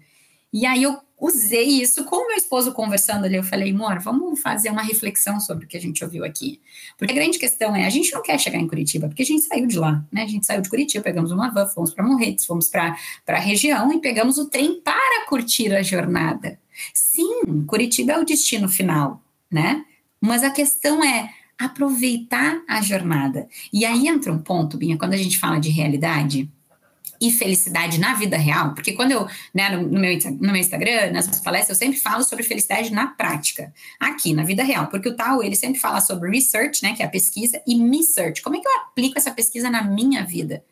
E 0.52 0.66
aí 0.66 0.84
eu 0.84 1.00
usei 1.20 1.82
isso 1.82 2.06
com 2.06 2.28
meu 2.28 2.38
esposo 2.38 2.72
conversando 2.72 3.26
ali. 3.26 3.36
Eu 3.36 3.44
falei, 3.44 3.72
amor, 3.72 4.00
vamos 4.00 4.40
fazer 4.40 4.70
uma 4.70 4.82
reflexão 4.82 5.40
sobre 5.40 5.66
o 5.66 5.68
que 5.68 5.76
a 5.76 5.82
gente 5.82 6.04
ouviu 6.04 6.24
aqui. 6.24 6.62
Porque 6.98 7.12
a 7.12 7.16
grande 7.16 7.40
questão 7.40 7.76
é: 7.76 7.86
a 7.86 7.90
gente 7.90 8.12
não 8.12 8.22
quer 8.22 8.38
chegar 8.40 8.58
em 8.58 8.68
Curitiba, 8.68 9.08
porque 9.08 9.24
a 9.24 9.26
gente 9.26 9.44
saiu 9.44 9.66
de 9.66 9.78
lá, 9.78 10.06
né? 10.12 10.24
A 10.24 10.28
gente 10.28 10.46
saiu 10.46 10.62
de 10.62 10.70
Curitiba, 10.70 11.04
pegamos 11.04 11.32
uma 11.32 11.50
van, 11.50 11.68
fomos 11.68 11.94
para 11.94 12.06
Morretes, 12.06 12.46
fomos 12.46 12.70
para 12.70 12.96
a 13.28 13.40
região 13.40 13.92
e 13.94 14.00
pegamos 14.00 14.38
o 14.38 14.50
trem 14.50 14.82
para 14.82 15.26
curtir 15.28 15.74
a 15.74 15.82
jornada. 15.82 16.60
Sim, 16.94 17.64
Curitiba 17.66 18.14
é 18.14 18.20
o 18.20 18.26
destino 18.26 18.70
final, 18.70 19.22
né? 19.50 19.86
Mas 20.20 20.44
a 20.44 20.50
questão 20.50 21.04
é 21.04 21.30
aproveitar 21.60 22.62
a 22.68 22.82
jornada. 22.82 23.48
E 23.74 23.86
aí 23.86 24.08
entra 24.08 24.32
um 24.32 24.40
ponto, 24.40 24.78
Binha, 24.78 24.98
quando 24.98 25.14
a 25.14 25.18
gente 25.18 25.40
fala 25.40 25.60
de 25.60 25.70
realidade 25.70 26.50
e 27.20 27.32
felicidade 27.32 28.00
na 28.00 28.14
vida 28.14 28.38
real, 28.38 28.76
porque 28.76 28.94
quando 28.94 29.12
eu, 29.12 29.28
né, 29.54 29.70
no, 29.70 30.00
meu, 30.00 30.18
no 30.40 30.52
meu 30.52 30.56
Instagram, 30.58 31.12
nas 31.12 31.26
minhas 31.26 31.42
palestras, 31.42 31.70
eu 31.70 31.88
sempre 31.88 32.00
falo 32.00 32.24
sobre 32.24 32.44
felicidade 32.44 32.94
na 32.94 33.08
prática, 33.08 33.74
aqui, 34.00 34.34
na 34.34 34.44
vida 34.44 34.64
real, 34.64 34.88
porque 34.88 35.10
o 35.10 35.16
tal, 35.16 35.42
ele 35.44 35.56
sempre 35.56 35.80
fala 35.80 36.00
sobre 36.00 36.30
research, 36.30 36.84
né, 36.84 36.94
que 36.94 37.02
é 37.02 37.06
a 37.06 37.10
pesquisa, 37.10 37.60
e 37.66 37.76
me 37.76 38.04
search, 38.04 38.44
como 38.44 38.56
é 38.56 38.60
que 38.60 38.68
eu 38.68 38.76
aplico 38.82 39.18
essa 39.18 39.32
pesquisa 39.32 39.70
na 39.70 39.84
minha 39.84 40.24
vida? 40.24 40.64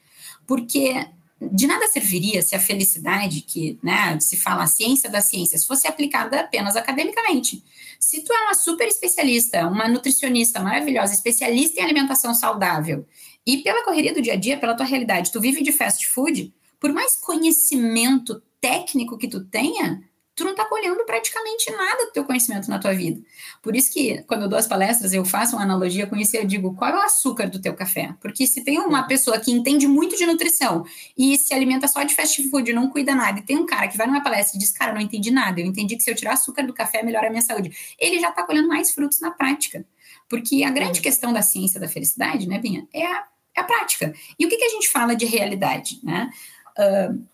Porque 0.45 1.07
de 1.41 1.67
nada 1.67 1.87
serviria 1.87 2.41
se 2.41 2.55
a 2.55 2.59
felicidade, 2.59 3.41
que 3.41 3.77
né, 3.83 4.17
se 4.19 4.37
fala 4.37 4.63
a 4.63 4.67
ciência 4.67 5.09
das 5.09 5.25
ciências, 5.25 5.65
fosse 5.65 5.87
aplicada 5.87 6.39
apenas 6.39 6.75
academicamente. 6.75 7.63
Se 8.05 8.21
tu 8.21 8.31
é 8.31 8.41
uma 8.41 8.53
super 8.53 8.87
especialista, 8.87 9.67
uma 9.67 9.87
nutricionista 9.87 10.59
maravilhosa, 10.59 11.15
especialista 11.15 11.81
em 11.81 11.83
alimentação 11.83 12.35
saudável, 12.35 13.03
e 13.43 13.63
pela 13.63 13.83
correria 13.83 14.13
do 14.13 14.21
dia 14.21 14.33
a 14.33 14.35
dia, 14.35 14.59
pela 14.59 14.75
tua 14.75 14.85
realidade, 14.85 15.31
tu 15.31 15.41
vive 15.41 15.63
de 15.63 15.71
fast 15.71 16.05
food, 16.05 16.53
por 16.79 16.93
mais 16.93 17.15
conhecimento 17.15 18.43
técnico 18.61 19.17
que 19.17 19.27
tu 19.27 19.43
tenha, 19.45 20.03
tu 20.35 20.43
não 20.43 20.51
está 20.51 20.65
colhendo 20.65 21.03
praticamente 21.05 21.71
nada 21.71 22.05
do 22.05 22.11
teu 22.11 22.25
conhecimento 22.25 22.69
na 22.69 22.77
tua 22.77 22.93
vida. 22.93 23.21
Por 23.61 23.75
isso 23.75 23.91
que, 23.91 24.21
quando 24.23 24.43
eu 24.43 24.49
dou 24.49 24.59
as 24.59 24.67
palestras, 24.67 25.13
eu 25.13 25.23
faço 25.23 25.55
uma 25.55 25.63
analogia 25.63 26.05
com 26.05 26.15
isso 26.15 26.35
e 26.35 26.39
eu 26.39 26.45
digo, 26.45 26.75
qual 26.75 26.91
é 26.91 26.95
o 26.95 27.01
açúcar 27.01 27.49
do 27.49 27.61
teu 27.61 27.73
café? 27.73 28.13
Porque 28.19 28.45
se 28.45 28.63
tem 28.63 28.79
uma 28.79 29.03
pessoa 29.03 29.39
que 29.39 29.51
entende 29.51 29.87
muito 29.87 30.17
de 30.17 30.25
nutrição 30.25 30.85
e 31.17 31.37
se 31.37 31.53
alimenta 31.53 31.87
só 31.87 32.03
de 32.03 32.13
fast 32.13 32.49
food, 32.49 32.73
não 32.73 32.89
cuida 32.89 33.15
nada, 33.15 33.39
e 33.39 33.43
tem 33.43 33.57
um 33.57 33.65
cara 33.65 33.87
que 33.87 33.97
vai 33.97 34.07
numa 34.07 34.21
palestra 34.21 34.57
e 34.57 34.59
diz, 34.59 34.71
cara, 34.71 34.93
não 34.93 34.99
entendi 34.99 35.31
nada, 35.31 35.61
eu 35.61 35.65
entendi 35.65 35.95
que 35.95 36.03
se 36.03 36.11
eu 36.11 36.15
tirar 36.15 36.33
açúcar 36.33 36.63
do 36.63 36.73
café, 36.73 37.01
melhora 37.01 37.27
a 37.27 37.29
minha 37.29 37.41
saúde. 37.41 37.71
Ele 37.97 38.19
já 38.19 38.29
está 38.29 38.43
colhendo 38.43 38.67
mais 38.67 38.91
frutos 38.93 39.21
na 39.21 39.31
prática. 39.31 39.85
Porque 40.27 40.63
a 40.63 40.71
grande 40.71 41.01
questão 41.01 41.31
da 41.31 41.41
ciência 41.41 41.79
da 41.79 41.87
felicidade, 41.87 42.47
né, 42.47 42.57
Binha, 42.59 42.87
é 42.93 43.05
a, 43.05 43.25
é 43.55 43.61
a 43.61 43.63
prática. 43.63 44.13
E 44.37 44.45
o 44.45 44.49
que, 44.49 44.57
que 44.57 44.65
a 44.65 44.69
gente 44.69 44.89
fala 44.89 45.15
de 45.15 45.25
realidade, 45.25 45.99
né? 46.03 46.29
Uh, 46.77 47.25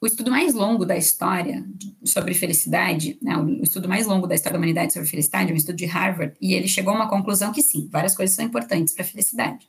o 0.00 0.06
estudo 0.06 0.30
mais 0.30 0.54
longo 0.54 0.84
da 0.84 0.96
história 0.96 1.64
sobre 2.04 2.34
felicidade, 2.34 3.18
né, 3.20 3.36
o 3.36 3.62
estudo 3.62 3.88
mais 3.88 4.06
longo 4.06 4.26
da 4.26 4.34
história 4.34 4.54
da 4.54 4.58
humanidade 4.58 4.92
sobre 4.92 5.08
felicidade, 5.08 5.50
é 5.50 5.54
um 5.54 5.56
estudo 5.56 5.76
de 5.76 5.86
Harvard, 5.86 6.34
e 6.40 6.54
ele 6.54 6.68
chegou 6.68 6.92
a 6.92 6.96
uma 6.96 7.08
conclusão 7.08 7.52
que 7.52 7.62
sim, 7.62 7.88
várias 7.90 8.14
coisas 8.14 8.36
são 8.36 8.44
importantes 8.44 8.94
para 8.94 9.04
a 9.04 9.08
felicidade. 9.08 9.68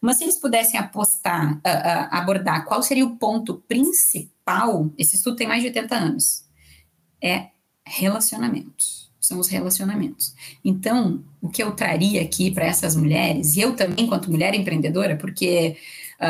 Mas 0.00 0.18
se 0.18 0.24
eles 0.24 0.36
pudessem 0.36 0.78
apostar, 0.78 1.60
abordar 2.10 2.64
qual 2.64 2.82
seria 2.82 3.06
o 3.06 3.16
ponto 3.16 3.62
principal, 3.68 4.90
esse 4.98 5.16
estudo 5.16 5.36
tem 5.36 5.46
mais 5.46 5.62
de 5.62 5.68
80 5.68 5.94
anos, 5.94 6.44
é 7.22 7.46
relacionamentos. 7.86 9.10
São 9.20 9.38
os 9.38 9.46
relacionamentos. 9.46 10.34
Então, 10.64 11.22
o 11.40 11.48
que 11.48 11.62
eu 11.62 11.70
traria 11.70 12.20
aqui 12.20 12.50
para 12.50 12.66
essas 12.66 12.96
mulheres, 12.96 13.56
e 13.56 13.60
eu 13.60 13.76
também, 13.76 14.04
enquanto 14.04 14.28
mulher 14.28 14.52
empreendedora, 14.52 15.14
porque 15.16 15.76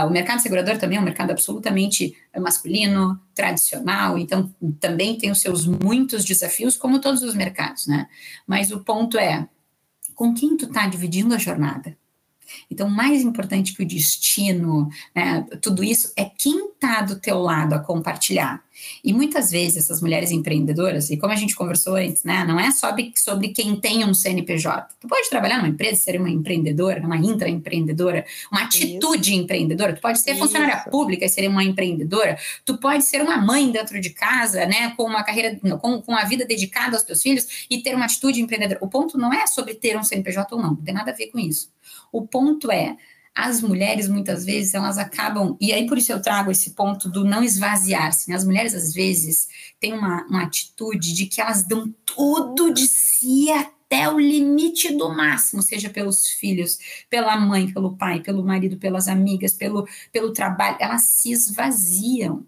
o 0.06 0.10
mercado 0.10 0.40
segurador 0.40 0.78
também 0.78 0.96
é 0.96 1.00
um 1.00 1.04
mercado 1.04 1.30
absolutamente 1.30 2.16
masculino, 2.38 3.20
tradicional, 3.34 4.16
então 4.16 4.54
também 4.80 5.18
tem 5.18 5.30
os 5.30 5.40
seus 5.40 5.66
muitos 5.66 6.24
desafios, 6.24 6.76
como 6.76 7.00
todos 7.00 7.22
os 7.22 7.34
mercados, 7.34 7.86
né? 7.86 8.08
Mas 8.46 8.72
o 8.72 8.80
ponto 8.80 9.18
é, 9.18 9.46
com 10.14 10.32
quem 10.32 10.56
tu 10.56 10.64
está 10.64 10.86
dividindo 10.86 11.34
a 11.34 11.38
jornada? 11.38 11.96
Então, 12.70 12.88
mais 12.88 13.22
importante 13.22 13.74
que 13.74 13.82
o 13.82 13.86
destino, 13.86 14.88
né, 15.14 15.46
tudo 15.60 15.82
isso, 15.82 16.12
é 16.16 16.24
quem 16.24 16.68
está 16.68 17.02
do 17.02 17.18
teu 17.18 17.38
lado 17.38 17.74
a 17.74 17.78
compartilhar. 17.78 18.62
E 19.02 19.12
muitas 19.12 19.50
vezes 19.50 19.84
essas 19.84 20.00
mulheres 20.00 20.30
empreendedoras, 20.30 21.10
e 21.10 21.16
como 21.16 21.32
a 21.32 21.36
gente 21.36 21.54
conversou 21.54 21.96
antes, 21.96 22.24
né, 22.24 22.44
não 22.44 22.58
é 22.58 22.70
sobre, 22.70 23.12
sobre 23.16 23.48
quem 23.48 23.76
tem 23.76 24.04
um 24.04 24.14
CNPJ. 24.14 24.88
Tu 25.00 25.08
pode 25.08 25.28
trabalhar 25.28 25.58
numa 25.58 25.68
empresa, 25.68 25.96
ser 25.96 26.18
uma 26.18 26.30
empreendedora, 26.30 27.00
uma 27.00 27.16
intraempreendedora, 27.16 28.24
uma 28.50 28.62
atitude 28.62 29.32
Isso. 29.32 29.40
empreendedora. 29.40 29.94
Tu 29.94 30.00
pode 30.00 30.18
ser 30.20 30.32
Isso. 30.32 30.40
funcionária 30.40 30.84
pública 30.90 31.24
e 31.24 31.28
ser 31.28 31.48
uma 31.48 31.64
empreendedora. 31.64 32.38
Tu 32.64 32.76
pode 32.78 33.04
ser 33.04 33.22
uma 33.22 33.36
mãe 33.38 33.70
dentro 33.70 34.00
de 34.00 34.10
casa, 34.10 34.66
né, 34.66 34.92
com 34.96 35.04
uma 35.04 35.22
carreira, 35.22 35.58
com, 35.80 36.00
com 36.00 36.14
a 36.14 36.24
vida 36.24 36.44
dedicada 36.44 36.96
aos 36.96 37.02
teus 37.02 37.22
filhos 37.22 37.66
e 37.70 37.82
ter 37.82 37.94
uma 37.94 38.04
atitude 38.04 38.40
empreendedora. 38.40 38.78
O 38.82 38.88
ponto 38.88 39.18
não 39.18 39.32
é 39.32 39.46
sobre 39.46 39.74
ter 39.74 39.96
um 39.96 40.02
CNPJ 40.02 40.54
ou 40.54 40.60
não, 40.60 40.70
não 40.70 40.76
tem 40.76 40.94
nada 40.94 41.10
a 41.10 41.14
ver 41.14 41.28
com 41.28 41.38
isso. 41.38 41.70
O 42.10 42.26
ponto 42.26 42.70
é, 42.70 42.96
as 43.34 43.62
mulheres 43.62 44.08
muitas 44.08 44.44
vezes 44.44 44.74
elas 44.74 44.98
acabam 44.98 45.56
e 45.60 45.72
aí 45.72 45.86
por 45.86 45.96
isso 45.96 46.12
eu 46.12 46.20
trago 46.20 46.50
esse 46.50 46.70
ponto 46.70 47.08
do 47.08 47.24
não 47.24 47.42
esvaziar-se. 47.42 48.28
Né? 48.28 48.36
As 48.36 48.44
mulheres 48.44 48.74
às 48.74 48.92
vezes 48.92 49.48
têm 49.80 49.94
uma, 49.94 50.24
uma 50.26 50.42
atitude 50.42 51.14
de 51.14 51.26
que 51.26 51.40
elas 51.40 51.62
dão 51.62 51.92
tudo 52.04 52.72
de 52.72 52.86
si 52.86 53.50
até 53.50 54.08
o 54.08 54.18
limite 54.18 54.94
do 54.94 55.08
máximo, 55.08 55.62
seja 55.62 55.88
pelos 55.88 56.28
filhos, 56.28 56.78
pela 57.08 57.36
mãe, 57.36 57.72
pelo 57.72 57.96
pai, 57.96 58.20
pelo 58.20 58.44
marido, 58.44 58.76
pelas 58.76 59.08
amigas, 59.08 59.54
pelo, 59.54 59.86
pelo 60.10 60.32
trabalho, 60.32 60.76
elas 60.80 61.02
se 61.02 61.30
esvaziam. 61.30 62.46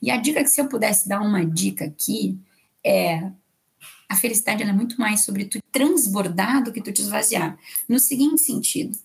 E 0.00 0.10
a 0.10 0.16
dica 0.16 0.42
que 0.42 0.50
se 0.50 0.60
eu 0.60 0.68
pudesse 0.68 1.08
dar 1.08 1.20
uma 1.20 1.44
dica 1.44 1.84
aqui 1.84 2.38
é 2.84 3.30
a 4.08 4.16
felicidade 4.16 4.62
é 4.62 4.72
muito 4.72 4.98
mais 4.98 5.24
sobre 5.24 5.44
tu 5.44 5.58
transbordar 5.70 6.64
do 6.64 6.72
que 6.72 6.80
tu 6.80 6.90
te 6.90 7.02
esvaziar. 7.02 7.58
No 7.86 7.98
seguinte 7.98 8.40
sentido, 8.40 8.98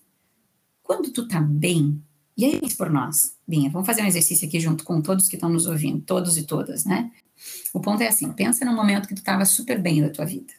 quando 0.84 1.10
tu 1.10 1.26
tá 1.26 1.40
bem, 1.40 2.00
e 2.36 2.44
aí 2.44 2.60
por 2.76 2.88
nós, 2.90 3.34
Binha, 3.48 3.70
vamos 3.70 3.86
fazer 3.86 4.02
um 4.02 4.06
exercício 4.06 4.46
aqui 4.46 4.60
junto 4.60 4.84
com 4.84 5.02
todos 5.02 5.28
que 5.28 5.34
estão 5.34 5.48
nos 5.48 5.66
ouvindo, 5.66 6.00
todos 6.02 6.38
e 6.38 6.44
todas, 6.44 6.84
né? 6.84 7.10
O 7.72 7.80
ponto 7.80 8.02
é 8.02 8.06
assim, 8.06 8.30
pensa 8.32 8.64
num 8.64 8.76
momento 8.76 9.08
que 9.08 9.14
tu 9.14 9.18
estava 9.18 9.44
super 9.44 9.80
bem 9.80 10.00
da 10.00 10.10
tua 10.10 10.24
vida. 10.24 10.52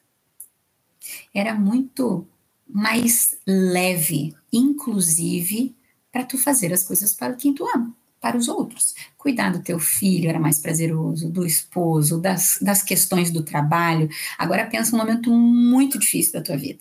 Era 1.34 1.56
muito 1.56 2.28
mais 2.68 3.38
leve, 3.48 4.36
inclusive, 4.52 5.74
para 6.12 6.26
tu 6.26 6.38
fazer 6.38 6.74
as 6.74 6.84
coisas 6.84 7.14
para 7.14 7.34
quem 7.36 7.54
tu 7.54 7.66
ama 7.74 7.96
para 8.26 8.38
os 8.38 8.48
outros. 8.48 8.96
Cuidar 9.16 9.52
do 9.52 9.60
teu 9.60 9.78
filho 9.78 10.28
era 10.28 10.40
mais 10.40 10.58
prazeroso, 10.58 11.30
do 11.30 11.46
esposo, 11.46 12.20
das, 12.20 12.58
das 12.60 12.82
questões 12.82 13.30
do 13.30 13.44
trabalho. 13.44 14.10
Agora 14.36 14.66
pensa 14.66 14.96
um 14.96 14.98
momento 14.98 15.30
muito 15.30 16.00
difícil 16.00 16.34
da 16.34 16.42
tua 16.42 16.58
vida. 16.58 16.80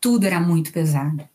Tudo 0.00 0.24
era 0.24 0.40
muito 0.40 0.72
pesado. 0.72 1.28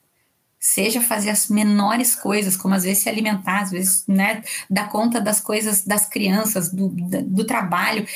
Seja 0.65 1.02
fazer 1.02 1.30
as 1.30 1.49
menores 1.49 2.15
coisas, 2.15 2.56
como 2.56 2.73
às 2.73 2.84
vezes 2.84 3.04
se 3.04 3.10
alimentar, 3.10 3.63
às 3.63 3.71
vezes 3.71 4.06
né, 4.08 4.41
dar 4.69 4.89
conta 4.89 5.19
das 5.19 5.41
coisas 5.41 5.86
das 5.86 6.08
crianças, 6.08 6.71
do, 6.71 6.88
do 6.88 7.43
trabalho, 7.45 8.08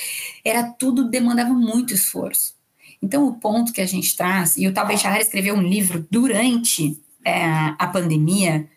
era 0.46 0.64
tudo 0.64 1.10
demandava 1.10 1.54
muito 1.54 1.94
esforço. 1.94 2.56
Então, 3.02 3.28
o 3.28 3.34
ponto 3.34 3.74
que 3.74 3.82
a 3.82 3.86
gente 3.86 4.16
traz, 4.16 4.56
e 4.56 4.66
o 4.66 4.74
Tal 4.74 4.88
Bechara 4.88 5.20
escreveu 5.22 5.56
um 5.56 5.62
livro 5.62 6.08
durante 6.10 6.98
é, 7.26 7.44
a 7.78 7.88
pandemia, 7.88 8.68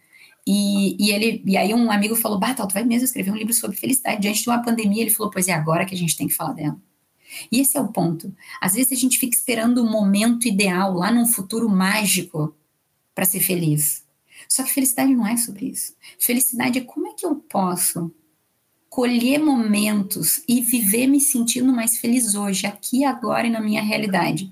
E, 0.47 0.97
e, 0.99 1.13
ele, 1.13 1.43
e 1.47 1.57
aí 1.57 1.73
um 1.73 1.91
amigo 1.93 2.17
falou, 2.17 2.39
Batal, 2.39 2.67
tu 2.67 2.75
vai 2.75 2.83
mesmo 2.83 3.05
escrever 3.05 3.31
um 3.31 3.37
livro 3.37 3.53
sobre 3.53 3.77
felicidade 3.77 4.21
diante 4.21 4.43
de 4.43 4.49
uma 4.49 4.63
pandemia? 4.63 5.03
Ele 5.03 5.11
falou, 5.11 5.31
pois 5.31 5.47
é 5.47 5.53
agora 5.53 5.85
que 5.85 5.95
a 5.95 5.99
gente 5.99 6.17
tem 6.17 6.27
que 6.27 6.35
falar 6.35 6.55
dela. 6.55 6.77
E 7.53 7.61
esse 7.61 7.77
é 7.77 7.81
o 7.81 7.93
ponto. 7.93 8.35
Às 8.61 8.75
vezes 8.75 8.91
a 8.91 8.97
gente 8.97 9.19
fica 9.19 9.37
esperando 9.37 9.79
o 9.79 9.91
momento 9.91 10.49
ideal, 10.49 10.95
lá 10.95 11.13
num 11.13 11.27
futuro 11.27 11.69
mágico, 11.69 12.53
para 13.21 13.27
ser 13.27 13.41
feliz. 13.41 14.03
Só 14.49 14.63
que 14.63 14.73
felicidade 14.73 15.15
não 15.15 15.27
é 15.27 15.37
sobre 15.37 15.67
isso. 15.67 15.95
Felicidade 16.19 16.79
é 16.79 16.81
como 16.83 17.07
é 17.07 17.13
que 17.13 17.27
eu 17.27 17.35
posso 17.35 18.11
colher 18.89 19.39
momentos 19.39 20.43
e 20.49 20.63
viver 20.63 21.07
me 21.07 21.21
sentindo 21.21 21.71
mais 21.71 21.99
feliz 21.99 22.35
hoje, 22.35 22.67
aqui, 22.67 23.05
agora 23.05 23.47
e 23.47 23.51
na 23.51 23.61
minha 23.61 23.83
realidade. 23.83 24.51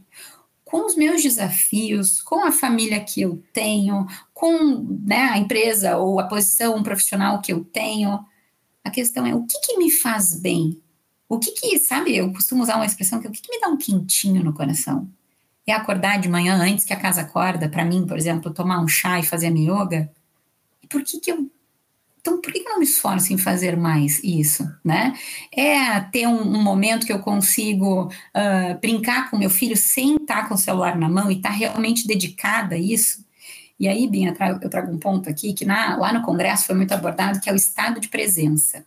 Com 0.67 0.85
os 0.85 0.95
meus 0.95 1.23
desafios, 1.23 2.21
com 2.21 2.45
a 2.45 2.53
família 2.53 3.01
que 3.01 3.23
eu 3.23 3.43
tenho, 3.55 4.07
com 4.35 4.87
né, 5.03 5.31
a 5.31 5.39
empresa 5.39 5.97
ou 5.97 6.21
a 6.21 6.25
posição 6.25 6.83
profissional 6.83 7.41
que 7.41 7.55
eu 7.55 7.65
tenho. 7.65 8.23
A 8.85 8.91
questão 8.91 9.27
é 9.27 9.35
o 9.35 9.47
que, 9.47 9.59
que 9.61 9.79
me 9.79 9.91
faz 9.91 10.39
bem? 10.39 10.79
O 11.27 11.39
que 11.39 11.53
que, 11.53 11.79
sabe, 11.79 12.15
eu 12.15 12.31
costumo 12.35 12.63
usar 12.63 12.77
uma 12.77 12.87
expressão 12.87 13.19
que 13.19 13.29
o 13.29 13.33
que, 13.33 13.41
que 13.41 13.51
me 13.51 13.61
dá 13.63 13.69
um 13.69 13.79
quentinho 13.79 14.45
no 14.45 14.53
coração? 14.53 15.11
É 15.69 15.75
acordar 15.75 16.19
de 16.19 16.31
manhã 16.31 16.57
antes 16.57 16.83
que 16.83 16.95
a 16.95 16.99
casa 16.99 17.21
acorda, 17.21 17.69
para 17.69 17.85
mim, 17.85 18.07
por 18.07 18.17
exemplo, 18.17 18.51
tomar 18.51 18.81
um 18.81 18.89
chá 18.89 19.21
e 19.21 19.23
fazer 19.23 19.51
minha 19.51 19.71
yoga? 19.71 20.11
Por 20.89 21.05
que 21.05 21.21
que 21.21 21.31
eu 21.31 21.51
então, 22.21 22.41
por 22.41 22.53
que 22.53 22.59
eu 22.59 22.65
não 22.65 22.79
me 22.79 22.85
esforço 22.85 23.33
em 23.33 23.39
fazer 23.39 23.77
mais 23.77 24.23
isso, 24.25 24.69
né? 24.85 25.15
É 25.55 26.01
ter 26.01 26.27
um, 26.27 26.41
um 26.41 26.63
momento 26.63 27.07
que 27.07 27.13
eu 27.13 27.21
consigo 27.21 28.07
uh, 28.07 28.81
brincar 28.81 29.31
com 29.31 29.39
meu 29.39 29.49
filho 29.49 29.77
sem 29.77 30.17
estar 30.17 30.49
com 30.49 30.55
o 30.55 30.59
celular 30.59 30.99
na 30.99 31.09
mão 31.09 31.31
e 31.31 31.37
estar 31.37 31.51
realmente 31.51 32.07
dedicada 32.07 32.75
a 32.75 32.79
isso. 32.79 33.25
E 33.79 33.87
aí, 33.87 34.09
Binha, 34.09 34.35
eu 34.61 34.69
trago 34.69 34.93
um 34.93 34.99
ponto 34.99 35.31
aqui 35.31 35.53
que 35.53 35.65
na, 35.65 35.97
lá 35.97 36.13
no 36.13 36.23
Congresso 36.23 36.67
foi 36.67 36.75
muito 36.75 36.93
abordado, 36.93 37.41
que 37.41 37.49
é 37.49 37.53
o 37.53 37.57
estado 37.57 38.01
de 38.01 38.09
presença. 38.09 38.85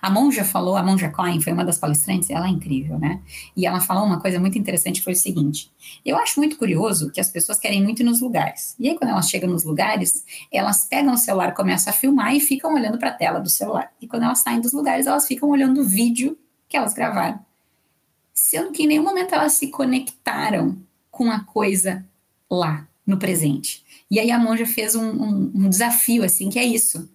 A 0.00 0.10
Monja 0.10 0.44
falou, 0.44 0.76
a 0.76 0.82
Monja 0.82 1.10
Klein 1.10 1.40
foi 1.40 1.52
uma 1.52 1.64
das 1.64 1.78
palestrantes, 1.78 2.30
ela 2.30 2.46
é 2.46 2.50
incrível, 2.50 2.98
né? 2.98 3.20
E 3.56 3.66
ela 3.66 3.80
falou 3.80 4.04
uma 4.04 4.20
coisa 4.20 4.38
muito 4.38 4.58
interessante, 4.58 5.02
foi 5.02 5.12
o 5.12 5.16
seguinte: 5.16 5.70
eu 6.04 6.16
acho 6.16 6.38
muito 6.38 6.56
curioso 6.56 7.10
que 7.10 7.20
as 7.20 7.28
pessoas 7.28 7.58
querem 7.58 7.82
muito 7.82 8.00
ir 8.00 8.04
nos 8.04 8.20
lugares. 8.20 8.74
E 8.78 8.88
aí, 8.88 8.96
quando 8.96 9.10
elas 9.10 9.28
chegam 9.28 9.50
nos 9.50 9.64
lugares, 9.64 10.24
elas 10.52 10.84
pegam 10.84 11.14
o 11.14 11.18
celular, 11.18 11.52
começam 11.54 11.92
a 11.92 11.96
filmar 11.96 12.34
e 12.34 12.40
ficam 12.40 12.74
olhando 12.74 12.98
para 12.98 13.10
a 13.10 13.14
tela 13.14 13.38
do 13.40 13.50
celular. 13.50 13.92
E 14.00 14.06
quando 14.06 14.24
elas 14.24 14.40
saem 14.40 14.60
dos 14.60 14.72
lugares, 14.72 15.06
elas 15.06 15.26
ficam 15.26 15.48
olhando 15.48 15.80
o 15.80 15.84
vídeo 15.84 16.38
que 16.68 16.76
elas 16.76 16.94
gravaram. 16.94 17.40
Sendo 18.32 18.72
que 18.72 18.82
em 18.82 18.86
nenhum 18.86 19.04
momento 19.04 19.34
elas 19.34 19.52
se 19.52 19.68
conectaram 19.68 20.76
com 21.10 21.30
a 21.30 21.40
coisa 21.40 22.04
lá, 22.50 22.86
no 23.06 23.18
presente. 23.18 23.84
E 24.10 24.18
aí 24.18 24.30
a 24.30 24.38
Monja 24.38 24.66
fez 24.66 24.94
um, 24.94 25.04
um, 25.04 25.52
um 25.54 25.68
desafio, 25.68 26.24
assim, 26.24 26.48
que 26.48 26.58
é 26.58 26.64
isso 26.64 27.08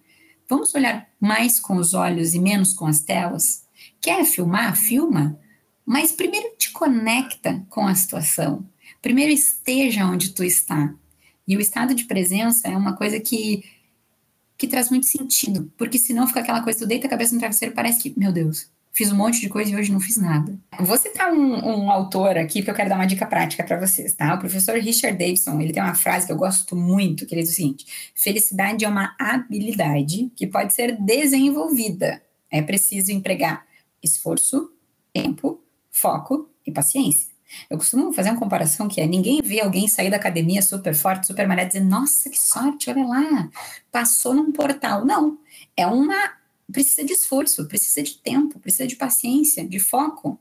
Vamos 0.50 0.74
olhar 0.74 1.08
mais 1.20 1.60
com 1.60 1.76
os 1.76 1.94
olhos 1.94 2.34
e 2.34 2.40
menos 2.40 2.72
com 2.72 2.84
as 2.84 2.98
telas? 2.98 3.64
Quer 4.00 4.24
filmar? 4.24 4.76
Filma. 4.76 5.38
Mas 5.86 6.10
primeiro 6.10 6.56
te 6.58 6.72
conecta 6.72 7.64
com 7.68 7.86
a 7.86 7.94
situação. 7.94 8.68
Primeiro 9.00 9.30
esteja 9.30 10.04
onde 10.04 10.30
tu 10.30 10.42
está. 10.42 10.92
E 11.46 11.56
o 11.56 11.60
estado 11.60 11.94
de 11.94 12.02
presença 12.02 12.66
é 12.66 12.76
uma 12.76 12.96
coisa 12.96 13.20
que 13.20 13.62
que 14.58 14.68
traz 14.68 14.90
muito 14.90 15.06
sentido, 15.06 15.72
porque 15.78 15.98
senão 15.98 16.26
fica 16.26 16.40
aquela 16.40 16.60
coisa, 16.62 16.80
tu 16.80 16.86
deita 16.86 17.06
a 17.06 17.10
cabeça 17.10 17.32
no 17.32 17.38
travesseiro, 17.38 17.74
parece 17.74 17.98
que, 17.98 18.12
meu 18.14 18.30
Deus, 18.30 18.68
fiz 18.92 19.12
um 19.12 19.16
monte 19.16 19.40
de 19.40 19.48
coisa 19.48 19.70
e 19.70 19.76
hoje 19.76 19.92
não 19.92 20.00
fiz 20.00 20.16
nada. 20.16 20.58
Vou 20.78 20.96
citar 20.96 21.32
um, 21.32 21.84
um 21.84 21.90
autor 21.90 22.36
aqui, 22.36 22.60
porque 22.60 22.70
eu 22.70 22.74
quero 22.74 22.88
dar 22.88 22.96
uma 22.96 23.06
dica 23.06 23.26
prática 23.26 23.64
para 23.64 23.78
vocês, 23.78 24.12
tá? 24.12 24.34
O 24.34 24.38
professor 24.38 24.76
Richard 24.76 25.16
Davidson, 25.16 25.60
ele 25.60 25.72
tem 25.72 25.82
uma 25.82 25.94
frase 25.94 26.26
que 26.26 26.32
eu 26.32 26.36
gosto 26.36 26.74
muito, 26.74 27.26
que 27.26 27.34
ele 27.34 27.42
diz 27.42 27.52
o 27.52 27.54
seguinte, 27.54 28.12
felicidade 28.14 28.84
é 28.84 28.88
uma 28.88 29.14
habilidade 29.18 30.30
que 30.34 30.46
pode 30.46 30.74
ser 30.74 30.96
desenvolvida. 31.00 32.22
É 32.50 32.60
preciso 32.60 33.12
empregar 33.12 33.64
esforço, 34.02 34.72
tempo, 35.12 35.62
foco 35.90 36.48
e 36.66 36.72
paciência. 36.72 37.30
Eu 37.68 37.78
costumo 37.78 38.12
fazer 38.12 38.30
uma 38.30 38.38
comparação 38.38 38.88
que 38.88 39.00
é 39.00 39.06
ninguém 39.06 39.40
vê 39.42 39.60
alguém 39.60 39.88
sair 39.88 40.10
da 40.10 40.16
academia 40.16 40.62
super 40.62 40.94
forte, 40.94 41.26
super 41.26 41.48
e 41.50 41.66
dizer, 41.66 41.80
nossa, 41.80 42.30
que 42.30 42.38
sorte, 42.38 42.90
olha 42.90 43.04
lá, 43.04 43.50
passou 43.90 44.32
num 44.34 44.52
portal. 44.52 45.04
Não, 45.04 45.38
é 45.76 45.86
uma 45.86 46.39
precisa 46.72 47.04
de 47.04 47.12
esforço, 47.12 47.66
precisa 47.66 48.02
de 48.02 48.18
tempo, 48.18 48.58
precisa 48.58 48.86
de 48.86 48.96
paciência, 48.96 49.66
de 49.66 49.78
foco. 49.78 50.38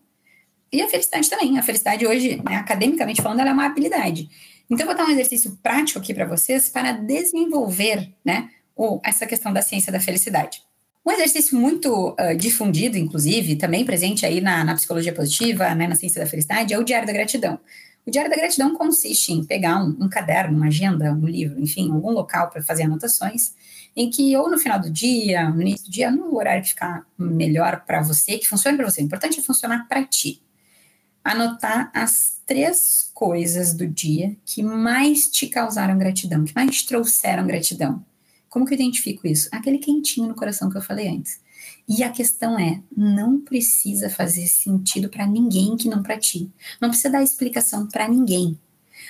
E 0.71 0.81
a 0.81 0.87
felicidade 0.87 1.29
também. 1.29 1.57
A 1.57 1.63
felicidade 1.63 2.05
hoje, 2.05 2.41
né, 2.43 2.55
academicamente 2.55 3.21
falando, 3.21 3.39
ela 3.39 3.49
é 3.49 3.53
uma 3.53 3.65
habilidade. 3.65 4.29
Então, 4.69 4.85
eu 4.85 4.87
vou 4.87 4.95
dar 4.95 5.07
um 5.07 5.11
exercício 5.11 5.57
prático 5.63 5.99
aqui 5.99 6.13
para 6.13 6.25
vocês 6.25 6.69
para 6.69 6.91
desenvolver 6.91 8.13
né, 8.23 8.49
o, 8.75 8.99
essa 9.03 9.25
questão 9.25 9.51
da 9.51 9.61
ciência 9.61 9.91
da 9.91 9.99
felicidade. 9.99 10.61
Um 11.05 11.11
exercício 11.11 11.57
muito 11.57 12.09
uh, 12.11 12.35
difundido, 12.37 12.97
inclusive, 12.97 13.55
também 13.55 13.83
presente 13.83 14.25
aí 14.25 14.41
na, 14.41 14.63
na 14.63 14.75
psicologia 14.75 15.13
positiva, 15.13 15.73
né, 15.73 15.87
na 15.87 15.95
ciência 15.95 16.21
da 16.21 16.29
felicidade, 16.29 16.73
é 16.73 16.77
o 16.77 16.83
diário 16.83 17.07
da 17.07 17.13
gratidão. 17.13 17.59
O 18.05 18.11
diário 18.11 18.31
da 18.31 18.37
gratidão 18.37 18.75
consiste 18.75 19.31
em 19.31 19.43
pegar 19.43 19.83
um, 19.83 19.95
um 19.99 20.09
caderno, 20.09 20.57
uma 20.57 20.67
agenda, 20.67 21.11
um 21.13 21.25
livro, 21.25 21.59
enfim, 21.61 21.91
algum 21.91 22.11
local 22.11 22.49
para 22.49 22.63
fazer 22.63 22.83
anotações 22.83 23.53
em 23.95 24.09
que 24.09 24.35
ou 24.37 24.49
no 24.49 24.57
final 24.57 24.79
do 24.79 24.89
dia, 24.89 25.49
no 25.49 25.61
início 25.61 25.85
do 25.85 25.91
dia, 25.91 26.11
no 26.11 26.35
horário 26.35 26.63
que 26.63 26.69
ficar 26.69 27.05
melhor 27.17 27.83
para 27.85 28.01
você, 28.01 28.37
que 28.37 28.47
funcione 28.47 28.77
para 28.77 28.89
você. 28.89 29.01
O 29.01 29.05
importante 29.05 29.39
é 29.39 29.43
funcionar 29.43 29.87
para 29.87 30.03
ti. 30.05 30.41
Anotar 31.23 31.91
as 31.93 32.41
três 32.45 33.11
coisas 33.13 33.73
do 33.73 33.85
dia 33.85 34.35
que 34.45 34.63
mais 34.63 35.27
te 35.27 35.47
causaram 35.47 35.97
gratidão, 35.97 36.45
que 36.45 36.55
mais 36.55 36.77
te 36.77 36.87
trouxeram 36.87 37.45
gratidão. 37.45 38.03
Como 38.47 38.65
que 38.65 38.73
eu 38.73 38.75
identifico 38.75 39.27
isso? 39.27 39.49
Aquele 39.51 39.77
quentinho 39.77 40.27
no 40.27 40.35
coração 40.35 40.69
que 40.69 40.77
eu 40.77 40.81
falei 40.81 41.07
antes. 41.07 41.39
E 41.89 42.03
a 42.03 42.09
questão 42.09 42.57
é, 42.57 42.81
não 42.95 43.41
precisa 43.41 44.09
fazer 44.09 44.45
sentido 44.45 45.09
para 45.09 45.25
ninguém 45.25 45.75
que 45.75 45.89
não 45.89 46.03
para 46.03 46.19
ti. 46.19 46.49
Não 46.79 46.89
precisa 46.89 47.09
dar 47.09 47.23
explicação 47.23 47.87
para 47.87 48.07
ninguém 48.07 48.57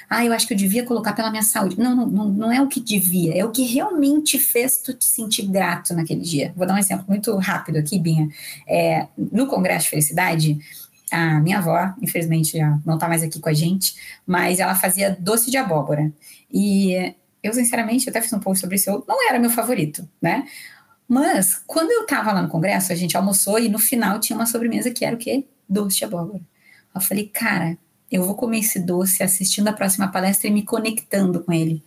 ah, 0.10 0.26
eu 0.26 0.34
acho 0.34 0.48
que 0.48 0.54
eu 0.54 0.58
devia 0.58 0.84
colocar 0.84 1.13
pela 1.13 1.30
minha 1.30 1.44
saúde. 1.44 1.78
Não, 1.78 1.96
não, 1.96 2.30
não 2.30 2.52
é 2.52 2.60
o 2.60 2.68
que 2.68 2.80
devia, 2.80 3.38
é 3.38 3.46
o 3.46 3.52
que 3.52 3.63
realmente 3.63 4.39
fez 4.39 4.82
tu 4.82 4.94
te 4.94 5.06
sentir 5.06 5.44
grato 5.44 5.94
naquele 5.94 6.22
dia. 6.22 6.52
Vou 6.56 6.65
dar 6.65 6.74
um 6.74 6.80
exemplo 6.80 7.06
muito 7.08 7.36
rápido 7.38 7.78
aqui, 7.78 8.00
Binha. 8.00 8.28
É, 8.68 9.08
no 9.15 9.46
Congresso 9.46 9.86
de 9.86 9.89
Felicidade, 9.92 10.60
a 11.12 11.39
minha 11.39 11.60
avó, 11.60 11.94
infelizmente, 12.02 12.58
já 12.58 12.80
não 12.84 12.96
está 12.96 13.08
mais 13.08 13.22
aqui 13.22 13.39
com 13.39 13.50
a 13.50 13.54
gente, 13.54 13.96
mas 14.26 14.60
ela 14.60 14.74
fazia 14.74 15.15
doce 15.20 15.52
de 15.52 15.58
abóbora. 15.58 16.12
E 16.52 17.13
eu, 17.44 17.54
sinceramente, 17.54 18.10
até 18.10 18.20
fiz 18.20 18.34
um 18.34 18.39
post 18.39 18.62
sobre 18.62 18.78
isso, 18.78 18.89
eu, 18.89 19.04
não 19.08 19.30
era 19.30 19.38
meu 19.38 19.52
favorito, 19.52 20.08
né? 20.20 20.46
Mas, 21.10 21.56
quando 21.65 21.89
eu 21.89 22.04
estava 22.04 22.32
lá 22.32 22.43
no 22.43 22.50
congresso, 22.50 22.93
a 22.93 22.95
gente 22.95 23.17
almoçou 23.17 23.58
e 23.58 23.67
no 23.67 23.80
final 23.80 24.19
tinha 24.19 24.38
uma 24.38 24.45
sobremesa 24.45 24.91
que 24.91 25.04
era 25.04 25.15
o 25.15 25.19
quê? 25.19 25.43
Doce 25.67 25.98
de 25.98 26.06
abóbora. 26.06 26.39
Eu 26.93 27.02
falei, 27.02 27.28
cara, 27.28 27.76
eu 28.12 28.24
vou 28.24 28.36
comer 28.36 28.60
esse 28.60 28.80
doce 28.80 29.24
assistindo 29.24 29.67
a 29.69 29.74
próxima 29.74 30.08
palestra 30.08 30.48
e 30.48 30.52
me 30.52 30.62
conectando 30.62 31.43
com 31.43 31.52
ele. 31.52 31.84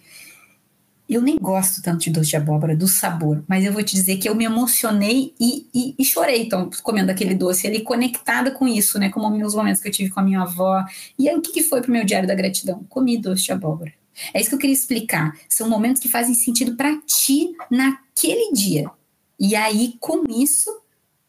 Eu 1.09 1.23
nem 1.23 1.37
gosto 1.37 1.81
tanto 1.83 2.01
de 2.01 2.11
doce 2.11 2.31
de 2.31 2.37
abóbora, 2.37 2.75
do 2.75 2.89
sabor, 2.89 3.45
mas 3.47 3.65
eu 3.65 3.73
vou 3.73 3.83
te 3.85 3.95
dizer 3.95 4.17
que 4.17 4.29
eu 4.29 4.35
me 4.35 4.45
emocionei 4.45 5.33
e, 5.39 5.69
e, 5.73 5.95
e 5.97 6.05
chorei 6.05 6.43
então, 6.43 6.69
comendo 6.83 7.13
aquele 7.13 7.35
doce 7.35 7.65
ali, 7.67 7.81
conectada 7.81 8.51
com 8.51 8.67
isso, 8.67 8.99
né? 8.99 9.09
Como 9.09 9.31
meus 9.31 9.55
momentos 9.55 9.81
que 9.81 9.87
eu 9.87 9.93
tive 9.93 10.11
com 10.11 10.19
a 10.19 10.23
minha 10.25 10.41
avó. 10.41 10.85
E 11.17 11.29
aí, 11.29 11.37
o 11.37 11.41
que, 11.41 11.53
que 11.53 11.63
foi 11.63 11.81
pro 11.81 11.93
meu 11.93 12.05
diário 12.05 12.27
da 12.27 12.35
gratidão? 12.35 12.85
Comi 12.89 13.17
doce 13.19 13.45
de 13.45 13.53
abóbora. 13.53 13.93
É 14.35 14.41
isso 14.41 14.49
que 14.49 14.55
eu 14.57 14.59
queria 14.59 14.75
explicar. 14.75 15.33
São 15.49 15.69
momentos 15.69 16.03
que 16.03 16.09
fazem 16.09 16.35
sentido 16.35 16.77
para 16.77 16.97
ti 17.07 17.53
naquele 17.71 18.53
dia. 18.53 18.91
E 19.39 19.57
aí, 19.57 19.95
com 20.01 20.25
isso, 20.29 20.71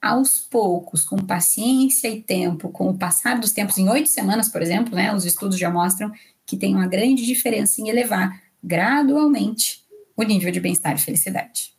aos 0.01 0.39
poucos, 0.39 1.05
com 1.05 1.17
paciência 1.17 2.09
e 2.09 2.21
tempo, 2.21 2.69
com 2.69 2.89
o 2.89 2.97
passar 2.97 3.39
dos 3.39 3.51
tempos, 3.51 3.77
em 3.77 3.89
oito 3.89 4.09
semanas, 4.09 4.49
por 4.49 4.61
exemplo, 4.61 4.93
né, 4.95 5.15
os 5.15 5.25
estudos 5.25 5.57
já 5.57 5.69
mostram 5.69 6.11
que 6.45 6.57
tem 6.57 6.75
uma 6.75 6.87
grande 6.87 7.25
diferença 7.25 7.81
em 7.81 7.89
elevar 7.89 8.41
gradualmente 8.61 9.83
o 10.15 10.23
nível 10.23 10.51
de 10.51 10.59
bem-estar 10.59 10.95
e 10.95 10.99
felicidade. 10.99 11.72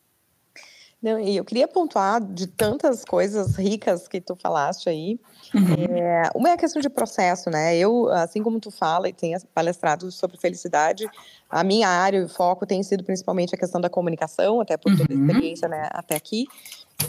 Não, 1.05 1.21
e 1.21 1.37
eu 1.37 1.45
queria 1.45 1.69
pontuar 1.69 2.19
de 2.19 2.47
tantas 2.47 3.05
coisas 3.05 3.57
ricas 3.57 4.09
que 4.09 4.23
tu 4.23 4.35
falaste 4.35 4.89
aí. 4.89 5.21
Uhum. 5.55 5.99
É, 5.99 6.31
uma 6.35 6.49
é 6.49 6.53
a 6.55 6.57
questão 6.57 6.81
de 6.81 6.89
processo, 6.89 7.51
né? 7.51 7.77
Eu, 7.77 8.09
assim 8.09 8.43
como 8.43 8.59
tu 8.59 8.71
fala 8.71 9.07
e 9.07 9.13
tem 9.13 9.37
palestrado 9.55 10.11
sobre 10.11 10.39
felicidade, 10.39 11.07
a 11.51 11.63
minha 11.63 11.91
área 11.91 12.25
e 12.25 12.29
foco 12.29 12.65
tem 12.65 12.83
sido 12.83 13.05
principalmente 13.05 13.55
a 13.55 13.59
questão 13.59 13.83
da 13.83 13.91
comunicação, 13.91 14.63
até 14.63 14.79
por 14.79 14.97
toda 14.97 15.13
a 15.13 15.15
uhum. 15.15 15.27
experiência 15.27 15.69
né, 15.69 15.91
até 15.93 16.17
aqui. 16.17 16.47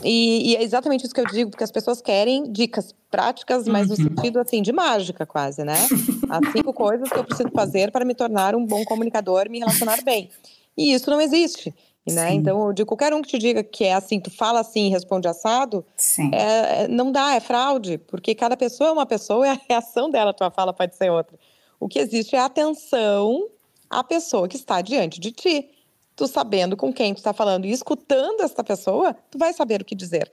E, 0.04 0.52
e, 0.52 0.56
é 0.58 0.64
exatamente 0.64 1.06
isso 1.06 1.16
que 1.16 1.22
eu 1.22 1.28
digo, 1.28 1.52
porque 1.52 1.64
as 1.64 1.72
pessoas 1.72 2.02
querem 2.02 2.52
dicas 2.52 2.94
práticas, 3.10 3.66
mas 3.66 3.88
no 3.88 3.96
uhum. 3.96 4.10
sentido 4.10 4.40
assim 4.42 4.62
de 4.62 4.74
mágica 4.74 5.26
quase, 5.26 5.64
né? 5.64 5.78
As 6.30 6.52
cinco 6.52 6.74
coisas 6.74 7.08
que 7.08 7.18
eu 7.18 7.24
preciso 7.24 7.50
fazer 7.52 7.94
para 7.94 8.04
me 8.04 8.14
tornar 8.14 8.56
um 8.56 8.66
bom 8.66 8.84
comunicador 8.84 9.46
e 9.46 9.50
me 9.50 9.60
relacionar 9.60 10.04
bem. 10.04 10.30
E 10.78 10.94
isso 10.94 11.10
não 11.10 11.22
existe. 11.22 11.74
Né? 12.08 12.34
Então, 12.34 12.72
de 12.72 12.86
qualquer 12.86 13.14
um 13.16 13.22
que 13.22 13.30
te 13.30 13.40
diga 13.40 13.64
que 13.64 13.84
é 13.84 13.94
assim, 13.94 14.20
tu 14.20 14.30
fala 14.30 14.60
assim 14.60 14.88
e 14.88 14.90
responde 14.90 15.28
assado, 15.28 15.84
é, 16.32 16.84
é, 16.84 16.88
não 16.88 17.12
dá, 17.12 17.34
é 17.34 17.40
fraude, 17.40 17.98
porque 17.98 18.36
cada 18.36 18.56
pessoa 18.56 18.90
é 18.90 18.94
uma 18.94 19.08
pessoa 19.08 19.48
e 19.48 19.50
a 19.50 19.60
reação 19.68 20.12
dela, 20.12 20.32
tua 20.32 20.52
fala 20.52 20.72
pode 20.72 20.96
ser 20.96 21.10
outra. 21.10 21.36
O 21.80 21.88
que 21.88 21.98
existe 21.98 22.36
é 22.36 22.40
atenção 22.40 23.48
à 23.90 24.04
pessoa 24.04 24.48
que 24.48 24.56
está 24.56 24.82
diante 24.82 25.20
de 25.20 25.32
ti. 25.32 25.70
tu 26.16 26.28
sabendo 26.28 26.78
com 26.78 26.94
quem 26.94 27.14
tu 27.14 27.18
está 27.18 27.34
falando 27.34 27.66
e 27.66 27.72
escutando 27.72 28.42
essa 28.42 28.64
pessoa, 28.64 29.16
tu 29.32 29.38
vai 29.38 29.52
saber 29.52 29.82
o 29.82 29.86
que 29.86 29.96
dizer. 29.96 30.32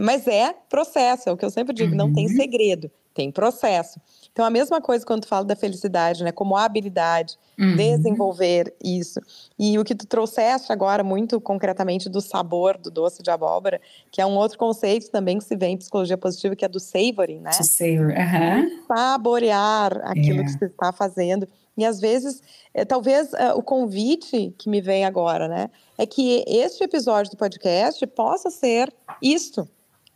Mas 0.00 0.26
é 0.26 0.54
processo, 0.68 1.28
é 1.28 1.32
o 1.32 1.36
que 1.36 1.44
eu 1.44 1.50
sempre 1.50 1.74
digo, 1.74 1.92
uhum. 1.92 1.96
não 1.96 2.12
tem 2.12 2.26
uhum. 2.26 2.36
segredo, 2.36 2.90
tem 3.14 3.30
processo. 3.30 3.98
Então, 4.34 4.44
a 4.44 4.50
mesma 4.50 4.80
coisa 4.80 5.06
quando 5.06 5.22
tu 5.22 5.28
fala 5.28 5.44
da 5.44 5.54
felicidade, 5.54 6.24
né? 6.24 6.32
Como 6.32 6.56
habilidade, 6.56 7.38
uhum. 7.56 7.76
desenvolver 7.76 8.74
isso. 8.82 9.20
E 9.56 9.78
o 9.78 9.84
que 9.84 9.94
tu 9.94 10.08
trouxeste 10.08 10.72
agora, 10.72 11.04
muito 11.04 11.40
concretamente, 11.40 12.08
do 12.08 12.20
sabor 12.20 12.76
do 12.76 12.90
doce 12.90 13.22
de 13.22 13.30
abóbora, 13.30 13.80
que 14.10 14.20
é 14.20 14.26
um 14.26 14.36
outro 14.36 14.58
conceito 14.58 15.08
também 15.08 15.38
que 15.38 15.44
se 15.44 15.54
vê 15.54 15.66
em 15.66 15.76
psicologia 15.76 16.18
positiva, 16.18 16.56
que 16.56 16.64
é 16.64 16.68
do 16.68 16.80
savoring, 16.80 17.38
né? 17.38 17.50
To 17.50 17.62
savor, 17.62 18.10
uhum. 18.10 18.84
Saborear 18.88 20.00
aquilo 20.02 20.38
yeah. 20.38 20.44
que 20.44 20.58
você 20.58 20.64
está 20.64 20.92
fazendo. 20.92 21.46
E 21.76 21.84
às 21.84 22.00
vezes, 22.00 22.42
é, 22.74 22.84
talvez 22.84 23.32
uh, 23.34 23.56
o 23.56 23.62
convite 23.62 24.52
que 24.58 24.68
me 24.68 24.80
vem 24.80 25.04
agora, 25.04 25.46
né? 25.46 25.70
É 25.96 26.06
que 26.06 26.42
este 26.48 26.82
episódio 26.82 27.30
do 27.30 27.36
podcast 27.36 28.04
possa 28.08 28.50
ser 28.50 28.92
isto 29.22 29.68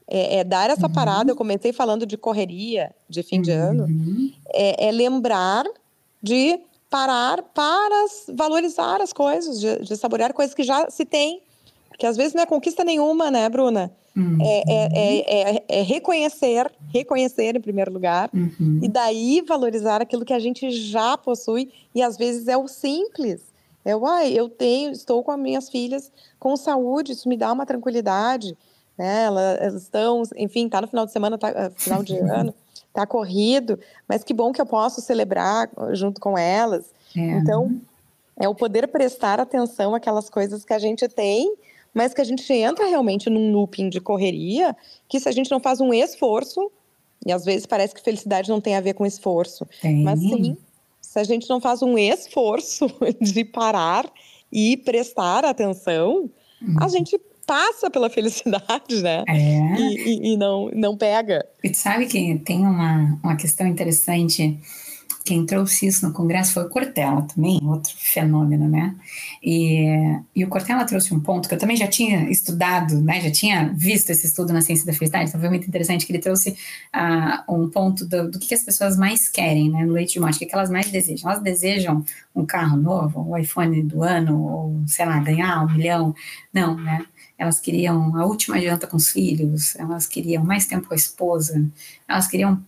é, 0.09 0.39
é 0.39 0.45
dar 0.45 0.71
essa 0.71 0.87
uhum. 0.87 0.93
parada. 0.93 1.31
Eu 1.31 1.37
comecei 1.37 1.73
falando 1.73 2.07
de 2.07 2.17
correria 2.17 2.95
de 3.09 3.23
fim 3.23 3.41
de 3.41 3.51
ano, 3.51 3.85
uhum. 3.85 4.33
é, 4.53 4.89
é, 4.89 4.91
lembrar 4.91 5.65
de 6.23 6.59
parar 6.91 7.43
para 7.43 8.07
valorizar 8.35 9.01
as 9.03 9.13
coisas, 9.13 9.61
de, 9.61 9.81
de, 9.81 9.97
saborear 9.97 10.33
coisas 10.33 10.55
que 10.55 10.63
já 10.63 10.89
se 10.89 11.05
tem. 11.05 11.43
Porque 11.89 12.07
às 12.07 12.17
vezes 12.17 12.33
não 12.33 12.43
é 12.43 12.47
conquista 12.47 12.83
nenhuma, 12.83 13.31
né, 13.31 13.49
Bruna? 13.49 13.93
Uhum. 14.17 14.39
É, 14.41 15.63
é, 15.69 15.83
reconhecer, 15.83 16.71
reconhecer 16.93 17.55
em 17.55 17.61
primeiro 17.61 17.93
lugar, 17.93 18.31
uhum. 18.35 18.81
e 18.83 18.89
daí 18.89 19.45
valorizar 19.47 20.03
aquilo 20.03 20.25
que 20.25 20.33
a 20.33 20.41
gente 20.41 20.71
já 20.71 21.17
possui, 21.17 21.71
e 21.95 22.03
às 22.03 22.17
vezes 22.17 22.49
é 22.49 22.57
o 22.57 22.67
simples. 22.67 23.43
É, 23.85 23.95
uai, 23.95 24.33
eu 24.33 24.49
tenho, 24.49 24.91
estou 24.91 25.23
com 25.23 25.31
as 25.31 25.39
minhas 25.39 25.69
filhas 25.69 26.11
com 26.39 26.57
saúde, 26.57 27.13
isso 27.13 27.29
me 27.29 27.37
dá 27.37 27.53
uma 27.53 27.65
tranquilidade 27.65 28.57
né? 28.99 29.27
Elas 29.27 29.83
estão, 29.83 30.23
enfim, 30.37 30.69
tá 30.69 30.81
no 30.81 30.89
final 30.89 31.07
de 31.07 31.13
semana, 31.13 31.39
tá, 31.39 31.49
eh, 31.51 31.71
final 31.77 32.03
de 32.03 32.19
ano, 32.19 32.53
tá 32.93 33.07
corrido, 33.07 33.79
mas 34.09 34.25
que 34.25 34.35
bom 34.35 34.53
que 34.53 34.61
eu 34.61 34.67
posso 34.67 35.01
celebrar 35.01 35.71
junto 35.93 36.21
com 36.21 36.37
elas. 36.37 36.87
É. 37.17 37.21
Então, 37.21 37.81
é 38.37 38.49
o 38.49 38.55
poder 38.55 38.89
prestar 38.89 39.41
atenção 39.41 39.95
àquelas 39.95 40.29
coisas 40.29 40.65
que 40.65 40.73
a 40.73 40.79
gente 40.79 41.07
tem, 41.09 41.55
mas 41.95 42.13
que 42.13 42.21
a 42.21 42.25
gente 42.25 42.53
entra 42.53 42.87
realmente 42.87 43.31
num 43.31 43.53
looping 43.53 43.89
de 43.89 44.01
correria, 44.01 44.77
que 45.09 45.19
se 45.19 45.29
a 45.29 45.33
gente 45.33 45.51
não 45.51 45.61
faz 45.61 45.81
um 45.81 45.93
esforço, 45.93 46.71
e 47.27 47.33
às 47.33 47.45
vezes 47.45 47.67
parece 47.67 47.95
que 47.95 48.01
felicidade 48.01 48.49
não 48.49 48.61
tem 48.61 48.77
a 48.77 48.81
ver 48.81 48.95
com 48.95 49.07
esforço, 49.07 49.67
tem. 49.81 50.03
mas 50.03 50.21
sim, 50.21 50.57
se 51.01 51.19
a 51.19 51.25
gente 51.25 51.49
não 51.49 51.61
faz 51.61 51.83
um 51.83 51.97
esforço 51.99 52.87
de 53.21 53.45
parar 53.45 54.11
e 54.53 54.77
prestar 54.77 55.45
atenção, 55.45 56.31
uhum. 56.63 56.77
a 56.81 56.89
gente 56.89 57.19
passa 57.49 57.91
pela 57.91 58.11
felicidade, 58.13 59.03
né? 59.03 59.25
É. 59.27 59.81
E, 59.81 59.97
e, 59.97 60.33
e, 60.33 60.37
não, 60.37 60.71
não 60.75 60.97
pega. 60.97 61.45
E 61.65 61.75
sabe 61.75 62.07
que 62.07 62.39
tem 62.45 62.61
uma, 62.61 63.19
uma 63.25 63.37
questão 63.37 63.67
interessante. 63.67 64.61
Quem 65.29 65.45
trouxe 65.45 65.87
isso 65.87 66.09
no 66.09 66.15
Congresso 66.15 66.55
foi 66.55 66.65
o 66.65 66.71
Cortella 66.71 67.21
também, 67.21 67.61
outro 67.63 67.93
fenômeno, 67.99 68.67
né? 68.67 68.95
E, 69.43 69.85
e 70.35 70.43
o 70.43 70.49
Cortella 70.49 70.87
trouxe 70.87 71.13
um 71.13 71.21
ponto 71.21 71.47
que 71.47 71.55
eu 71.55 71.59
também 71.59 71.77
já 71.77 71.87
tinha 71.87 72.31
estudado, 72.31 72.99
né? 73.03 73.21
Já 73.21 73.31
tinha 73.31 73.71
visto 73.77 74.09
esse 74.09 74.25
estudo 74.25 74.55
na 74.55 74.63
ciência 74.63 74.87
da 74.87 74.93
felicidade, 74.95 75.29
então 75.29 75.39
foi 75.39 75.51
muito 75.51 75.69
interessante 75.69 76.07
que 76.07 76.13
ele 76.13 76.19
trouxe 76.19 76.57
uh, 76.97 77.55
um 77.55 77.69
ponto 77.69 78.07
do, 78.07 78.31
do 78.31 78.39
que, 78.39 78.55
as 78.55 78.63
pessoas 78.63 78.97
mais 78.97 79.29
querem, 79.29 79.71
né? 79.71 79.85
No 79.85 79.93
leite 79.93 80.15
de 80.15 80.21
morte, 80.21 80.37
o 80.37 80.39
que, 80.39 80.47
que 80.47 80.55
elas 80.55 80.71
mais 80.71 80.91
desejam. 80.91 81.31
Elas 81.31 81.43
desejam 81.43 82.03
um 82.35 82.47
carro 82.47 82.79
novo, 82.79 83.21
o 83.29 83.37
iPhone 83.37 83.83
do 83.83 84.03
ano, 84.03 84.43
ou, 84.43 84.83
sei 84.87 85.05
lá, 85.05 85.21
ganhar 85.21 85.63
um 85.63 85.71
milhão. 85.71 86.15
Não, 86.55 86.75
né? 86.75 87.05
elas 87.37 87.61
queriam 87.61 88.17
a 88.17 88.25
última 88.25 88.59
janta 88.59 88.87
com 88.87 88.97
os 88.97 89.11
filhos, 89.11 89.77
elas 89.77 90.07
queriam 90.07 90.43
mais 90.43 90.65
tempo 90.65 90.89
com 90.89 90.95
a 90.95 90.97
esposa, 90.97 91.71
elas 92.09 92.27
queriam. 92.27 92.65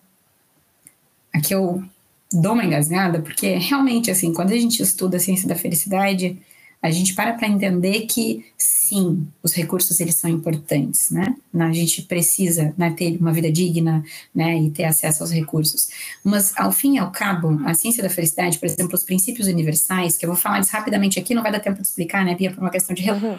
Aqui 1.32 1.54
eu 1.54 1.82
dou 2.32 2.52
uma 2.52 2.64
engasgada, 2.64 3.20
porque 3.20 3.56
realmente, 3.56 4.10
assim, 4.10 4.32
quando 4.32 4.52
a 4.52 4.56
gente 4.56 4.82
estuda 4.82 5.16
a 5.16 5.20
ciência 5.20 5.48
da 5.48 5.54
felicidade, 5.54 6.38
a 6.82 6.90
gente 6.90 7.14
para 7.14 7.34
para 7.34 7.48
entender 7.48 8.06
que 8.06 8.44
sim, 8.56 9.28
os 9.40 9.54
recursos 9.54 10.00
eles 10.00 10.16
são 10.16 10.28
importantes, 10.28 11.10
né? 11.10 11.34
A 11.54 11.72
gente 11.72 12.02
precisa 12.02 12.74
né, 12.76 12.90
ter 12.90 13.16
uma 13.20 13.32
vida 13.32 13.50
digna, 13.50 14.02
né, 14.34 14.58
e 14.58 14.70
ter 14.70 14.84
acesso 14.84 15.22
aos 15.22 15.30
recursos. 15.30 15.88
Mas 16.24 16.52
ao 16.56 16.72
fim 16.72 16.96
e 16.96 16.98
ao 16.98 17.10
cabo, 17.12 17.60
a 17.64 17.74
ciência 17.74 18.02
da 18.02 18.10
felicidade, 18.10 18.58
por 18.58 18.66
exemplo, 18.66 18.94
os 18.94 19.04
princípios 19.04 19.46
universais, 19.46 20.16
que 20.16 20.24
eu 20.24 20.30
vou 20.30 20.36
falar 20.36 20.56
eles 20.56 20.70
rapidamente 20.70 21.18
aqui, 21.20 21.34
não 21.34 21.42
vai 21.42 21.52
dar 21.52 21.60
tempo 21.60 21.80
de 21.80 21.86
explicar, 21.86 22.24
né, 22.24 22.34
Bia, 22.34 22.50
por 22.50 22.60
uma 22.60 22.70
questão 22.70 22.94
de 22.94 23.08
uhum. 23.08 23.38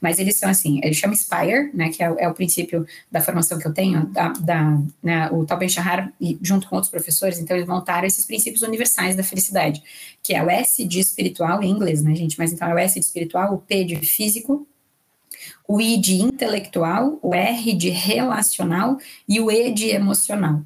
Mas 0.00 0.18
eles 0.18 0.36
são 0.36 0.50
assim, 0.50 0.80
ele 0.82 0.94
chama 0.94 1.14
Spire, 1.14 1.70
né, 1.72 1.88
que 1.88 2.02
é, 2.02 2.14
é, 2.18 2.28
o 2.28 2.34
princípio 2.34 2.86
da 3.10 3.20
formação 3.20 3.58
que 3.58 3.66
eu 3.66 3.72
tenho, 3.72 4.06
da, 4.08 4.28
da 4.32 4.78
né, 5.02 5.30
o 5.30 5.46
Tal 5.46 5.58
Ben 5.58 5.68
Shahar, 5.68 6.12
e 6.20 6.38
junto 6.42 6.68
com 6.68 6.76
outros 6.76 6.90
professores, 6.90 7.38
então 7.38 7.56
eles 7.56 7.68
montaram 7.68 8.06
esses 8.06 8.26
princípios 8.26 8.62
universais 8.62 9.16
da 9.16 9.22
felicidade, 9.22 9.82
que 10.22 10.34
é 10.34 10.42
o 10.42 10.50
S 10.50 10.84
de 10.84 11.00
espiritual 11.00 11.62
em 11.62 11.70
inglês, 11.70 12.02
né, 12.02 12.14
gente? 12.14 12.38
Mas 12.38 12.52
então 12.52 12.63
é 12.70 12.74
o 12.74 12.78
S 12.78 12.98
de 12.98 13.04
espiritual, 13.06 13.54
o 13.54 13.58
P 13.58 13.84
de 13.84 13.96
físico, 13.96 14.66
o 15.66 15.80
I 15.80 15.96
de 15.96 16.22
intelectual, 16.22 17.18
o 17.22 17.34
R 17.34 17.72
de 17.72 17.90
relacional 17.90 18.96
e 19.28 19.40
o 19.40 19.50
E 19.50 19.72
de 19.72 19.90
emocional. 19.90 20.62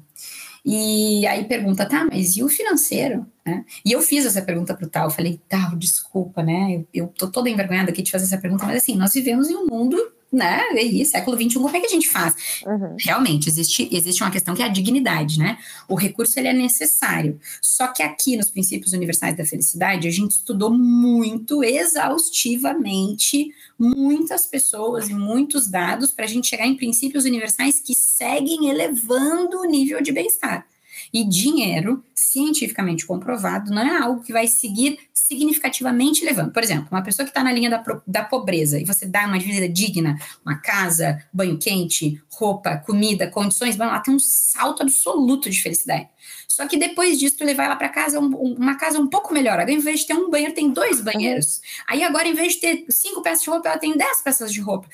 E 0.63 1.25
aí 1.25 1.45
pergunta, 1.45 1.85
tá, 1.85 2.05
mas 2.05 2.35
e 2.35 2.43
o 2.43 2.49
financeiro? 2.49 3.25
Né? 3.45 3.65
E 3.83 3.91
eu 3.91 4.01
fiz 4.01 4.25
essa 4.25 4.41
pergunta 4.41 4.75
para 4.75 4.85
o 4.85 4.89
Tal, 4.89 5.09
falei, 5.09 5.39
Tal, 5.47 5.75
desculpa, 5.75 6.43
né? 6.43 6.73
Eu, 6.73 6.87
eu 6.93 7.07
tô 7.07 7.31
toda 7.31 7.49
envergonhada 7.49 7.91
aqui 7.91 8.01
de 8.01 8.11
fazer 8.11 8.25
essa 8.25 8.37
pergunta, 8.37 8.65
mas 8.65 8.77
assim, 8.77 8.95
nós 8.95 9.13
vivemos 9.13 9.49
em 9.49 9.55
um 9.55 9.65
mundo 9.65 9.97
né? 10.31 10.61
E 10.75 11.03
século 11.05 11.35
XXI, 11.35 11.55
como 11.55 11.75
é 11.75 11.79
que 11.79 11.87
a 11.87 11.89
gente 11.89 12.07
faz? 12.07 12.35
Uhum. 12.65 12.95
Realmente, 12.99 13.49
existe, 13.49 13.89
existe 13.91 14.21
uma 14.21 14.31
questão 14.31 14.53
que 14.53 14.61
é 14.61 14.65
a 14.65 14.69
dignidade, 14.69 15.39
né? 15.39 15.57
O 15.87 15.95
recurso, 15.95 16.39
ele 16.39 16.47
é 16.47 16.53
necessário. 16.53 17.39
Só 17.61 17.87
que 17.87 18.03
aqui, 18.03 18.37
nos 18.37 18.49
princípios 18.49 18.93
universais 18.93 19.35
da 19.35 19.45
felicidade, 19.45 20.07
a 20.07 20.11
gente 20.11 20.31
estudou 20.31 20.71
muito, 20.71 21.63
exaustivamente, 21.63 23.49
muitas 23.77 24.45
pessoas 24.45 25.09
e 25.09 25.13
muitos 25.13 25.67
dados 25.67 26.11
para 26.11 26.25
a 26.25 26.27
gente 26.27 26.47
chegar 26.47 26.67
em 26.67 26.75
princípios 26.75 27.25
universais 27.25 27.79
que 27.79 27.95
seguem 27.95 28.69
elevando 28.69 29.59
o 29.59 29.65
nível 29.65 30.01
de 30.01 30.11
bem-estar. 30.11 30.68
E 31.13 31.23
dinheiro, 31.23 32.03
cientificamente 32.13 33.05
comprovado, 33.05 33.71
não 33.71 33.81
é 33.81 33.97
algo 33.97 34.21
que 34.21 34.33
vai 34.33 34.47
seguir 34.47 34.99
significativamente 35.13 36.25
levando. 36.25 36.51
Por 36.51 36.63
exemplo, 36.63 36.87
uma 36.91 37.03
pessoa 37.03 37.23
que 37.23 37.29
está 37.29 37.43
na 37.43 37.51
linha 37.51 37.69
da, 37.69 37.83
da 38.05 38.23
pobreza 38.23 38.79
e 38.79 38.85
você 38.85 39.05
dá 39.05 39.25
uma 39.25 39.37
vida 39.37 39.69
digna, 39.69 40.17
uma 40.43 40.55
casa, 40.55 41.23
banho 41.31 41.57
quente, 41.57 42.21
roupa, 42.31 42.77
comida, 42.77 43.29
condições, 43.29 43.79
ela 43.79 43.99
tem 43.99 44.13
um 44.13 44.19
salto 44.19 44.81
absoluto 44.81 45.49
de 45.49 45.61
felicidade. 45.61 46.07
Só 46.47 46.67
que 46.67 46.77
depois 46.77 47.19
disso, 47.19 47.37
tu 47.37 47.45
levar 47.45 47.65
ela 47.65 47.75
para 47.75 47.89
casa, 47.89 48.19
um, 48.19 48.27
uma 48.27 48.75
casa 48.75 48.99
um 48.99 49.07
pouco 49.07 49.33
melhor. 49.33 49.53
Agora, 49.53 49.71
em 49.71 49.79
vez 49.79 50.01
de 50.01 50.07
ter 50.07 50.13
um 50.13 50.29
banheiro, 50.29 50.53
tem 50.53 50.71
dois 50.71 50.99
banheiros. 50.99 51.61
Aí 51.87 52.03
agora, 52.03 52.27
em 52.27 52.33
vez 52.33 52.53
de 52.53 52.59
ter 52.59 52.85
cinco 52.89 53.21
peças 53.21 53.43
de 53.43 53.49
roupa, 53.49 53.69
ela 53.69 53.77
tem 53.77 53.95
dez 53.95 54.21
peças 54.21 54.51
de 54.51 54.59
roupa 54.59 54.89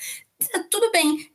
tudo 0.70 0.90
bem, 0.92 1.30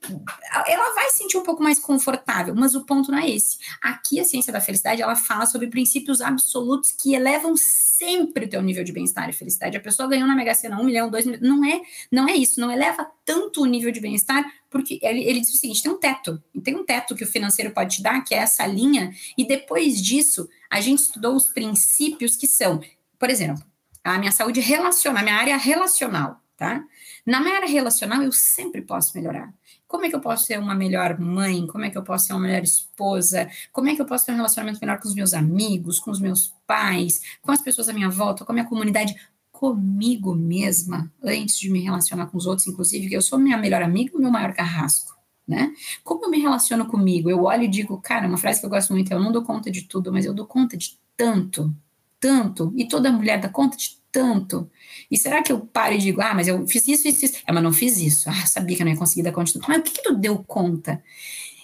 ela 0.68 0.94
vai 0.94 1.10
se 1.10 1.18
sentir 1.18 1.38
um 1.38 1.44
pouco 1.44 1.64
mais 1.64 1.80
confortável, 1.80 2.54
mas 2.56 2.76
o 2.76 2.86
ponto 2.86 3.12
não 3.12 3.18
é 3.18 3.30
esse. 3.30 3.58
Aqui 3.82 4.20
a 4.20 4.24
ciência 4.24 4.54
da 4.54 4.62
felicidade, 4.62 5.02
ela 5.02 5.16
fala 5.16 5.46
sobre 5.46 5.68
princípios 5.68 6.22
absolutos 6.22 6.92
que 6.92 7.16
elevam 7.16 7.56
sempre 7.58 8.46
o 8.46 8.50
teu 8.50 8.62
nível 8.62 8.84
de 8.84 8.92
bem-estar 8.92 9.30
e 9.30 9.34
felicidade. 9.34 9.78
A 9.78 9.82
pessoa 9.82 10.08
ganhou 10.08 10.28
na 10.28 10.36
Mega 10.36 10.54
Sena 10.54 10.80
um 10.80 10.84
milhão, 10.84 11.10
dois 11.10 11.26
milhões, 11.26 11.42
não 11.42 11.66
é, 11.66 11.82
não 12.12 12.28
é 12.28 12.36
isso, 12.36 12.60
não 12.60 12.72
eleva 12.72 13.10
tanto 13.26 13.62
o 13.62 13.66
nível 13.66 13.92
de 13.92 14.00
bem-estar, 14.00 14.44
porque 14.70 15.00
ele, 15.02 15.24
ele 15.24 15.42
diz 15.42 15.54
o 15.54 15.58
seguinte, 15.58 15.82
tem 15.82 15.92
um 15.92 16.00
teto, 16.00 16.44
tem 16.64 16.76
um 16.76 16.86
teto 16.86 17.16
que 17.16 17.24
o 17.24 17.28
financeiro 17.28 17.72
pode 17.72 17.98
te 17.98 18.04
dar, 18.04 18.22
que 18.24 18.36
é 18.36 18.40
essa 18.40 18.66
linha, 18.68 19.14
e 19.38 19.46
depois 19.46 20.02
disso, 20.02 20.48
a 20.70 20.80
gente 20.80 21.00
estudou 21.00 21.36
os 21.36 21.52
princípios 21.52 22.36
que 22.36 22.48
são, 22.48 22.82
por 23.18 23.30
exemplo, 23.30 23.64
a 24.04 24.18
minha 24.18 24.32
saúde 24.32 24.60
relacional, 24.60 25.22
a 25.22 25.24
minha 25.24 25.36
área 25.36 25.58
relacional, 25.58 26.42
tá? 26.58 26.84
Na 27.26 27.40
minha 27.40 27.56
área 27.56 27.68
relacional, 27.68 28.22
eu 28.24 28.32
sempre 28.32 28.82
posso 28.82 29.16
melhorar. 29.16 29.54
Como 29.88 30.06
é 30.06 30.10
que 30.10 30.16
eu 30.16 30.22
posso 30.22 30.46
ser 30.46 30.58
uma 30.58 30.74
melhor 30.74 31.20
mãe? 31.20 31.68
Como 31.68 31.86
é 31.86 31.90
que 31.90 31.98
eu 31.98 32.04
posso 32.04 32.28
ser 32.28 32.34
uma 32.34 32.42
melhor 32.42 32.64
esposa? 32.64 33.50
Como 33.72 33.90
é 33.90 33.96
que 33.96 34.02
eu 34.02 34.06
posso 34.06 34.26
ter 34.26 34.32
um 34.32 34.38
relacionamento 34.38 34.80
melhor 34.82 35.00
com 35.00 35.08
os 35.08 35.14
meus 35.14 35.34
amigos, 35.34 36.00
com 36.00 36.10
os 36.12 36.20
meus 36.20 36.54
pais, 36.66 37.22
com 37.42 37.52
as 37.52 37.62
pessoas 37.62 37.90
à 37.90 37.94
minha 37.94 38.10
volta, 38.10 38.44
com 38.44 38.52
a 38.52 38.56
minha 38.56 38.66
comunidade? 38.66 39.16
Comigo 39.52 40.34
mesma, 40.34 41.12
antes 41.24 41.60
de 41.60 41.70
me 41.70 41.80
relacionar 41.82 42.26
com 42.28 42.38
os 42.38 42.48
outros, 42.48 42.68
inclusive, 42.68 43.10
que 43.10 43.16
eu 43.16 43.22
sou 43.22 43.38
minha 43.38 43.58
melhor 43.58 43.84
amiga 43.84 44.12
e 44.16 44.20
meu 44.20 44.32
maior 44.32 44.54
carrasco. 44.54 45.16
Né? 45.48 45.74
Como 46.04 46.26
eu 46.26 46.30
me 46.30 46.40
relaciono 46.40 46.86
comigo? 46.86 47.30
Eu 47.30 47.44
olho 47.44 47.64
e 47.64 47.68
digo, 47.68 48.00
cara, 48.00 48.28
uma 48.28 48.38
frase 48.38 48.60
que 48.60 48.66
eu 48.66 48.70
gosto 48.70 48.94
muito, 48.94 49.12
eu 49.12 49.20
não 49.20 49.32
dou 49.32 49.44
conta 49.44 49.70
de 49.70 49.84
tudo, 49.84 50.12
mas 50.12 50.26
eu 50.26 50.34
dou 50.34 50.48
conta 50.48 50.78
de 50.78 50.98
tanto, 51.18 51.76
tanto, 52.20 52.74
e 52.76 52.88
toda 52.88 53.12
mulher 53.12 53.40
dá 53.40 53.50
conta 53.50 53.76
de 53.78 54.01
tanto. 54.12 54.70
E 55.10 55.18
será 55.18 55.42
que 55.42 55.52
eu 55.52 55.60
paro 55.60 55.94
e 55.94 55.98
digo, 55.98 56.22
ah, 56.22 56.34
mas 56.34 56.48
eu 56.48 56.68
fiz 56.68 56.88
isso, 56.88 57.08
isso, 57.08 57.26
isso. 57.26 57.38
É, 57.48 57.52
mas 57.52 57.64
não 57.64 57.72
fiz 57.72 57.98
isso. 57.98 58.30
Ah, 58.30 58.46
sabia 58.46 58.76
que 58.76 58.82
eu 58.82 58.86
não 58.86 58.94
ia 58.94 59.00
conseguir 59.00 59.24
dar 59.24 59.32
conta 59.32 59.48
de 59.48 59.54
tudo. 59.54 59.66
Mas 59.68 59.80
o 59.80 59.84
que, 59.84 59.92
que 59.92 60.04
tu 60.04 60.16
deu 60.16 60.44
conta? 60.46 61.02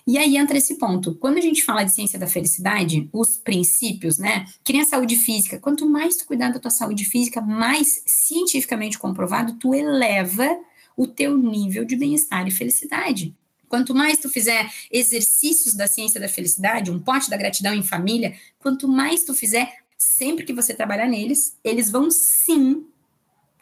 E 0.08 0.18
aí 0.18 0.38
entra 0.38 0.58
esse 0.58 0.76
ponto. 0.76 1.16
Quando 1.16 1.38
a 1.38 1.42
gente 1.42 1.62
fala 1.62 1.84
de 1.84 1.92
ciência 1.92 2.18
da 2.18 2.28
felicidade, 2.28 3.10
os 3.12 3.38
princípios, 3.38 4.18
né? 4.18 4.46
Que 4.64 4.72
nem 4.72 4.82
a 4.82 4.86
saúde 4.86 5.18
física. 5.18 5.60
Quanto 5.60 5.88
mais 5.88 6.16
tu 6.16 6.26
cuidar 6.26 6.50
da 6.50 6.60
tua 6.60 6.72
saúde 6.72 7.04
física, 7.04 7.42
mais 7.42 8.04
cientificamente 8.06 8.98
comprovado, 8.98 9.54
tu 9.60 9.76
eleva 9.76 10.48
o 10.96 11.06
teu 11.06 11.38
nível 11.38 11.84
de 11.84 11.98
bem-estar 11.98 12.48
e 12.48 12.52
felicidade. 12.52 13.36
Quanto 13.68 13.94
mais 13.94 14.18
tu 14.18 14.30
fizer 14.30 14.72
exercícios 14.90 15.76
da 15.76 15.88
ciência 15.88 16.22
da 16.22 16.30
felicidade, 16.30 16.90
um 16.90 17.00
pote 17.00 17.30
da 17.30 17.36
gratidão 17.36 17.74
em 17.74 17.84
família, 17.84 18.34
quanto 18.60 18.88
mais 18.88 19.26
tu 19.26 19.34
fizer, 19.34 19.70
sempre 20.16 20.46
que 20.46 20.54
você 20.54 20.74
trabalhar 20.74 21.08
neles, 21.08 21.58
eles 21.64 21.92
vão 21.92 22.10
sim, 22.10 22.88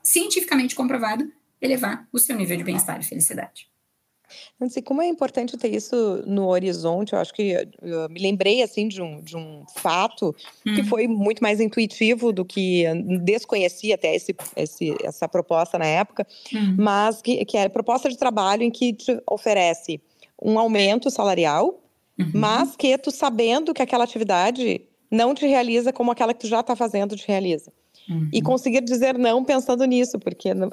cientificamente 0.04 0.76
comprovado, 0.76 1.32
elevar 1.60 2.08
o 2.14 2.20
seu 2.20 2.36
nível 2.36 2.56
de 2.56 2.64
bem-estar 2.64 3.00
e 3.00 3.04
felicidade. 3.04 3.68
Sei 4.70 4.82
como 4.82 5.02
é 5.02 5.08
importante 5.08 5.58
ter 5.58 5.74
isso 5.74 6.24
no 6.26 6.48
horizonte. 6.48 7.14
Eu 7.14 7.20
acho 7.20 7.34
que 7.34 7.54
eu 7.82 8.10
me 8.10 8.20
lembrei 8.20 8.62
assim 8.62 8.88
de 8.88 9.02
um, 9.02 9.22
de 9.22 9.36
um 9.36 9.64
fato 9.76 10.36
hum. 10.66 10.76
que 10.76 10.84
foi 10.84 11.08
muito 11.08 11.42
mais 11.42 11.60
intuitivo 11.60 12.32
do 12.32 12.46
que 12.46 12.86
desconhecia 13.24 13.96
até 13.96 14.16
esse, 14.16 14.36
esse, 14.56 14.96
essa 15.04 15.28
proposta 15.28 15.78
na 15.78 15.86
época, 15.86 16.26
hum. 16.54 16.76
mas 16.78 17.22
que, 17.22 17.44
que 17.46 17.58
é 17.58 17.70
proposta 17.70 18.10
de 18.10 18.18
trabalho 18.18 18.64
em 18.64 18.72
que 18.72 18.94
te 18.94 19.22
oferece 19.30 20.02
um 20.42 20.60
aumento 20.60 21.10
salarial, 21.10 21.82
uhum. 22.20 22.32
mas 22.34 22.76
que 22.76 22.98
tu 22.98 23.12
sabendo 23.12 23.74
que 23.74 23.82
aquela 23.82 24.04
atividade 24.04 24.82
não 25.16 25.34
te 25.34 25.48
realiza 25.48 25.94
como 25.94 26.12
aquela 26.12 26.34
que 26.34 26.42
tu 26.42 26.48
já 26.48 26.60
está 26.60 26.76
fazendo 26.76 27.16
te 27.16 27.28
realiza. 27.28 27.72
Uhum. 28.10 28.30
E 28.32 28.42
conseguir 28.42 28.82
dizer 28.82 29.18
não 29.18 29.44
pensando 29.44 29.84
nisso, 29.86 30.20
porque 30.20 30.52
uh, 30.52 30.66
uh, 30.66 30.70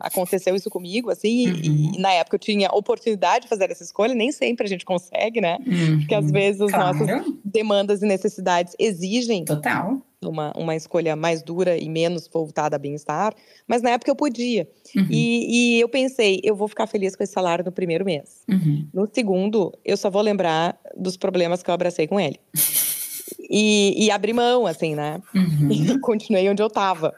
aconteceu 0.00 0.54
isso 0.54 0.68
comigo, 0.68 1.10
assim, 1.10 1.48
uhum. 1.48 1.60
e, 1.62 1.96
e, 1.96 2.00
na 2.00 2.12
época 2.12 2.36
eu 2.36 2.40
tinha 2.40 2.68
oportunidade 2.70 3.44
de 3.44 3.48
fazer 3.48 3.70
essa 3.70 3.82
escolha, 3.82 4.14
nem 4.14 4.30
sempre 4.30 4.66
a 4.66 4.68
gente 4.68 4.84
consegue, 4.84 5.40
né? 5.40 5.56
Uhum. 5.66 6.00
Porque 6.00 6.14
às 6.14 6.30
vezes 6.30 6.60
as 6.60 6.70
claro. 6.70 6.98
nossas 6.98 7.32
demandas 7.44 8.02
e 8.02 8.06
necessidades 8.06 8.74
exigem 8.78 9.44
Total. 9.44 9.98
Uma, 10.20 10.52
uma 10.56 10.74
escolha 10.74 11.14
mais 11.14 11.42
dura 11.42 11.78
e 11.78 11.88
menos 11.88 12.28
voltada 12.30 12.74
a 12.74 12.78
bem-estar, 12.78 13.32
mas 13.68 13.82
na 13.82 13.90
época 13.90 14.10
eu 14.10 14.16
podia. 14.16 14.68
Uhum. 14.94 15.06
E, 15.08 15.76
e, 15.76 15.80
eu 15.80 15.88
pensei, 15.88 16.40
eu 16.42 16.56
vou 16.56 16.66
ficar 16.66 16.88
feliz 16.88 17.14
com 17.14 17.22
esse 17.22 17.32
salário 17.32 17.64
no 17.64 17.70
primeiro 17.70 18.04
mês. 18.04 18.42
Uhum. 18.48 18.88
No 18.92 19.08
segundo, 19.10 19.72
eu 19.84 19.96
só 19.96 20.10
vou 20.10 20.20
lembrar 20.20 20.76
dos 20.96 21.16
problemas 21.16 21.62
que 21.62 21.70
eu 21.70 21.74
abracei 21.74 22.08
com 22.08 22.18
ele. 22.18 22.38
e, 23.38 24.06
e 24.06 24.10
abri 24.10 24.32
mão, 24.32 24.66
assim, 24.66 24.94
né? 24.94 25.20
Uhum. 25.34 25.68
E 25.72 25.98
continuei 26.00 26.48
onde 26.48 26.62
eu 26.62 26.66
estava. 26.66 27.14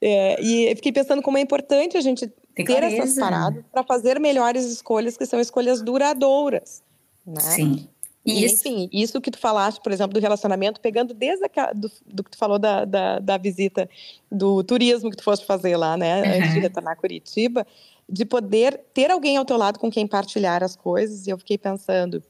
É, 0.00 0.40
e 0.40 0.74
fiquei 0.76 0.92
pensando 0.92 1.22
como 1.22 1.38
é 1.38 1.40
importante 1.40 1.96
a 1.96 2.00
gente 2.00 2.26
Tem 2.54 2.64
ter 2.64 2.72
clareza. 2.74 2.96
essas 3.02 3.18
paradas 3.18 3.64
para 3.72 3.82
fazer 3.82 4.20
melhores 4.20 4.64
escolhas, 4.64 5.16
que 5.16 5.26
são 5.26 5.40
escolhas 5.40 5.82
duradouras. 5.82 6.82
Né? 7.26 7.40
Sim. 7.40 7.88
E, 8.24 8.44
isso. 8.44 8.68
enfim, 8.68 8.90
isso 8.92 9.20
que 9.20 9.30
tu 9.30 9.38
falaste, 9.38 9.80
por 9.80 9.90
exemplo, 9.90 10.12
do 10.12 10.20
relacionamento, 10.20 10.80
pegando 10.80 11.14
desde 11.14 11.44
a, 11.56 11.72
do, 11.72 11.90
do, 12.06 12.22
que 12.22 12.30
tu 12.30 12.36
falou 12.38 12.58
da, 12.58 12.84
da, 12.84 13.18
da, 13.18 13.38
visita 13.38 13.88
do 14.30 14.62
turismo 14.62 15.10
que 15.10 15.16
tu 15.16 15.24
foste 15.24 15.46
fazer 15.46 15.76
lá, 15.76 15.96
né, 15.96 16.22
uhum. 16.22 16.38
antes 16.38 16.52
de 16.52 16.60
retornar 16.60 16.92
a 16.92 16.96
Curitiba, 16.96 17.66
de 18.08 18.24
poder 18.24 18.80
ter 18.92 19.10
alguém 19.10 19.36
ao 19.36 19.44
teu 19.44 19.56
lado 19.56 19.78
com 19.78 19.90
quem 19.90 20.06
partilhar 20.06 20.62
as 20.62 20.76
coisas. 20.76 21.26
E 21.26 21.30
eu 21.30 21.38
fiquei 21.38 21.56
pensando, 21.56 22.22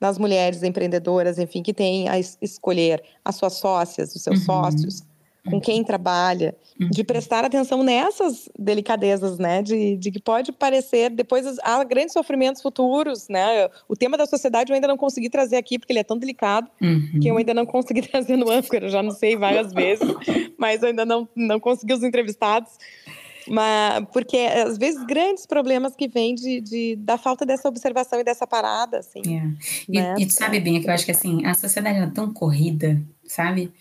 nas 0.00 0.18
mulheres 0.18 0.62
empreendedoras, 0.62 1.38
enfim, 1.38 1.62
que 1.62 1.74
têm 1.74 2.08
a 2.08 2.18
escolher 2.18 3.02
as 3.24 3.36
suas 3.36 3.54
sócias, 3.54 4.14
os 4.14 4.22
seus 4.22 4.38
uhum. 4.40 4.44
sócios, 4.44 5.02
com 5.44 5.56
uhum. 5.56 5.60
quem 5.60 5.82
trabalha, 5.82 6.54
uhum. 6.78 6.90
de 6.90 7.02
prestar 7.02 7.44
atenção 7.44 7.82
nessas 7.82 8.48
delicadezas, 8.58 9.38
né? 9.38 9.62
De, 9.62 9.96
de 9.96 10.10
que 10.10 10.20
pode 10.20 10.52
parecer, 10.52 11.10
depois 11.10 11.58
há 11.62 11.82
grandes 11.84 12.12
sofrimentos 12.12 12.60
futuros, 12.60 13.28
né? 13.28 13.68
O 13.88 13.96
tema 13.96 14.16
da 14.16 14.26
sociedade 14.26 14.70
eu 14.70 14.74
ainda 14.74 14.88
não 14.88 14.96
consegui 14.96 15.30
trazer 15.30 15.56
aqui, 15.56 15.78
porque 15.78 15.92
ele 15.92 16.00
é 16.00 16.04
tão 16.04 16.18
delicado, 16.18 16.70
uhum. 16.80 17.20
que 17.20 17.28
eu 17.28 17.36
ainda 17.36 17.54
não 17.54 17.66
consegui 17.66 18.02
trazer 18.08 18.36
no 18.36 18.50
âncora, 18.50 18.88
já 18.88 19.02
não 19.02 19.12
sei 19.12 19.36
várias 19.36 19.72
vezes, 19.72 20.08
mas 20.58 20.82
eu 20.82 20.88
ainda 20.88 21.04
não, 21.04 21.28
não 21.34 21.60
consegui 21.60 21.94
os 21.94 22.02
entrevistados. 22.02 22.72
Mas, 23.48 24.04
porque 24.12 24.36
às 24.36 24.78
vezes 24.78 25.04
grandes 25.04 25.46
problemas 25.46 25.94
que 25.96 26.08
vêm 26.08 26.34
de, 26.34 26.60
de, 26.60 26.96
da 26.96 27.18
falta 27.18 27.44
dessa 27.46 27.68
observação 27.68 28.20
e 28.20 28.24
dessa 28.24 28.46
parada, 28.46 28.98
assim. 28.98 29.22
É. 29.26 29.40
Né? 29.88 30.14
E, 30.18 30.24
e 30.24 30.30
sabe 30.30 30.60
bem, 30.60 30.76
é 30.76 30.80
que 30.80 30.88
eu 30.88 30.92
acho 30.92 31.04
que 31.04 31.10
assim, 31.10 31.44
a 31.44 31.54
sociedade 31.54 31.98
é 31.98 32.06
tão 32.06 32.32
corrida, 32.32 33.00
sabe? 33.24 33.72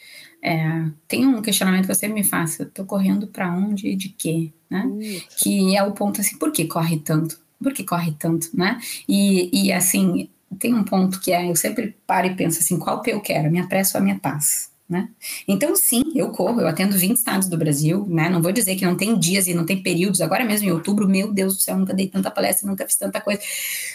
É, 0.41 0.85
tem 1.07 1.25
um 1.25 1.41
questionamento 1.41 1.87
que 1.87 1.93
você 1.93 2.07
me 2.07 2.23
faz, 2.23 2.59
eu 2.59 2.69
tô 2.69 2.85
correndo 2.85 3.27
para 3.27 3.53
onde 3.53 3.89
e 3.89 3.95
de 3.95 4.09
quê, 4.09 4.51
né? 4.69 4.89
Isso. 4.99 5.27
Que 5.37 5.75
é 5.75 5.83
o 5.83 5.91
ponto 5.91 6.21
assim, 6.21 6.37
por 6.37 6.51
que 6.51 6.65
corre 6.65 6.97
tanto? 6.97 7.39
Por 7.61 7.73
que 7.73 7.83
corre 7.83 8.13
tanto, 8.17 8.49
né? 8.53 8.79
E, 9.07 9.49
e 9.51 9.71
assim, 9.71 10.29
tem 10.57 10.73
um 10.73 10.83
ponto 10.83 11.19
que 11.19 11.31
é, 11.31 11.49
eu 11.49 11.55
sempre 11.55 11.95
paro 12.07 12.27
e 12.27 12.35
penso 12.35 12.59
assim, 12.59 12.79
qual 12.79 13.01
que 13.01 13.11
eu 13.11 13.19
quero, 13.19 13.47
a 13.47 13.51
minha 13.51 13.67
pressa 13.67 13.97
ou 13.97 14.01
a 14.01 14.03
minha 14.03 14.17
paz? 14.17 14.71
Né? 14.89 15.07
Então, 15.47 15.75
sim, 15.75 16.01
eu 16.15 16.31
corro, 16.31 16.61
eu 16.61 16.67
atendo 16.67 16.97
20 16.97 17.17
estados 17.17 17.47
do 17.47 17.55
Brasil, 17.55 18.07
né? 18.09 18.27
Não 18.27 18.41
vou 18.41 18.51
dizer 18.51 18.75
que 18.75 18.83
não 18.83 18.97
tem 18.97 19.19
dias 19.19 19.45
e 19.45 19.53
não 19.53 19.63
tem 19.63 19.83
períodos. 19.83 20.19
Agora 20.19 20.43
mesmo 20.43 20.67
em 20.67 20.71
outubro, 20.71 21.07
meu 21.07 21.31
Deus 21.31 21.55
do 21.55 21.61
céu, 21.61 21.77
nunca 21.77 21.93
dei 21.93 22.07
tanta 22.07 22.31
palestra, 22.31 22.67
nunca 22.67 22.87
fiz 22.87 22.95
tanta 22.95 23.21
coisa. 23.21 23.39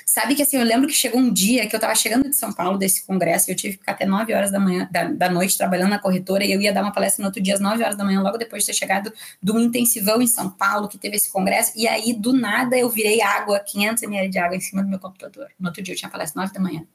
Sabe 0.06 0.36
que 0.36 0.42
assim, 0.42 0.56
eu 0.56 0.62
lembro 0.62 0.86
que 0.86 0.94
chegou 0.94 1.20
um 1.20 1.32
dia 1.32 1.66
que 1.66 1.74
eu 1.74 1.78
estava 1.78 1.96
chegando 1.96 2.30
de 2.30 2.36
São 2.36 2.52
Paulo 2.52 2.78
desse 2.78 3.04
congresso 3.04 3.50
e 3.50 3.52
eu 3.52 3.56
tive 3.56 3.72
que 3.72 3.80
ficar 3.80 3.90
até 3.90 4.06
9 4.06 4.32
horas 4.32 4.52
da 4.52 4.60
manhã, 4.60 4.88
da, 4.88 5.04
da, 5.10 5.28
noite, 5.28 5.58
trabalhando 5.58 5.90
na 5.90 5.98
corretora, 5.98 6.44
e 6.44 6.52
eu 6.52 6.60
ia 6.60 6.72
dar 6.72 6.82
uma 6.82 6.92
palestra 6.92 7.22
no 7.22 7.26
outro 7.26 7.42
dia 7.42 7.54
às 7.54 7.60
9 7.60 7.82
horas 7.82 7.96
da 7.96 8.04
manhã, 8.04 8.22
logo 8.22 8.38
depois 8.38 8.62
de 8.62 8.68
ter 8.68 8.74
chegado 8.74 9.12
um 9.44 9.58
intensivão 9.58 10.22
em 10.22 10.28
São 10.28 10.48
Paulo, 10.48 10.86
que 10.86 10.96
teve 10.96 11.16
esse 11.16 11.32
congresso, 11.32 11.72
e 11.74 11.88
aí, 11.88 12.12
do 12.12 12.32
nada, 12.32 12.78
eu 12.78 12.88
virei 12.88 13.20
água, 13.20 13.58
500 13.58 14.04
ml 14.04 14.28
de 14.28 14.38
água 14.38 14.56
em 14.56 14.60
cima 14.60 14.80
do 14.80 14.88
meu 14.88 15.00
computador. 15.00 15.48
No 15.58 15.68
outro 15.68 15.82
dia 15.82 15.92
eu 15.94 15.98
tinha 15.98 16.08
palestra 16.08 16.40
9 16.40 16.54
da 16.54 16.60
manhã. 16.60 16.86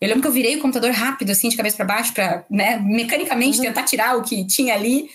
Eu 0.00 0.08
lembro 0.08 0.22
que 0.22 0.28
eu 0.28 0.32
virei 0.32 0.56
o 0.56 0.60
computador 0.60 0.92
rápido, 0.92 1.30
assim, 1.30 1.48
de 1.48 1.56
cabeça 1.56 1.76
para 1.76 1.84
baixo, 1.84 2.14
para, 2.14 2.44
né, 2.50 2.78
mecanicamente 2.78 3.58
uhum. 3.58 3.64
tentar 3.64 3.82
tirar 3.84 4.16
o 4.16 4.22
que 4.22 4.46
tinha 4.46 4.74
ali. 4.74 5.10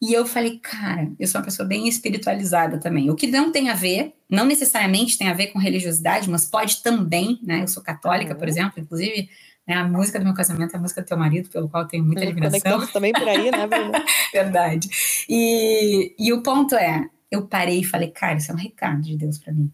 E 0.00 0.12
eu 0.12 0.26
falei, 0.26 0.58
cara, 0.58 1.10
eu 1.18 1.26
sou 1.26 1.38
uma 1.38 1.44
pessoa 1.44 1.68
bem 1.68 1.86
espiritualizada 1.86 2.78
também. 2.78 3.10
O 3.10 3.14
que 3.14 3.26
não 3.26 3.52
tem 3.52 3.68
a 3.68 3.74
ver, 3.74 4.14
não 4.28 4.46
necessariamente 4.46 5.18
tem 5.18 5.28
a 5.28 5.34
ver 5.34 5.48
com 5.48 5.58
religiosidade, 5.58 6.30
mas 6.30 6.46
pode 6.46 6.82
também, 6.82 7.38
né? 7.42 7.62
Eu 7.62 7.68
sou 7.68 7.82
católica, 7.82 8.32
uhum. 8.32 8.38
por 8.38 8.48
exemplo, 8.48 8.80
inclusive, 8.80 9.28
né, 9.66 9.74
a 9.74 9.84
música 9.84 10.18
do 10.18 10.24
meu 10.24 10.34
casamento 10.34 10.74
é 10.74 10.78
a 10.78 10.80
música 10.80 11.02
do 11.02 11.06
teu 11.06 11.16
marido, 11.16 11.50
pelo 11.50 11.68
qual 11.68 11.82
eu 11.82 11.88
tenho 11.88 12.04
muita 12.04 12.22
admiração. 12.22 12.86
Também 12.86 13.12
por 13.12 13.28
aí, 13.28 13.50
né? 13.50 13.68
Verdade. 14.32 14.88
E, 15.28 16.14
e 16.18 16.32
o 16.32 16.42
ponto 16.42 16.74
é, 16.74 17.06
eu 17.30 17.46
parei 17.46 17.80
e 17.80 17.84
falei, 17.84 18.08
cara, 18.10 18.38
isso 18.38 18.50
é 18.50 18.54
um 18.54 18.58
recado 18.58 19.02
de 19.02 19.16
Deus 19.16 19.38
para 19.38 19.52
mim. 19.52 19.70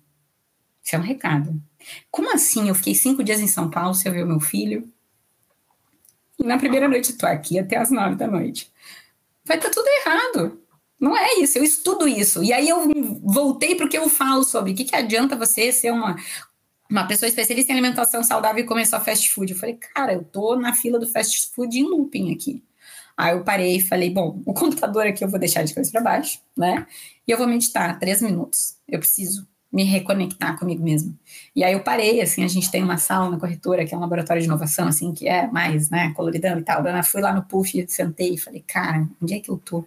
Isso 0.83 0.96
é 0.96 0.98
um 0.98 1.02
recado. 1.02 1.62
Como 2.11 2.33
assim? 2.33 2.68
Eu 2.68 2.75
fiquei 2.75 2.95
cinco 2.95 3.23
dias 3.23 3.40
em 3.40 3.47
São 3.47 3.71
Paulo 3.71 3.95
sem 3.95 4.11
ver 4.12 4.25
o 4.25 4.27
meu 4.27 4.40
filho. 4.40 4.88
E 6.38 6.45
na 6.45 6.59
primeira 6.59 6.88
noite 6.88 7.12
estou 7.12 7.29
aqui 7.29 7.59
até 7.59 7.77
as 7.77 7.90
nove 7.90 8.16
da 8.16 8.27
noite. 8.27 8.71
Vai 9.45 9.57
estar 9.57 9.68
tá 9.68 9.75
tudo 9.75 9.87
errado. 9.88 10.62
Não 11.01 11.16
é 11.16 11.40
isso, 11.40 11.59
eu 11.59 11.64
estudo 11.64 12.07
isso. 12.07 12.45
E 12.45 12.53
aí 12.53 12.68
eu 12.68 12.88
voltei 13.23 13.75
para 13.75 13.87
o 13.87 13.88
que 13.88 13.99
eu 13.99 14.09
falo 14.09 14.45
sobre 14.45 14.73
o 14.73 14.75
que, 14.75 14.85
que 14.85 14.95
adianta 14.95 15.35
você 15.35 15.73
ser 15.73 15.90
uma, 15.90 16.16
uma 16.88 17.07
pessoa 17.07 17.29
especialista 17.29 17.73
em 17.73 17.75
alimentação 17.75 18.23
saudável 18.23 18.62
e 18.62 18.66
começar 18.66 19.01
fast 19.01 19.31
food. 19.33 19.53
Eu 19.53 19.59
falei, 19.59 19.77
cara, 19.77 20.12
eu 20.12 20.23
tô 20.23 20.55
na 20.55 20.73
fila 20.75 20.99
do 21.01 21.07
fast 21.07 21.51
food 21.55 21.77
em 21.77 21.85
looping 21.85 22.33
aqui. 22.33 22.62
Aí 23.16 23.35
eu 23.35 23.42
parei 23.42 23.77
e 23.77 23.81
falei, 23.81 24.11
bom, 24.11 24.42
o 24.47 24.55
computador 24.55 25.07
aqui 25.07 25.25
eu 25.25 25.29
vou 25.29 25.38
deixar 25.38 25.64
de 25.64 25.75
cabeça 25.75 25.90
para 25.90 26.01
baixo, 26.01 26.40
né? 26.57 26.87
E 27.27 27.31
eu 27.31 27.38
vou 27.38 27.47
meditar 27.47 27.99
três 27.99 28.23
minutos. 28.23 28.77
Eu 28.88 28.99
preciso 28.99 29.47
me 29.72 29.85
reconectar 29.85 30.58
comigo 30.58 30.85
mesmo. 30.85 31.18
E 31.56 31.64
aí 31.64 31.72
eu 31.72 31.80
parei, 31.80 32.20
assim, 32.20 32.44
a 32.44 32.48
gente 32.48 32.70
tem 32.70 32.82
uma 32.82 32.98
sala 32.98 33.30
na 33.30 33.38
corretora, 33.38 33.87
que 33.87 33.94
é 33.94 33.96
um 33.96 34.00
laboratório 34.00 34.42
de 34.42 34.46
inovação, 34.46 34.87
assim, 34.87 35.12
que 35.14 35.26
é 35.26 35.46
mais, 35.46 35.88
né, 35.88 36.12
coloridão 36.14 36.58
e 36.58 36.62
tal. 36.62 36.87
Eu 36.87 37.04
fui 37.04 37.22
lá 37.22 37.32
no 37.32 37.42
puff, 37.42 37.85
sentei 37.88 38.35
e 38.35 38.38
falei, 38.38 38.62
cara, 38.66 39.08
onde 39.20 39.32
é 39.32 39.40
que 39.40 39.50
eu 39.50 39.56
tô? 39.56 39.87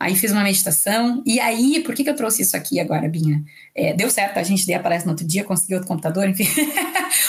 Aí 0.00 0.14
fiz 0.14 0.30
uma 0.30 0.44
meditação, 0.44 1.22
e 1.26 1.40
aí, 1.40 1.82
por 1.84 1.92
que, 1.92 2.04
que 2.04 2.10
eu 2.10 2.14
trouxe 2.14 2.42
isso 2.42 2.56
aqui 2.56 2.78
agora, 2.78 3.08
Binha? 3.08 3.44
É, 3.74 3.92
deu 3.92 4.08
certo, 4.08 4.38
a 4.38 4.44
gente 4.44 4.64
deu 4.64 4.76
a 4.76 4.82
palestra 4.82 5.06
no 5.06 5.12
outro 5.12 5.26
dia, 5.26 5.42
conseguiu 5.42 5.78
outro 5.78 5.88
computador, 5.88 6.26
enfim. 6.30 6.46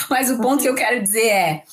Mas 0.08 0.30
o 0.30 0.38
ponto 0.38 0.62
que 0.62 0.68
eu 0.68 0.74
quero 0.74 1.02
dizer 1.02 1.26
é, 1.26 1.64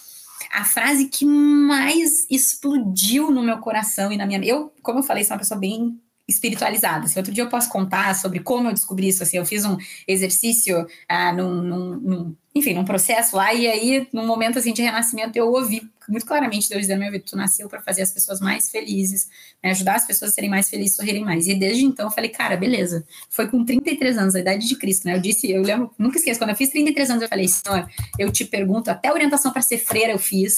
a 0.52 0.65
frase 0.65 1.08
que 1.08 1.23
mais 1.23 2.26
explodiu 2.30 3.30
no 3.30 3.43
meu 3.43 3.60
coração 3.60 4.12
e 4.12 4.17
na 4.17 4.26
minha... 4.26 4.43
Eu, 4.43 4.73
como 4.82 5.00
eu 5.00 5.04
falei, 5.04 5.23
sou 5.23 5.36
uma 5.36 5.39
pessoa 5.39 5.60
bem 5.60 6.00
espiritualizada. 6.28 7.06
Assim, 7.06 7.20
outro 7.20 7.34
dia 7.34 7.44
eu 7.44 7.50
posso 7.50 7.70
contar 7.70 8.16
sobre 8.16 8.40
como 8.40 8.68
eu 8.68 8.74
descobri 8.74 9.08
isso. 9.08 9.24
Assim, 9.24 9.38
eu 9.38 9.46
fiz 9.46 9.63
um 9.63 9.78
exercício 10.08 10.86
ah, 11.08 11.32
num, 11.32 11.62
num, 11.62 11.96
num, 11.96 12.36
enfim, 12.54 12.74
num 12.74 12.84
processo 12.84 13.36
lá, 13.36 13.54
e 13.54 13.68
aí, 13.68 14.08
num 14.12 14.26
momento 14.26 14.60
assim 14.60 14.74
de 14.74 14.82
renascimento, 14.82 15.38
eu 15.38 15.48
ouvi 15.48 15.90
muito 16.08 16.26
claramente 16.26 16.70
Deus 16.70 16.82
dizendo: 16.82 17.00
meu 17.00 17.12
vida, 17.12 17.24
tu 17.28 17.36
nasceu 17.36 17.68
para 17.68 17.82
fazer 17.82 18.02
as 18.02 18.12
pessoas 18.12 18.40
mais 18.40 18.70
felizes, 18.70 19.30
né, 19.63 19.72
ajudar 19.72 19.96
as 19.96 20.08
pessoas 20.08 20.32
a 20.32 20.34
serem 20.34 20.50
mais 20.50 20.70
felizes, 20.70 20.96
sorrirem 20.96 21.24
mais. 21.24 21.48
E 21.48 21.54
desde 21.54 21.84
então 21.84 22.08
eu 22.08 22.12
falei, 22.12 22.30
cara, 22.30 22.56
beleza. 22.56 23.06
Foi 23.30 23.47
com 23.47 23.64
33 23.64 24.18
anos, 24.18 24.36
a 24.36 24.39
idade 24.39 24.68
de 24.68 24.76
Cristo, 24.76 25.06
né? 25.06 25.16
Eu 25.16 25.22
disse, 25.22 25.51
eu 25.51 25.62
lembro, 25.62 25.91
nunca 25.97 26.18
esqueço, 26.18 26.39
quando 26.39 26.51
eu 26.51 26.56
fiz 26.56 26.70
33 26.70 27.10
anos, 27.10 27.24
eu 27.24 27.30
falei, 27.30 27.47
Senhor, 27.47 27.88
eu 28.18 28.32
te 28.32 28.45
pergunto, 28.45 28.89
até 28.89 29.12
orientação 29.12 29.51
para 29.51 29.62
ser 29.62 29.78
freira 29.78 30.14
eu 30.14 30.20
fiz, 30.20 30.56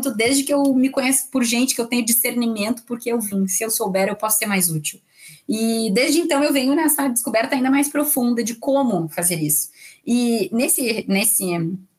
desde 0.00 0.44
que 0.44 0.52
eu 0.52 0.74
me 0.74 0.88
conheço 0.88 1.28
por 1.30 1.44
gente 1.44 1.74
que 1.74 1.80
eu 1.80 1.86
tenho 1.86 2.04
discernimento, 2.04 2.82
porque 2.84 3.10
eu 3.10 3.20
vim. 3.20 3.46
Se 3.46 3.64
eu 3.64 3.70
souber, 3.70 4.08
eu 4.08 4.16
posso 4.16 4.38
ser 4.38 4.46
mais 4.46 4.70
útil. 4.70 5.00
E 5.48 5.90
desde 5.92 6.20
então 6.20 6.42
eu 6.42 6.52
venho 6.52 6.74
nessa 6.74 7.08
descoberta 7.08 7.54
ainda 7.54 7.70
mais 7.70 7.88
profunda 7.88 8.42
de 8.42 8.54
como 8.54 9.08
fazer 9.08 9.40
isso. 9.40 9.70
E 10.06 10.50
nesse, 10.52 11.04
nesse 11.08 11.44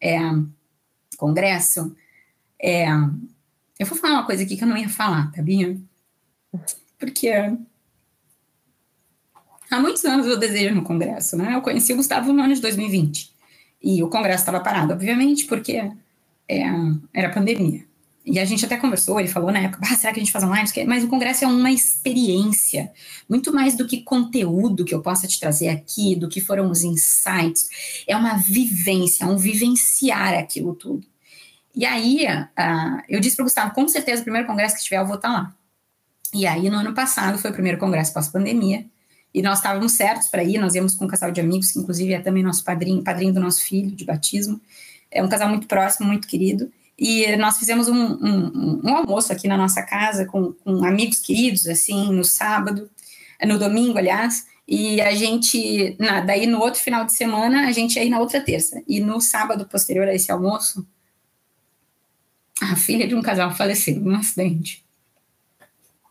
é, 0.02 0.20
congresso, 1.18 1.96
é, 2.62 2.88
eu 3.80 3.86
vou 3.86 3.98
falar 3.98 4.16
uma 4.16 4.26
coisa 4.26 4.44
aqui 4.44 4.56
que 4.56 4.64
eu 4.64 4.68
não 4.68 4.78
ia 4.78 4.90
falar, 4.90 5.32
tá? 5.32 5.42
Porque 6.98 7.30
há 9.70 9.80
muitos 9.80 10.06
anos 10.06 10.28
eu 10.28 10.38
desejo 10.38 10.76
no 10.76 10.84
congresso, 10.84 11.36
né? 11.36 11.56
Eu 11.56 11.62
conheci 11.62 11.94
o 11.94 11.98
Gustavo 11.98 12.32
no 12.32 12.42
ano 12.42 12.56
de 12.56 12.62
2020. 12.62 13.34
E 13.82 14.02
o 14.02 14.10
congresso 14.10 14.40
estava 14.40 14.60
parado, 14.60 14.94
obviamente, 14.94 15.46
porque 15.46 15.92
é, 16.48 16.64
era 17.14 17.30
pandemia. 17.30 17.86
E 18.26 18.40
a 18.40 18.46
gente 18.46 18.66
até 18.66 18.76
conversou, 18.76 19.20
ele 19.20 19.30
falou 19.30 19.52
na 19.52 19.60
época, 19.60 19.82
ah, 19.84 19.96
será 19.96 20.12
que 20.12 20.20
a 20.20 20.24
gente 20.24 20.32
faz 20.32 20.44
online? 20.44 20.68
Mas 20.88 21.04
o 21.04 21.08
congresso 21.08 21.44
é 21.44 21.48
uma 21.48 21.72
experiência, 21.72 22.92
muito 23.30 23.54
mais 23.54 23.78
do 23.78 23.86
que 23.86 24.02
conteúdo 24.02 24.84
que 24.84 24.96
eu 24.96 25.02
possa 25.02 25.28
te 25.28 25.40
trazer 25.40 25.70
aqui, 25.70 26.16
do 26.16 26.28
que 26.28 26.42
foram 26.42 26.72
os 26.72 26.84
insights. 26.84 27.70
É 28.08 28.18
uma 28.18 28.36
vivência, 28.36 29.28
um 29.28 29.38
vivenciar 29.38 30.34
aquilo 30.34 30.74
tudo. 30.74 31.06
E 31.76 31.86
aí, 31.86 32.26
uh, 32.26 33.02
eu 33.08 33.20
disse 33.20 33.36
para 33.36 33.44
o 33.44 33.46
Gustavo, 33.46 33.76
com 33.76 33.88
certeza, 33.88 34.22
o 34.22 34.24
primeiro 34.24 34.48
congresso 34.48 34.76
que 34.76 34.84
tiver, 34.84 34.98
eu 34.98 35.06
vou 35.06 35.18
estar 35.18 35.30
tá 35.30 35.34
lá. 35.34 35.56
E 36.34 36.48
aí, 36.48 36.68
no 36.70 36.78
ano 36.78 36.94
passado, 36.94 37.38
foi 37.38 37.52
o 37.52 37.54
primeiro 37.54 37.78
congresso 37.78 38.12
pós-pandemia, 38.12 38.86
e 39.36 39.42
nós 39.42 39.60
estávamos 39.60 39.92
certos 39.92 40.30
para 40.30 40.44
ir, 40.44 40.58
nós 40.58 40.74
íamos 40.74 40.96
com 40.96 41.06
um 41.06 41.08
casal 41.08 41.30
de 41.30 41.42
amigos, 41.42 41.72
que 41.72 41.80
inclusive 41.80 42.14
é 42.14 42.22
também 42.22 42.42
nosso 42.42 42.64
padrinho, 42.64 43.04
padrinho 43.04 43.34
do 43.34 43.40
nosso 43.40 43.62
filho 43.62 43.92
de 43.92 44.06
batismo. 44.06 44.60
É 45.16 45.24
um 45.24 45.30
casal 45.30 45.50
muito 45.50 45.68
próximo, 45.68 46.08
muito 46.08 46.28
querido. 46.28 46.72
E 46.98 47.36
nós 47.38 47.58
fizemos 47.58 47.88
um, 47.88 47.96
um, 47.96 48.82
um 48.84 48.96
almoço 48.96 49.32
aqui 49.32 49.48
na 49.48 49.58
nossa 49.58 49.82
casa 49.82 50.26
com, 50.26 50.54
com, 50.54 50.86
amigos 50.86 51.20
queridos, 51.20 51.68
assim, 51.68 52.12
no 52.12 52.24
sábado, 52.24 52.90
no 53.44 53.58
domingo, 53.58 53.98
aliás. 53.98 54.46
E 54.68 55.00
a 55.02 55.14
gente, 55.14 55.96
na, 56.00 56.22
daí 56.22 56.48
no 56.48 56.60
outro 56.60 56.80
final 56.80 57.06
de 57.06 57.14
semana, 57.14 57.68
a 57.68 57.72
gente 57.72 57.96
ia 57.96 58.04
ir 58.04 58.10
na 58.10 58.20
outra 58.20 58.42
terça. 58.42 58.82
E 58.88 59.00
no 59.00 59.22
sábado 59.22 59.66
posterior 59.66 60.08
a 60.08 60.14
esse 60.14 60.32
almoço, 60.32 60.86
a 62.62 62.76
filha 62.76 63.08
de 63.08 63.16
um 63.16 63.22
casal 63.22 63.54
faleceu 63.54 64.00
num 64.00 64.16
acidente. 64.16 64.84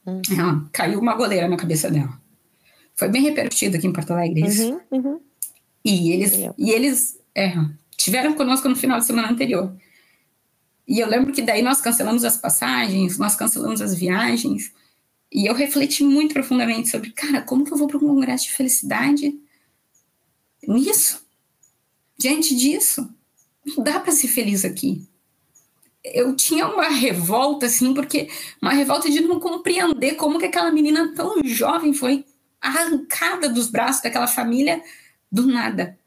Uhum. 0.07 0.22
Ela, 0.38 0.68
caiu 0.72 1.00
uma 1.00 1.14
goleira 1.14 1.48
na 1.48 1.57
cabeça 1.57 1.90
dela. 1.90 2.20
Foi 2.94 3.09
bem 3.09 3.22
repercutido 3.22 3.76
aqui 3.76 3.86
em 3.86 3.92
Porto 3.92 4.12
Alegre 4.12 4.46
isso. 4.46 4.80
Uhum, 4.90 4.98
uhum. 4.98 5.20
E 5.84 6.12
eles, 6.12 6.32
e 6.57 6.70
eles 6.70 7.18
é, 7.34 7.55
tiveram 8.05 8.34
conosco 8.34 8.68
no 8.68 8.76
final 8.76 8.98
de 8.98 9.07
semana 9.07 9.30
anterior. 9.30 9.74
E 10.86 11.00
eu 11.00 11.09
lembro 11.09 11.32
que 11.32 11.40
daí 11.40 11.62
nós 11.62 11.80
cancelamos 11.80 12.22
as 12.22 12.36
passagens, 12.36 13.16
nós 13.16 13.34
cancelamos 13.34 13.80
as 13.80 13.94
viagens, 13.94 14.70
e 15.32 15.48
eu 15.48 15.55
refleti 15.55 16.05
muito 16.05 16.34
profundamente 16.34 16.90
sobre, 16.90 17.12
cara, 17.12 17.40
como 17.40 17.64
que 17.64 17.72
eu 17.72 17.78
vou 17.78 17.88
para 17.88 17.96
um 17.96 18.00
congresso 18.00 18.44
de 18.44 18.52
felicidade 18.52 19.34
nisso? 20.68 21.24
Diante 22.18 22.55
disso, 22.55 23.09
não 23.66 23.82
dá 23.82 23.98
para 23.98 24.12
ser 24.12 24.28
feliz 24.28 24.66
aqui. 24.66 25.09
Eu 26.05 26.36
tinha 26.36 26.68
uma 26.68 26.88
revolta, 26.88 27.64
assim, 27.64 27.94
porque 27.94 28.28
uma 28.61 28.74
revolta 28.74 29.11
de 29.11 29.22
não 29.22 29.40
compreender 29.40 30.16
como 30.16 30.38
que 30.38 30.44
aquela 30.44 30.70
menina 30.70 31.14
tão 31.14 31.42
jovem 31.42 31.94
foi 31.94 32.26
arrancada 32.61 33.48
dos 33.48 33.68
braços 33.68 34.02
daquela 34.02 34.26
família 34.26 34.82
do 35.32 35.46
nada. 35.46 35.98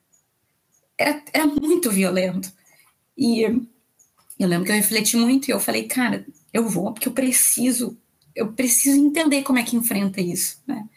Era, 0.98 1.22
era 1.34 1.46
muito 1.46 1.92
violento. 1.92 2.52
E 3.18 3.42
eu 4.40 4.48
lembro 4.48 4.66
que 4.66 4.72
eu 4.72 4.76
refleti 4.76 5.18
muito 5.18 5.48
e 5.48 5.52
eu 5.52 5.60
falei, 5.60 5.84
cara, 5.84 6.26
eu 6.54 6.68
vou 6.68 6.94
porque 6.94 7.08
eu 7.08 7.14
preciso, 7.14 7.98
eu 8.36 8.54
preciso 8.54 8.98
entender 8.98 9.44
como 9.44 9.60
é 9.60 9.64
que 9.64 9.76
enfrenta 9.76 10.22
isso, 10.22 10.62
né? 10.66 10.88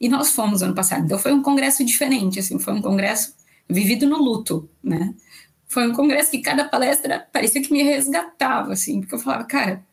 E 0.00 0.08
nós 0.08 0.32
fomos 0.32 0.62
ano 0.62 0.74
passado. 0.74 1.04
Então 1.04 1.18
foi 1.18 1.32
um 1.32 1.42
congresso 1.42 1.84
diferente, 1.84 2.38
assim, 2.38 2.58
foi 2.58 2.74
um 2.74 2.82
congresso 2.82 3.34
vivido 3.68 4.06
no 4.06 4.18
luto, 4.18 4.68
né? 4.82 5.14
Foi 5.66 5.88
um 5.88 5.92
congresso 5.92 6.30
que 6.30 6.38
cada 6.38 6.64
palestra 6.64 7.26
parecia 7.32 7.62
que 7.62 7.72
me 7.72 7.82
resgatava, 7.82 8.72
assim, 8.72 9.00
porque 9.00 9.14
eu 9.14 9.18
falava, 9.18 9.44
cara, 9.44 9.84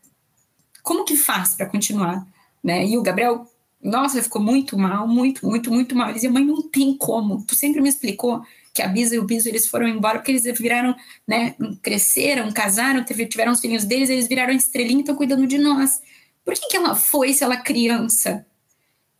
como 0.82 1.04
que 1.04 1.16
faz 1.16 1.54
para 1.54 1.66
continuar, 1.66 2.26
né? 2.62 2.86
E 2.86 2.96
o 2.96 3.02
Gabriel, 3.02 3.46
nossa, 3.82 4.22
ficou 4.22 4.40
muito 4.40 4.78
mal, 4.78 5.08
muito, 5.08 5.46
muito, 5.46 5.72
muito 5.72 5.96
mal. 5.96 6.08
Ele 6.08 6.14
dizia, 6.14 6.30
mãe, 6.30 6.44
não 6.44 6.62
tem 6.68 6.96
como. 6.96 7.42
Tu 7.44 7.56
sempre 7.56 7.80
me 7.80 7.88
explicou 7.88 8.42
que 8.72 8.82
a 8.82 8.88
Bisa 8.88 9.14
e 9.14 9.18
o 9.18 9.24
Biso 9.24 9.48
eles 9.48 9.66
foram 9.66 9.86
embora 9.86 10.18
porque 10.18 10.32
eles 10.32 10.44
viraram, 10.58 10.96
né, 11.26 11.54
cresceram, 11.82 12.50
casaram, 12.52 13.04
tiveram 13.04 13.52
os 13.52 13.60
filhos 13.60 13.84
deles, 13.84 14.08
eles 14.08 14.26
viraram 14.26 14.52
estrelinha 14.52 14.98
e 14.98 15.00
estão 15.00 15.14
cuidando 15.14 15.46
de 15.46 15.58
nós. 15.58 16.00
Por 16.44 16.54
que, 16.54 16.68
que 16.68 16.76
ela 16.76 16.94
foi 16.94 17.32
se 17.32 17.44
ela 17.44 17.54
é 17.54 17.62
criança? 17.62 18.46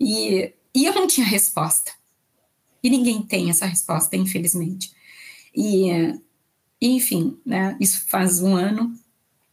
E, 0.01 0.53
e 0.75 0.85
eu 0.85 0.95
não 0.95 1.07
tinha 1.07 1.27
resposta. 1.27 1.93
E 2.83 2.91
ninguém 2.91 3.23
tem 3.23 3.51
essa 3.51 3.67
resposta, 3.67 4.17
infelizmente. 4.17 4.91
E, 5.55 5.89
enfim, 6.81 7.39
né, 7.45 7.77
isso 7.79 8.07
faz 8.09 8.41
um 8.41 8.57
ano. 8.57 8.93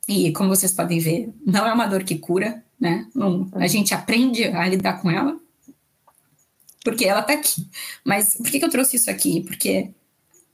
E 0.07 0.31
como 0.31 0.49
vocês 0.49 0.73
podem 0.73 0.99
ver, 0.99 1.29
não 1.45 1.67
é 1.67 1.73
uma 1.73 1.85
dor 1.85 2.03
que 2.03 2.17
cura, 2.17 2.63
né? 2.79 3.07
Não, 3.13 3.47
a 3.53 3.67
gente 3.67 3.93
aprende 3.93 4.45
a 4.45 4.67
lidar 4.67 5.01
com 5.01 5.11
ela, 5.11 5.39
porque 6.89 7.05
ela 7.05 7.21
tá 7.21 7.33
aqui. 7.33 7.67
Mas 8.03 8.35
por 8.35 8.49
que, 8.49 8.59
que 8.59 8.65
eu 8.65 8.69
trouxe 8.69 8.95
isso 8.95 9.09
aqui? 9.09 9.41
Porque 9.41 9.91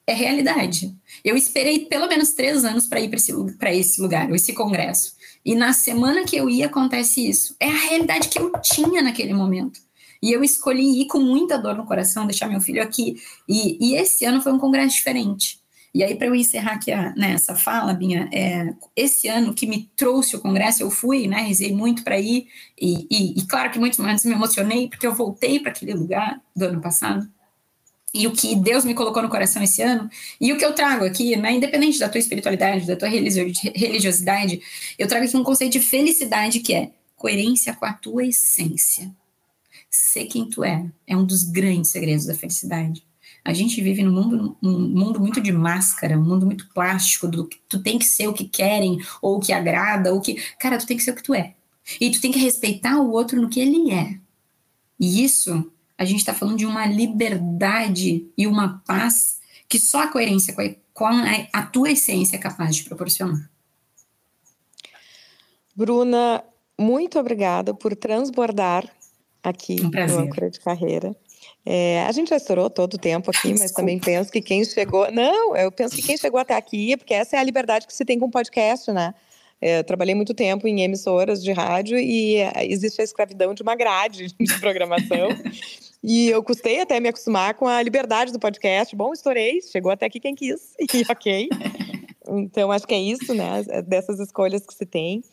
é 0.08 0.14
realidade. 0.14 0.96
Eu 1.24 1.36
esperei 1.36 1.86
pelo 1.86 2.08
menos 2.08 2.34
três 2.34 2.64
anos 2.64 2.88
para 2.88 3.00
ir 3.00 3.10
para 3.10 3.18
esse, 3.18 3.34
esse 3.80 4.02
lugar, 4.02 4.32
esse 4.32 4.54
congresso. 4.54 5.16
E 5.44 5.56
na 5.56 5.74
semana 5.74 6.24
que 6.24 6.36
eu 6.36 6.50
ia, 6.50 6.68
acontece 6.68 7.28
isso. 7.28 7.56
É 7.60 7.68
a 7.68 7.78
realidade 7.90 8.30
que 8.30 8.40
eu 8.40 8.52
tinha 8.62 9.02
naquele 9.02 9.34
momento. 9.34 9.80
E 10.22 10.32
eu 10.32 10.44
escolhi 10.44 11.02
ir 11.02 11.08
com 11.08 11.20
muita 11.20 11.58
dor 11.58 11.76
no 11.76 11.86
coração, 11.86 12.26
deixar 12.26 12.48
meu 12.48 12.62
filho 12.62 12.82
aqui. 12.82 13.16
E, 13.48 13.78
e 13.80 13.96
esse 13.96 14.26
ano 14.26 14.42
foi 14.42 14.52
um 14.52 14.60
congresso 14.60 14.96
diferente. 14.96 15.60
E 15.96 16.04
aí, 16.04 16.14
para 16.14 16.28
eu 16.28 16.36
encerrar 16.36 16.74
aqui 16.74 16.92
a, 16.92 17.16
né, 17.16 17.32
essa 17.32 17.56
fala, 17.56 17.94
Binha, 17.94 18.28
é, 18.34 18.74
esse 18.98 19.30
ano 19.30 19.54
que 19.54 19.66
me 19.66 19.90
trouxe 19.96 20.36
o 20.36 20.42
congresso, 20.42 20.84
eu 20.84 20.92
fui, 20.92 21.26
né, 21.26 21.44
rezei 21.44 21.72
muito 21.74 22.04
para 22.04 22.20
ir, 22.20 22.50
e, 22.78 23.08
e, 23.10 23.40
e, 23.40 23.48
claro 23.48 23.72
que 23.72 23.80
muitos 23.80 23.98
momentos 23.98 24.26
me 24.26 24.34
emocionei, 24.34 24.90
porque 24.90 25.08
eu 25.08 25.16
voltei 25.16 25.58
para 25.58 25.72
aquele 25.72 25.94
lugar 25.94 26.42
do 26.54 26.66
ano 26.66 26.82
passado. 26.82 27.26
E 28.14 28.28
o 28.28 28.34
que 28.34 28.58
Deus 28.58 28.84
me 28.84 28.94
colocou 28.94 29.24
no 29.24 29.30
coração 29.30 29.64
esse 29.64 29.82
ano, 29.82 30.10
e 30.40 30.52
o 30.52 30.58
que 30.58 30.66
eu 30.66 30.74
trago 30.74 31.06
aqui, 31.06 31.34
né, 31.38 31.54
independente 31.54 31.98
da 31.98 32.10
tua 32.10 32.20
espiritualidade, 32.20 32.86
da 32.86 32.98
tua 32.98 33.08
religiosidade, 33.08 34.62
eu 35.00 35.08
trago 35.08 35.24
aqui 35.24 35.38
um 35.38 35.46
conceito 35.46 35.72
de 35.72 35.80
felicidade 35.80 36.60
que 36.60 36.74
é 36.74 36.92
coerência 37.16 37.74
com 37.74 37.86
a 37.86 37.94
tua 37.94 38.26
essência. 38.26 39.10
Ser 39.90 40.26
quem 40.26 40.50
tu 40.50 40.62
é 40.62 40.86
é 41.08 41.16
um 41.16 41.24
dos 41.24 41.44
grandes 41.44 41.92
segredos 41.92 42.26
da 42.26 42.36
felicidade. 42.36 43.02
A 43.46 43.54
gente 43.54 43.80
vive 43.80 44.02
num 44.02 44.12
mundo, 44.12 44.58
um 44.62 44.80
mundo 44.80 45.20
muito 45.20 45.40
de 45.40 45.52
máscara, 45.52 46.18
um 46.18 46.24
mundo 46.24 46.48
muito 46.48 46.68
plástico, 46.74 47.28
do 47.28 47.48
que 47.48 47.60
tu 47.70 47.82
tem 47.82 48.00
que 48.00 48.06
ser 48.06 48.28
o 48.28 48.34
que 48.34 48.46
querem, 48.46 49.00
ou 49.22 49.38
o 49.38 49.40
que 49.40 49.54
agrada, 49.54 50.12
ou 50.12 50.20
que. 50.20 50.34
Cara, 50.60 50.80
tu 50.80 50.88
tem 50.88 50.98
que 50.98 51.04
ser 51.04 51.12
o 51.12 51.16
que 51.16 51.22
tu 51.22 51.34
é. 51.36 51.54
E 52.02 52.10
tu 52.10 52.20
tem 52.20 52.32
que 52.32 52.40
respeitar 52.40 52.98
o 52.98 53.12
outro 53.12 53.40
no 53.40 53.48
que 53.48 53.60
ele 53.60 53.92
é. 53.92 54.18
E 55.00 55.24
isso, 55.24 55.72
a 55.96 56.04
gente 56.04 56.20
está 56.20 56.34
falando 56.34 56.58
de 56.58 56.66
uma 56.66 56.88
liberdade 56.88 58.28
e 58.36 58.48
uma 58.48 58.82
paz 58.88 59.40
que 59.70 59.80
só 59.80 60.04
a 60.04 60.08
coerência 60.08 60.56
com 60.92 61.06
a, 61.06 61.48
a 61.54 61.64
tua 61.64 61.92
essência 61.92 62.38
é 62.38 62.40
capaz 62.40 62.76
de 62.76 62.84
proporcionar. 62.84 63.48
Bruna, 65.76 66.44
muito 66.80 67.20
obrigada 67.20 67.76
por 67.76 67.96
transbordar 67.96 68.90
aqui 69.44 69.76
um 69.82 69.90
no 69.90 70.20
Âncora 70.20 70.50
de 70.50 70.60
Carreira. 70.60 71.16
É, 71.66 72.04
a 72.04 72.12
gente 72.12 72.30
já 72.30 72.38
estourou 72.38 72.70
todo 72.70 72.94
o 72.94 72.98
tempo 72.98 73.32
aqui, 73.32 73.50
mas 73.50 73.62
Desculpa. 73.62 73.82
também 73.82 74.00
penso 74.00 74.32
que 74.32 74.40
quem 74.40 74.64
chegou. 74.64 75.12
Não, 75.12 75.56
eu 75.58 75.72
penso 75.72 75.96
que 75.96 76.04
quem 76.04 76.16
chegou 76.16 76.40
até 76.40 76.54
aqui, 76.54 76.96
porque 76.96 77.14
essa 77.14 77.38
é 77.38 77.40
a 77.40 77.44
liberdade 77.44 77.88
que 77.88 77.94
se 77.94 78.06
tem 78.06 78.20
com 78.20 78.30
podcast, 78.30 78.92
né? 78.92 79.16
É, 79.60 79.80
eu 79.80 79.84
trabalhei 79.84 80.14
muito 80.14 80.34
tempo 80.34 80.68
em 80.68 80.82
emissoras 80.82 81.42
de 81.42 81.52
rádio 81.52 81.98
e 81.98 82.36
é, 82.36 82.66
existe 82.66 83.02
a 83.02 83.04
escravidão 83.04 83.54
de 83.54 83.64
uma 83.64 83.76
grade 83.76 84.28
de 84.40 84.60
programação. 84.60 85.30
e 86.04 86.30
eu 86.30 86.44
custei 86.44 86.82
até 86.82 87.00
me 87.00 87.10
acostumar 87.10 87.56
com 87.56 87.68
a 87.68 87.82
liberdade 87.82 88.32
do 88.32 88.40
podcast. 88.40 88.96
Bom, 88.96 89.12
estourei, 89.12 89.60
chegou 89.62 89.92
até 89.92 90.06
aqui 90.06 90.20
quem 90.20 90.36
quis, 90.36 90.76
e 90.80 91.12
ok. 91.12 91.50
Então, 92.28 92.72
acho 92.72 92.88
que 92.88 92.94
é 92.94 93.00
isso, 93.00 93.34
né? 93.34 93.64
Dessas 93.88 94.20
escolhas 94.20 94.66
que 94.66 94.74
se 94.74 94.86
tem. 94.86 95.24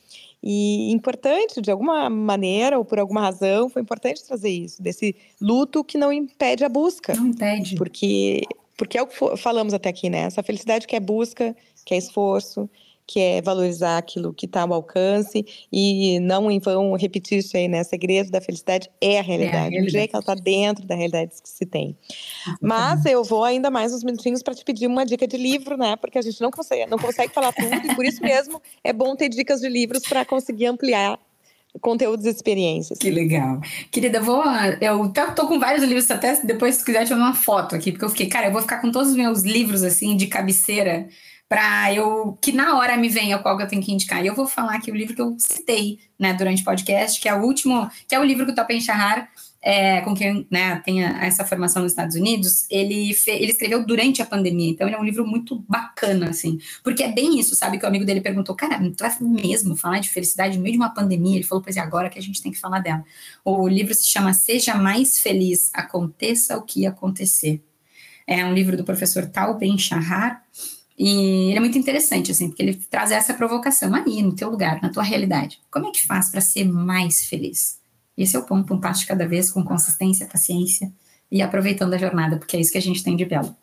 E 0.43 0.90
importante, 0.90 1.61
de 1.61 1.70
alguma 1.70 2.11
maneira 2.11 2.76
ou 2.76 2.84
por 2.84 2.99
alguma 2.99 3.20
razão, 3.20 3.68
foi 3.68 3.80
importante 3.80 4.24
trazer 4.24 4.51
isso, 4.51 4.82
desse 4.82 5.14
luto 5.40 5.84
que 5.84 5.97
não 5.97 6.12
impede 6.12 6.64
a 6.64 6.68
busca. 6.68 7.14
Não 7.14 7.28
impede. 7.28 7.76
Porque, 7.76 8.43
porque 8.76 8.99
é 8.99 9.03
o 9.03 9.07
que 9.07 9.36
falamos 9.36 9.72
até 9.72 9.88
aqui, 9.88 10.11
né? 10.11 10.22
Essa 10.22 10.43
felicidade 10.43 10.86
que 10.86 10.97
é 10.97 11.01
busca, 11.01 11.55
que 11.84 11.95
é 11.95 11.99
esforço, 11.99 12.68
que 13.12 13.20
é 13.20 13.42
valorizar 13.42 13.98
aquilo 13.98 14.32
que 14.32 14.46
está 14.46 14.62
ao 14.62 14.72
alcance 14.72 15.44
e 15.70 16.18
não 16.20 16.50
em 16.50 16.58
vão 16.58 16.94
repetir 16.94 17.40
isso 17.40 17.54
aí, 17.54 17.68
né? 17.68 17.84
Segredo 17.84 18.30
da 18.30 18.40
felicidade 18.40 18.90
é 19.02 19.18
a 19.18 19.22
realidade. 19.22 19.56
É 19.56 19.58
a 19.58 19.68
realidade. 19.68 20.08
que 20.08 20.16
ela 20.16 20.20
está 20.22 20.34
dentro 20.34 20.86
da 20.86 20.94
realidade 20.94 21.32
que 21.42 21.48
se 21.48 21.66
tem. 21.66 21.94
Mas 22.58 23.04
eu 23.04 23.22
vou 23.22 23.44
ainda 23.44 23.70
mais 23.70 23.92
uns 23.92 24.02
minutinhos 24.02 24.42
para 24.42 24.54
te 24.54 24.64
pedir 24.64 24.86
uma 24.86 25.04
dica 25.04 25.28
de 25.28 25.36
livro, 25.36 25.76
né? 25.76 25.94
Porque 25.96 26.16
a 26.16 26.22
gente 26.22 26.40
não 26.40 26.50
consegue, 26.50 26.90
não 26.90 26.96
consegue 26.96 27.34
falar 27.34 27.52
tudo 27.52 27.74
e 27.74 27.94
por 27.94 28.02
isso 28.02 28.22
mesmo 28.22 28.62
é 28.82 28.94
bom 28.94 29.14
ter 29.14 29.28
dicas 29.28 29.60
de 29.60 29.68
livros 29.68 30.04
para 30.08 30.24
conseguir 30.24 30.64
ampliar 30.64 31.18
conteúdos 31.82 32.24
e 32.24 32.30
experiências. 32.30 32.98
Que 32.98 33.10
legal. 33.10 33.60
Querida, 33.90 34.20
vou. 34.20 34.42
Eu 34.80 35.12
tô 35.34 35.46
com 35.46 35.58
vários 35.58 35.84
livros, 35.84 36.10
até 36.10 36.40
depois, 36.42 36.76
se 36.76 36.84
quiser, 36.84 37.04
tirar 37.04 37.18
uma 37.18 37.34
foto 37.34 37.74
aqui, 37.74 37.92
porque 37.92 38.06
eu 38.06 38.10
fiquei, 38.10 38.28
cara, 38.28 38.46
eu 38.46 38.52
vou 38.52 38.62
ficar 38.62 38.80
com 38.80 38.90
todos 38.90 39.10
os 39.10 39.16
meus 39.16 39.42
livros 39.42 39.82
assim 39.82 40.16
de 40.16 40.28
cabeceira 40.28 41.08
para 41.53 41.92
eu 41.92 42.38
que 42.40 42.50
na 42.50 42.78
hora 42.78 42.96
me 42.96 43.11
venha 43.11 43.38
qual 43.38 43.59
que 43.59 43.62
eu 43.62 43.68
tenho 43.68 43.82
que 43.82 43.92
indicar. 43.92 44.24
E 44.24 44.26
eu 44.26 44.34
vou 44.34 44.46
falar 44.46 44.76
aqui 44.76 44.90
o 44.90 44.96
livro 44.96 45.14
que 45.14 45.20
eu 45.20 45.36
citei, 45.38 45.98
né, 46.18 46.32
durante 46.32 46.62
o 46.62 46.64
podcast, 46.64 47.20
que 47.20 47.28
é 47.28 47.34
o 47.34 47.42
último, 47.42 47.90
que 48.09 48.14
é 48.14 48.18
o 48.18 48.24
livro 48.24 48.46
que 48.46 48.53
o 48.53 48.55
Topen 48.55 48.80
Shahar 48.80 49.28
é, 49.61 50.00
com 50.00 50.14
quem 50.14 50.46
né, 50.50 50.80
tem 50.82 51.05
essa 51.05 51.44
formação 51.44 51.82
nos 51.82 51.92
Estados 51.92 52.16
Unidos, 52.16 52.64
ele, 52.70 53.14
ele 53.26 53.50
escreveu 53.50 53.84
durante 53.84 54.22
a 54.22 54.26
pandemia, 54.26 54.70
então 54.70 54.88
ele 54.88 54.96
é 54.96 54.98
um 54.98 55.05
livro 55.05 55.26
muito 55.26 55.62
bacana, 55.68 56.30
assim, 56.30 56.59
porque 56.82 57.03
é 57.03 57.12
bem 57.12 57.38
isso, 57.38 57.55
sabe? 57.55 57.78
Que 57.78 57.84
o 57.84 57.88
amigo 57.88 58.07
dele 58.07 58.22
perguntou, 58.22 58.57
cara, 58.57 58.80
tu 58.90 59.05
vai 59.05 59.14
mesmo 59.20 59.76
falar 59.76 60.00
de 60.00 60.09
felicidade 60.09 60.57
no 60.57 60.62
meio 60.62 60.72
de 60.72 60.78
uma 60.78 60.88
pandemia? 60.88 61.36
Ele 61.36 61.44
falou, 61.44 61.62
pois 61.62 61.76
é, 61.76 61.80
agora 61.80 62.09
que 62.09 62.18
a 62.18 62.22
gente 62.22 62.42
tem 62.42 62.50
que 62.50 62.59
falar 62.59 62.80
dela. 62.80 63.05
O 63.44 63.68
livro 63.68 63.94
se 63.94 64.09
chama 64.09 64.32
Seja 64.32 64.74
Mais 64.74 65.20
Feliz, 65.20 65.70
Aconteça 65.74 66.57
o 66.57 66.62
que 66.62 66.86
Acontecer. 66.86 67.62
É 68.26 68.42
um 68.44 68.55
livro 68.55 68.74
do 68.74 68.84
professor 68.84 69.26
Tal 69.26 69.59
Ben 69.59 69.76
Shahar, 69.76 70.42
e 70.99 71.49
ele 71.49 71.57
é 71.57 71.61
muito 71.61 71.78
interessante, 71.78 72.30
assim, 72.30 72.49
porque 72.49 72.62
ele 72.62 72.74
traz 72.74 73.11
essa 73.11 73.34
provocação 73.34 73.95
aí, 73.95 74.22
no 74.22 74.34
teu 74.34 74.51
lugar, 74.51 74.80
na 74.82 74.90
tua 74.90 75.03
realidade. 75.03 75.61
Como 75.70 75.88
é 75.88 75.90
que 75.90 76.07
faz 76.07 76.30
para 76.30 76.40
ser 76.40 76.64
mais 76.64 77.24
feliz? 77.24 77.80
Esse 78.16 78.36
é 78.36 78.38
o 78.38 78.45
ponto, 78.45 78.74
um 78.74 78.80
passo 78.80 79.01
de 79.01 79.07
cada 79.07 79.26
vez, 79.26 79.51
com 79.51 79.64
consistência, 79.64 80.26
paciência 80.26 80.93
e 81.30 81.40
aproveitando 81.40 81.95
a 81.95 81.99
jornada, 81.99 82.36
porque 82.36 82.57
é 82.57 82.61
isso 82.61 82.72
que 82.72 82.78
a 82.78 82.82
gente 82.82 83.03
tem 83.03 83.16
de 83.16 83.24
belo. 83.24 83.57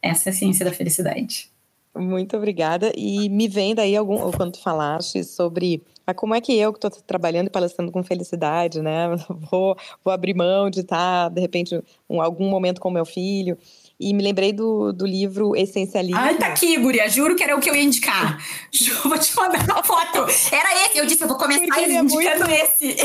Essa 0.00 0.30
é 0.30 0.32
a 0.32 0.34
ciência 0.34 0.64
da 0.64 0.72
felicidade. 0.72 1.50
Muito 1.94 2.36
obrigada. 2.36 2.92
E 2.94 3.28
me 3.28 3.48
vem 3.48 3.74
daí 3.74 3.96
algum, 3.96 4.30
quando 4.30 4.52
tu 4.52 4.60
falaste 4.60 5.24
sobre 5.24 5.82
ah, 6.06 6.14
como 6.14 6.34
é 6.34 6.40
que 6.40 6.56
eu 6.56 6.72
que 6.72 6.78
estou 6.78 6.90
trabalhando 7.02 7.48
e 7.48 7.50
palestrando 7.50 7.90
com 7.90 8.02
felicidade, 8.04 8.80
né? 8.80 9.08
Vou, 9.50 9.76
vou 10.04 10.12
abrir 10.12 10.34
mão 10.34 10.70
de 10.70 10.80
estar, 10.80 11.28
de 11.30 11.40
repente, 11.40 11.82
um, 12.08 12.22
algum 12.22 12.48
momento 12.48 12.80
com 12.80 12.90
meu 12.90 13.04
filho. 13.04 13.58
E 13.98 14.12
me 14.12 14.22
lembrei 14.22 14.52
do, 14.52 14.92
do 14.92 15.06
livro 15.06 15.56
Essencialismo. 15.56 16.20
Ai, 16.20 16.36
tá 16.36 16.48
aqui, 16.48 16.76
Guria. 16.76 17.08
Juro 17.08 17.34
que 17.34 17.42
era 17.42 17.56
o 17.56 17.60
que 17.60 17.70
eu 17.70 17.74
ia 17.74 17.82
indicar. 17.82 18.38
vou 19.04 19.18
te 19.18 19.34
mandar 19.34 19.64
uma 19.64 19.82
foto. 19.82 20.18
Era 20.52 20.86
esse. 20.86 20.98
Eu 20.98 21.06
disse, 21.06 21.24
eu 21.24 21.28
vou 21.28 21.38
começar 21.38 21.62
é 21.62 21.98
indicando 21.98 22.10
muito... 22.10 22.50
esse. 22.50 22.96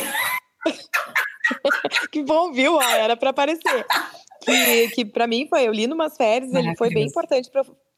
que 2.11 2.21
bom, 2.23 2.51
viu? 2.51 2.79
Ah, 2.79 2.97
era 2.97 3.15
para 3.15 3.29
aparecer. 3.29 3.85
Que, 4.43 4.89
que 4.89 5.05
para 5.05 5.27
mim 5.27 5.47
foi, 5.47 5.67
eu 5.67 5.71
li 5.71 5.87
numas 5.87 6.17
férias, 6.17 6.53
ele 6.53 6.75
foi 6.75 6.89
bem 6.89 7.05
importante 7.05 7.49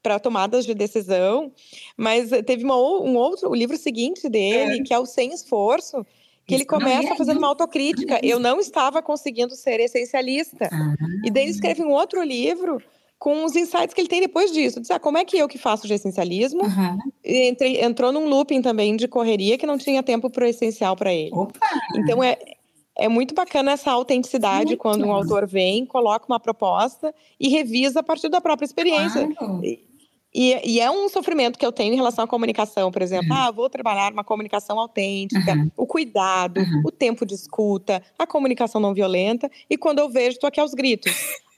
para 0.02 0.20
tomadas 0.20 0.66
de 0.66 0.74
decisão, 0.74 1.54
mas 1.96 2.30
teve 2.46 2.66
uma, 2.66 2.76
um 2.76 3.16
outro, 3.16 3.50
o 3.50 3.56
livro 3.56 3.78
seguinte 3.78 4.28
dele, 4.28 4.80
é. 4.80 4.84
que 4.84 4.94
é 4.94 5.00
o 5.00 5.06
Sem 5.06 5.34
Esforço, 5.34 6.06
que 6.46 6.56
ele 6.56 6.66
começa 6.66 7.14
é, 7.14 7.16
fazendo 7.16 7.38
uma 7.38 7.48
autocrítica. 7.48 8.20
Eu 8.22 8.40
não 8.40 8.60
estava 8.60 9.02
conseguindo 9.02 9.56
ser 9.56 9.80
essencialista. 9.80 10.70
Ah. 10.72 10.96
E 11.24 11.32
daí 11.32 11.44
ele 11.44 11.52
escreve 11.52 11.82
um 11.82 11.92
outro 11.92 12.22
livro 12.22 12.82
com 13.18 13.46
os 13.46 13.56
insights 13.56 13.94
que 13.94 14.02
ele 14.02 14.10
tem 14.10 14.20
depois 14.20 14.52
disso. 14.52 14.82
Diz, 14.82 14.92
ah, 14.92 15.00
como 15.00 15.18
é 15.18 15.24
que 15.24 15.38
eu 15.38 15.48
que 15.48 15.58
faço 15.58 15.88
de 15.88 15.94
essencialismo? 15.94 16.64
Uhum. 16.64 16.98
Entre, 17.24 17.82
entrou 17.82 18.12
num 18.12 18.28
looping 18.28 18.62
também 18.62 18.98
de 18.98 19.08
correria 19.08 19.58
que 19.58 19.66
não 19.66 19.78
tinha 19.78 20.04
tempo 20.04 20.30
para 20.30 20.44
o 20.44 20.48
essencial 20.48 20.96
para 20.96 21.14
ele. 21.14 21.32
Opa. 21.34 21.58
Então 21.96 22.22
é, 22.22 22.38
é 22.98 23.08
muito 23.08 23.34
bacana 23.34 23.72
essa 23.72 23.92
autenticidade 23.92 24.72
muito. 24.72 24.80
quando 24.80 25.06
um 25.06 25.14
autor 25.14 25.48
vem, 25.48 25.86
coloca 25.86 26.26
uma 26.28 26.40
proposta 26.40 27.16
e 27.40 27.48
revisa 27.48 28.02
a 28.02 28.04
partir 28.04 28.28
da 28.28 28.42
própria 28.42 28.66
experiência. 28.66 29.26
Claro. 29.36 29.62
E, 30.34 30.60
e, 30.64 30.80
é 30.80 30.90
um 30.90 31.08
sofrimento 31.10 31.60
que 31.60 31.66
eu 31.66 31.72
tenho 31.72 31.94
em 31.94 31.96
relação 31.96 32.24
à 32.24 32.28
comunicação, 32.28 32.92
por 32.92 33.02
exemplo. 33.02 33.30
Uhum. 33.30 33.38
Ah, 33.38 33.52
vou 33.52 33.70
trabalhar 33.70 34.12
uma 34.12 34.24
comunicação 34.24 34.80
autêntica, 34.80 35.54
uhum. 35.54 35.70
o 35.78 35.86
cuidado, 35.86 36.60
uhum. 36.60 36.84
o 36.86 36.92
tempo 36.92 37.26
de 37.26 37.36
escuta, 37.36 38.02
a 38.18 38.26
comunicação 38.26 38.82
não 38.82 38.94
violenta. 38.94 39.50
E 39.70 39.78
quando 39.78 40.00
eu 40.00 40.10
vejo, 40.10 40.32
estou 40.32 40.48
aqui 40.48 40.60
aos 40.60 40.74
gritos 40.74 41.14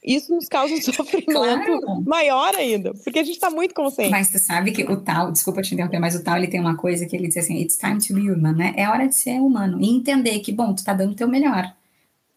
isso 0.06 0.34
nos 0.34 0.48
causa 0.48 0.74
um 0.74 0.80
sofrimento 0.82 1.32
claro. 1.32 2.04
maior 2.06 2.54
ainda, 2.56 2.94
porque 3.04 3.20
a 3.20 3.24
gente 3.24 3.36
está 3.36 3.50
muito 3.50 3.74
consciente. 3.74 4.12
Mas 4.12 4.30
tu 4.30 4.38
sabe 4.38 4.72
que 4.72 4.84
o 4.84 4.98
tal, 4.98 5.32
desculpa 5.32 5.62
te 5.62 5.74
interromper, 5.74 6.00
mas 6.00 6.16
o 6.16 6.24
tal 6.24 6.38
ele 6.38 6.48
tem 6.48 6.60
uma 6.60 6.78
coisa 6.78 7.06
que 7.08 7.16
ele 7.16 7.28
diz 7.28 7.38
assim: 7.38 7.60
it's 7.60 7.78
time 7.78 7.98
to 7.98 8.14
be 8.14 8.30
human, 8.30 8.54
né? 8.54 8.74
É 8.78 8.88
hora 8.88 9.08
de 9.08 9.16
ser 9.16 9.40
humano 9.40 9.82
e 9.82 9.90
entender 9.90 10.40
que, 10.40 10.52
bom, 10.52 10.74
tu 10.74 10.84
tá 10.84 10.94
dando 10.94 11.14
o 11.14 11.16
teu 11.16 11.28
melhor. 11.28 11.74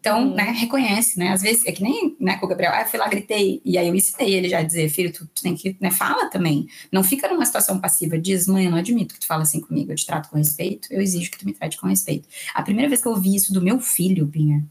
Então, 0.08 0.22
hum. 0.22 0.34
né, 0.34 0.44
reconhece, 0.44 1.18
né? 1.18 1.28
Às 1.28 1.42
vezes, 1.42 1.66
é 1.66 1.72
que 1.72 1.82
nem 1.82 2.16
né, 2.18 2.38
com 2.38 2.46
o 2.46 2.48
Gabriel, 2.48 2.72
ah, 2.72 2.80
eu 2.80 2.86
fui 2.86 2.98
lá, 2.98 3.06
gritei, 3.08 3.60
e 3.62 3.76
aí 3.76 3.86
eu 3.86 3.94
ensinei 3.94 4.34
ele 4.34 4.48
já 4.48 4.60
a 4.60 4.62
dizer, 4.62 4.88
filho, 4.88 5.12
tu, 5.12 5.26
tu, 5.26 5.42
tem 5.42 5.54
que, 5.54 5.76
né, 5.78 5.90
fala 5.90 6.30
também. 6.30 6.66
Não 6.90 7.04
fica 7.04 7.28
numa 7.28 7.44
situação 7.44 7.78
passiva, 7.78 8.18
diz, 8.18 8.46
mãe, 8.46 8.64
eu 8.64 8.70
não 8.70 8.78
admito 8.78 9.12
que 9.12 9.20
tu 9.20 9.26
fala 9.26 9.42
assim 9.42 9.60
comigo, 9.60 9.92
eu 9.92 9.96
te 9.96 10.06
trato 10.06 10.30
com 10.30 10.38
respeito, 10.38 10.88
eu 10.90 11.02
exijo 11.02 11.30
que 11.30 11.38
tu 11.38 11.44
me 11.44 11.52
trate 11.52 11.76
com 11.78 11.86
respeito. 11.86 12.26
A 12.54 12.62
primeira 12.62 12.88
vez 12.88 13.02
que 13.02 13.06
eu 13.06 13.12
ouvi 13.12 13.34
isso 13.34 13.52
do 13.52 13.60
meu 13.60 13.78
filho, 13.80 14.24
Binha, 14.24 14.64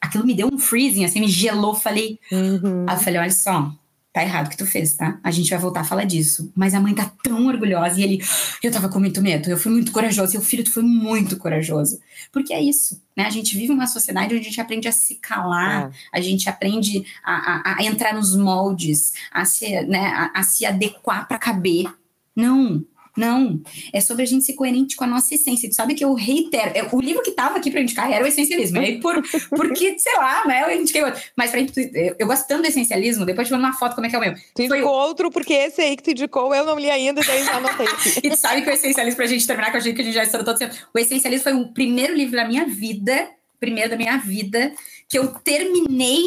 aquilo 0.00 0.26
me 0.26 0.34
deu 0.34 0.48
um 0.52 0.58
freezing, 0.58 1.04
assim, 1.04 1.20
me 1.20 1.28
gelou. 1.28 1.74
Falei, 1.74 2.18
uhum. 2.32 2.86
aí 2.88 2.96
eu 2.96 3.00
falei, 3.00 3.20
olha 3.20 3.30
só, 3.30 3.72
tá 4.12 4.22
errado 4.22 4.46
o 4.46 4.50
que 4.50 4.56
tu 4.56 4.66
fez, 4.66 4.94
tá? 4.94 5.20
A 5.22 5.30
gente 5.30 5.50
vai 5.50 5.58
voltar 5.58 5.80
a 5.80 5.84
falar 5.84 6.04
disso. 6.04 6.52
Mas 6.54 6.74
a 6.74 6.80
mãe 6.80 6.94
tá 6.94 7.10
tão 7.22 7.46
orgulhosa 7.46 8.00
e 8.00 8.02
ele, 8.02 8.24
eu 8.62 8.72
tava 8.72 8.88
com 8.88 8.98
muito 8.98 9.22
medo, 9.22 9.48
eu 9.48 9.56
fui 9.56 9.70
muito 9.70 9.92
corajoso 9.92 10.34
e 10.34 10.38
o 10.38 10.42
filho 10.42 10.64
tu 10.64 10.72
foi 10.72 10.82
muito 10.82 11.36
corajoso. 11.36 12.00
Porque 12.32 12.52
é 12.52 12.60
isso, 12.60 13.00
né? 13.16 13.24
A 13.24 13.30
gente 13.30 13.56
vive 13.56 13.72
uma 13.72 13.86
sociedade 13.86 14.34
onde 14.34 14.42
a 14.42 14.48
gente 14.48 14.60
aprende 14.60 14.88
a 14.88 14.92
se 14.92 15.14
calar, 15.16 15.90
é. 15.90 16.18
a 16.18 16.20
gente 16.20 16.48
aprende 16.48 17.04
a, 17.22 17.34
a, 17.34 17.76
a, 17.78 17.84
entrar 17.84 18.14
nos 18.14 18.36
moldes, 18.36 19.12
a 19.30 19.44
se, 19.44 19.80
né, 19.82 20.06
a, 20.08 20.40
a 20.40 20.42
se 20.42 20.66
adequar 20.66 21.28
para 21.28 21.38
caber. 21.38 21.86
Não, 22.34 22.84
não, 23.20 23.60
é 23.92 24.00
sobre 24.00 24.22
a 24.22 24.26
gente 24.26 24.44
ser 24.44 24.54
coerente 24.54 24.96
com 24.96 25.04
a 25.04 25.06
nossa 25.06 25.34
essência. 25.34 25.68
Tu 25.68 25.74
sabe 25.74 25.94
que 25.94 26.02
eu 26.02 26.14
reitero, 26.14 26.70
é, 26.74 26.88
o 26.90 27.00
livro 27.00 27.22
que 27.22 27.30
estava 27.30 27.58
aqui 27.58 27.70
para 27.70 27.82
indicar 27.82 28.10
era 28.10 28.24
o 28.24 28.26
essencialismo. 28.26 28.78
E 28.78 28.84
aí, 28.84 29.00
por, 29.00 29.22
porque, 29.50 29.98
sei 29.98 30.16
lá, 30.16 30.46
né, 30.46 30.64
eu 30.64 30.80
indiquei 30.80 31.04
outro. 31.04 31.20
Mas 31.36 31.50
pra, 31.50 31.60
eu, 31.60 32.16
eu 32.18 32.26
gosto 32.26 32.48
tanto 32.48 32.62
do 32.62 32.68
essencialismo, 32.68 33.26
depois 33.26 33.46
te 33.46 33.52
mando 33.52 33.64
uma 33.64 33.74
foto 33.74 33.94
como 33.94 34.06
é 34.06 34.10
que 34.10 34.16
é 34.16 34.18
o 34.18 34.22
meu. 34.22 34.34
Tu 34.54 34.62
indicou 34.62 34.90
outro, 34.90 35.30
porque 35.30 35.52
esse 35.52 35.82
aí 35.82 35.96
que 35.96 36.02
tu 36.02 36.10
indicou 36.12 36.54
eu 36.54 36.64
não 36.64 36.78
li 36.78 36.90
ainda, 36.90 37.20
daí 37.20 37.44
já 37.44 37.56
anotei. 37.58 37.86
e 38.24 38.30
tu 38.30 38.36
sabe 38.36 38.62
que 38.62 38.70
o 38.70 38.72
essencialismo, 38.72 39.16
pra 39.16 39.26
gente 39.26 39.46
terminar 39.46 39.70
com 39.70 39.76
a 39.76 39.80
gente, 39.80 39.94
que 39.94 40.00
a 40.00 40.04
gente 40.04 40.14
já 40.14 40.24
estourou 40.24 40.46
todo 40.46 40.58
tempo, 40.58 40.74
o 40.94 40.98
essencialismo 40.98 41.44
foi 41.44 41.52
o 41.52 41.68
primeiro 41.72 42.14
livro 42.14 42.36
da 42.36 42.48
minha 42.48 42.64
vida, 42.64 43.28
primeiro 43.58 43.90
da 43.90 43.96
minha 43.96 44.16
vida, 44.16 44.72
que 45.08 45.18
eu 45.18 45.28
terminei 45.28 46.24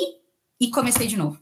e 0.61 0.69
comecei 0.69 1.07
de 1.07 1.17
novo. 1.17 1.41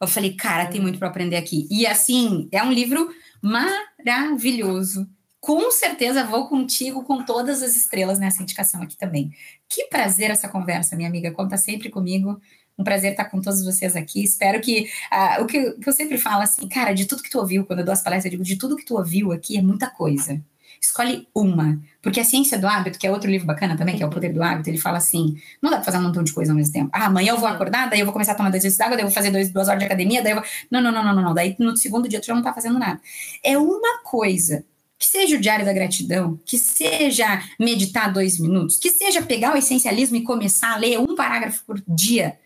Eu 0.00 0.08
falei, 0.08 0.34
cara, 0.34 0.66
tem 0.66 0.80
muito 0.80 0.98
para 0.98 1.08
aprender 1.08 1.36
aqui. 1.36 1.66
E 1.70 1.86
assim, 1.86 2.48
é 2.52 2.62
um 2.62 2.70
livro 2.70 3.08
maravilhoso. 3.44 5.08
Com 5.40 5.70
certeza 5.70 6.24
vou 6.24 6.48
contigo 6.48 7.04
com 7.04 7.22
todas 7.22 7.62
as 7.62 7.76
estrelas 7.76 8.18
nessa 8.18 8.42
indicação 8.42 8.82
aqui 8.82 8.96
também. 8.96 9.30
Que 9.68 9.86
prazer 9.88 10.30
essa 10.30 10.48
conversa, 10.48 10.96
minha 10.96 11.08
amiga. 11.08 11.30
Conta 11.30 11.58
sempre 11.58 11.90
comigo. 11.90 12.40
Um 12.78 12.82
prazer 12.82 13.12
estar 13.12 13.26
com 13.26 13.40
todos 13.40 13.62
vocês 13.62 13.94
aqui. 13.94 14.24
Espero 14.24 14.60
que 14.60 14.90
uh, 15.12 15.42
o 15.42 15.46
que, 15.46 15.76
eu 15.86 15.92
sempre 15.92 16.16
falo 16.16 16.42
assim, 16.42 16.66
cara, 16.66 16.94
de 16.94 17.04
tudo 17.04 17.22
que 17.22 17.30
tu 17.30 17.38
ouviu, 17.38 17.66
quando 17.66 17.80
eu 17.80 17.84
dou 17.84 17.92
as 17.92 18.02
palestras, 18.02 18.32
eu 18.32 18.38
digo, 18.38 18.42
de 18.42 18.56
tudo 18.56 18.76
que 18.76 18.84
tu 18.84 18.96
ouviu 18.96 19.32
aqui 19.32 19.58
é 19.58 19.62
muita 19.62 19.88
coisa. 19.90 20.42
Escolhe 20.84 21.26
uma. 21.34 21.80
Porque 22.02 22.20
a 22.20 22.24
ciência 22.24 22.58
do 22.58 22.66
hábito, 22.66 22.98
que 22.98 23.06
é 23.06 23.10
outro 23.10 23.30
livro 23.30 23.46
bacana 23.46 23.74
também, 23.74 23.96
que 23.96 24.02
é 24.02 24.06
o 24.06 24.10
poder 24.10 24.32
do 24.34 24.42
hábito, 24.42 24.68
ele 24.68 24.76
fala 24.76 24.98
assim: 24.98 25.34
não 25.62 25.70
dá 25.70 25.76
pra 25.76 25.86
fazer 25.86 25.96
um 25.96 26.02
montão 26.02 26.22
de 26.22 26.32
coisa 26.32 26.52
ao 26.52 26.56
mesmo 26.56 26.74
tempo. 26.74 26.90
Ah, 26.92 27.06
amanhã 27.06 27.32
eu 27.32 27.38
vou 27.38 27.48
acordar, 27.48 27.88
daí 27.88 28.00
eu 28.00 28.04
vou 28.04 28.12
começar 28.12 28.32
a 28.32 28.34
tomar 28.34 28.50
dois 28.50 28.62
litros 28.62 28.76
d'água, 28.76 28.94
daí 28.94 29.02
eu 29.02 29.08
vou 29.08 29.14
fazer 29.14 29.30
dois, 29.30 29.50
duas 29.50 29.66
horas 29.66 29.80
de 29.80 29.86
academia, 29.86 30.22
daí 30.22 30.32
eu 30.32 30.36
vou. 30.36 30.44
Não, 30.70 30.82
não, 30.82 30.92
não, 30.92 31.02
não, 31.02 31.14
não, 31.14 31.22
não. 31.22 31.34
Daí 31.34 31.56
no 31.58 31.74
segundo 31.74 32.06
dia 32.06 32.20
tu 32.20 32.26
já 32.26 32.34
não 32.34 32.42
tá 32.42 32.52
fazendo 32.52 32.78
nada. 32.78 33.00
É 33.42 33.56
uma 33.56 34.02
coisa. 34.02 34.64
Que 34.96 35.06
seja 35.06 35.36
o 35.36 35.40
diário 35.40 35.64
da 35.64 35.72
gratidão, 35.72 36.38
que 36.46 36.56
seja 36.56 37.42
meditar 37.58 38.12
dois 38.12 38.38
minutos, 38.38 38.78
que 38.78 38.90
seja 38.90 39.20
pegar 39.22 39.52
o 39.52 39.58
essencialismo 39.58 40.16
e 40.16 40.22
começar 40.22 40.74
a 40.74 40.76
ler 40.76 40.98
um 41.00 41.14
parágrafo 41.14 41.64
por 41.66 41.82
dia. 41.88 42.38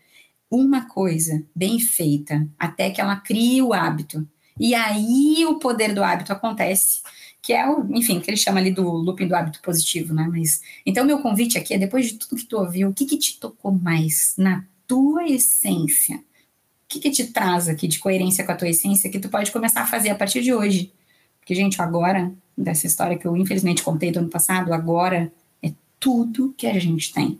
Uma 0.49 0.87
coisa 0.87 1.43
bem 1.55 1.79
feita, 1.79 2.47
até 2.57 2.89
que 2.89 2.99
ela 2.99 3.17
crie 3.17 3.61
o 3.61 3.71
hábito. 3.73 4.27
E 4.59 4.73
aí 4.73 5.45
o 5.45 5.59
poder 5.59 5.93
do 5.93 6.03
hábito 6.03 6.33
acontece 6.33 7.01
que 7.41 7.53
é 7.53 7.67
o, 7.69 7.87
enfim, 7.95 8.19
que 8.19 8.29
ele 8.29 8.37
chama 8.37 8.59
ali 8.59 8.71
do 8.71 8.83
looping 8.83 9.27
do 9.27 9.35
hábito 9.35 9.61
positivo, 9.61 10.13
né? 10.13 10.27
Mas 10.29 10.61
então 10.85 11.05
meu 11.05 11.19
convite 11.19 11.57
aqui 11.57 11.73
é 11.73 11.77
depois 11.77 12.07
de 12.07 12.13
tudo 12.15 12.35
que 12.35 12.45
tu 12.45 12.57
ouviu, 12.57 12.89
o 12.89 12.93
que 12.93 13.05
que 13.05 13.17
te 13.17 13.39
tocou 13.39 13.71
mais 13.71 14.33
na 14.37 14.65
tua 14.87 15.27
essência? 15.27 16.17
O 16.17 16.21
que 16.89 16.99
que 16.99 17.11
te 17.11 17.27
traz 17.27 17.67
aqui 17.67 17.87
de 17.87 17.99
coerência 17.99 18.43
com 18.43 18.51
a 18.51 18.55
tua 18.55 18.69
essência 18.69 19.09
que 19.09 19.19
tu 19.19 19.29
pode 19.29 19.51
começar 19.51 19.81
a 19.81 19.87
fazer 19.87 20.09
a 20.09 20.15
partir 20.15 20.41
de 20.41 20.53
hoje? 20.53 20.91
Porque 21.39 21.55
gente, 21.55 21.81
agora 21.81 22.31
dessa 22.57 22.87
história 22.87 23.17
que 23.17 23.25
eu 23.25 23.37
infelizmente 23.37 23.83
contei 23.83 24.11
do 24.11 24.19
ano 24.19 24.29
passado, 24.29 24.73
agora 24.73 25.31
é 25.63 25.71
tudo 25.99 26.53
que 26.57 26.67
a 26.67 26.77
gente 26.77 27.13
tem. 27.13 27.39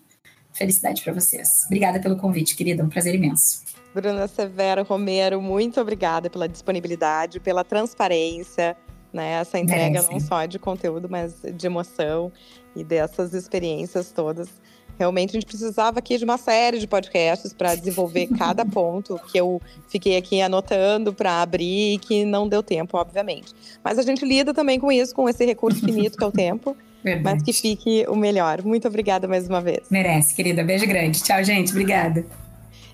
Felicidade 0.54 1.02
para 1.04 1.14
vocês. 1.14 1.64
Obrigada 1.66 2.00
pelo 2.00 2.16
convite, 2.16 2.56
querida, 2.56 2.84
um 2.84 2.90
prazer 2.90 3.16
imenso. 3.16 3.64
Bruna 3.94 4.28
Severo 4.28 4.84
Romero, 4.84 5.42
muito 5.42 5.82
obrigada 5.82 6.30
pela 6.30 6.48
disponibilidade, 6.48 7.40
pela 7.40 7.64
transparência, 7.64 8.78
né? 9.14 9.34
Essa 9.42 9.60
entrega 9.60 10.02
Merece. 10.02 10.12
não 10.12 10.20
só 10.20 10.46
de 10.46 10.60
conteúdo, 10.60 11.08
mas 11.10 11.36
de 11.54 11.66
emoção 11.66 12.32
e 12.76 12.84
dessas 12.84 13.34
experiências 13.34 14.12
todas. 14.12 14.50
Realmente 14.98 15.30
a 15.30 15.34
gente 15.34 15.46
precisava 15.46 16.00
aqui 16.00 16.18
de 16.18 16.26
uma 16.26 16.38
série 16.38 16.78
de 16.78 16.86
podcasts 16.86 17.54
para 17.54 17.74
desenvolver 17.74 18.28
cada 18.38 18.66
ponto 18.66 19.20
que 19.32 19.40
eu 19.40 19.62
fiquei 19.88 20.18
aqui 20.18 20.42
anotando 20.42 21.14
para 21.14 21.42
abrir 21.42 21.94
e 21.94 21.98
que 21.98 22.26
não 22.26 22.50
deu 22.50 22.62
tempo, 22.62 22.98
obviamente. 22.98 23.54
Mas 23.84 23.98
a 23.98 24.02
gente 24.02 24.26
lida 24.26 24.54
também 24.54 24.78
com 24.78 24.92
isso, 24.92 25.16
com 25.16 25.30
esse 25.30 25.46
recurso 25.46 25.80
finito 25.80 26.18
que 26.18 26.24
é 26.24 26.28
o 26.28 26.32
tempo. 26.34 26.76
Verdade. 27.02 27.24
mas 27.24 27.44
que 27.44 27.54
fique 27.54 28.06
o 28.10 28.16
melhor. 28.16 28.62
Muito 28.62 28.86
obrigada 28.86 29.26
mais 29.26 29.48
uma 29.48 29.62
vez. 29.62 29.88
Merece, 29.90 30.36
querida. 30.36 30.66
Beijo 30.66 30.86
grande. 30.86 31.24
Tchau, 31.24 31.42
gente. 31.46 31.72
Obrigada. 31.72 32.26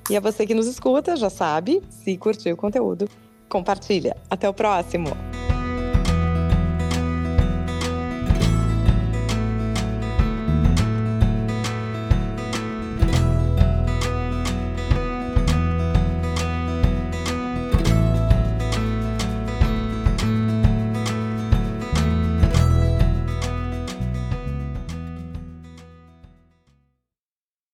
E 0.08 0.16
a 0.16 0.20
você 0.20 0.46
que 0.46 0.54
nos 0.54 0.68
escuta, 0.68 1.16
já 1.16 1.32
sabe, 1.32 1.82
se 1.90 2.16
curtiu 2.16 2.54
o 2.54 2.58
conteúdo, 2.58 3.10
compartilha. 3.50 4.16
Até 4.30 4.48
o 4.48 4.54
próximo. 4.54 5.08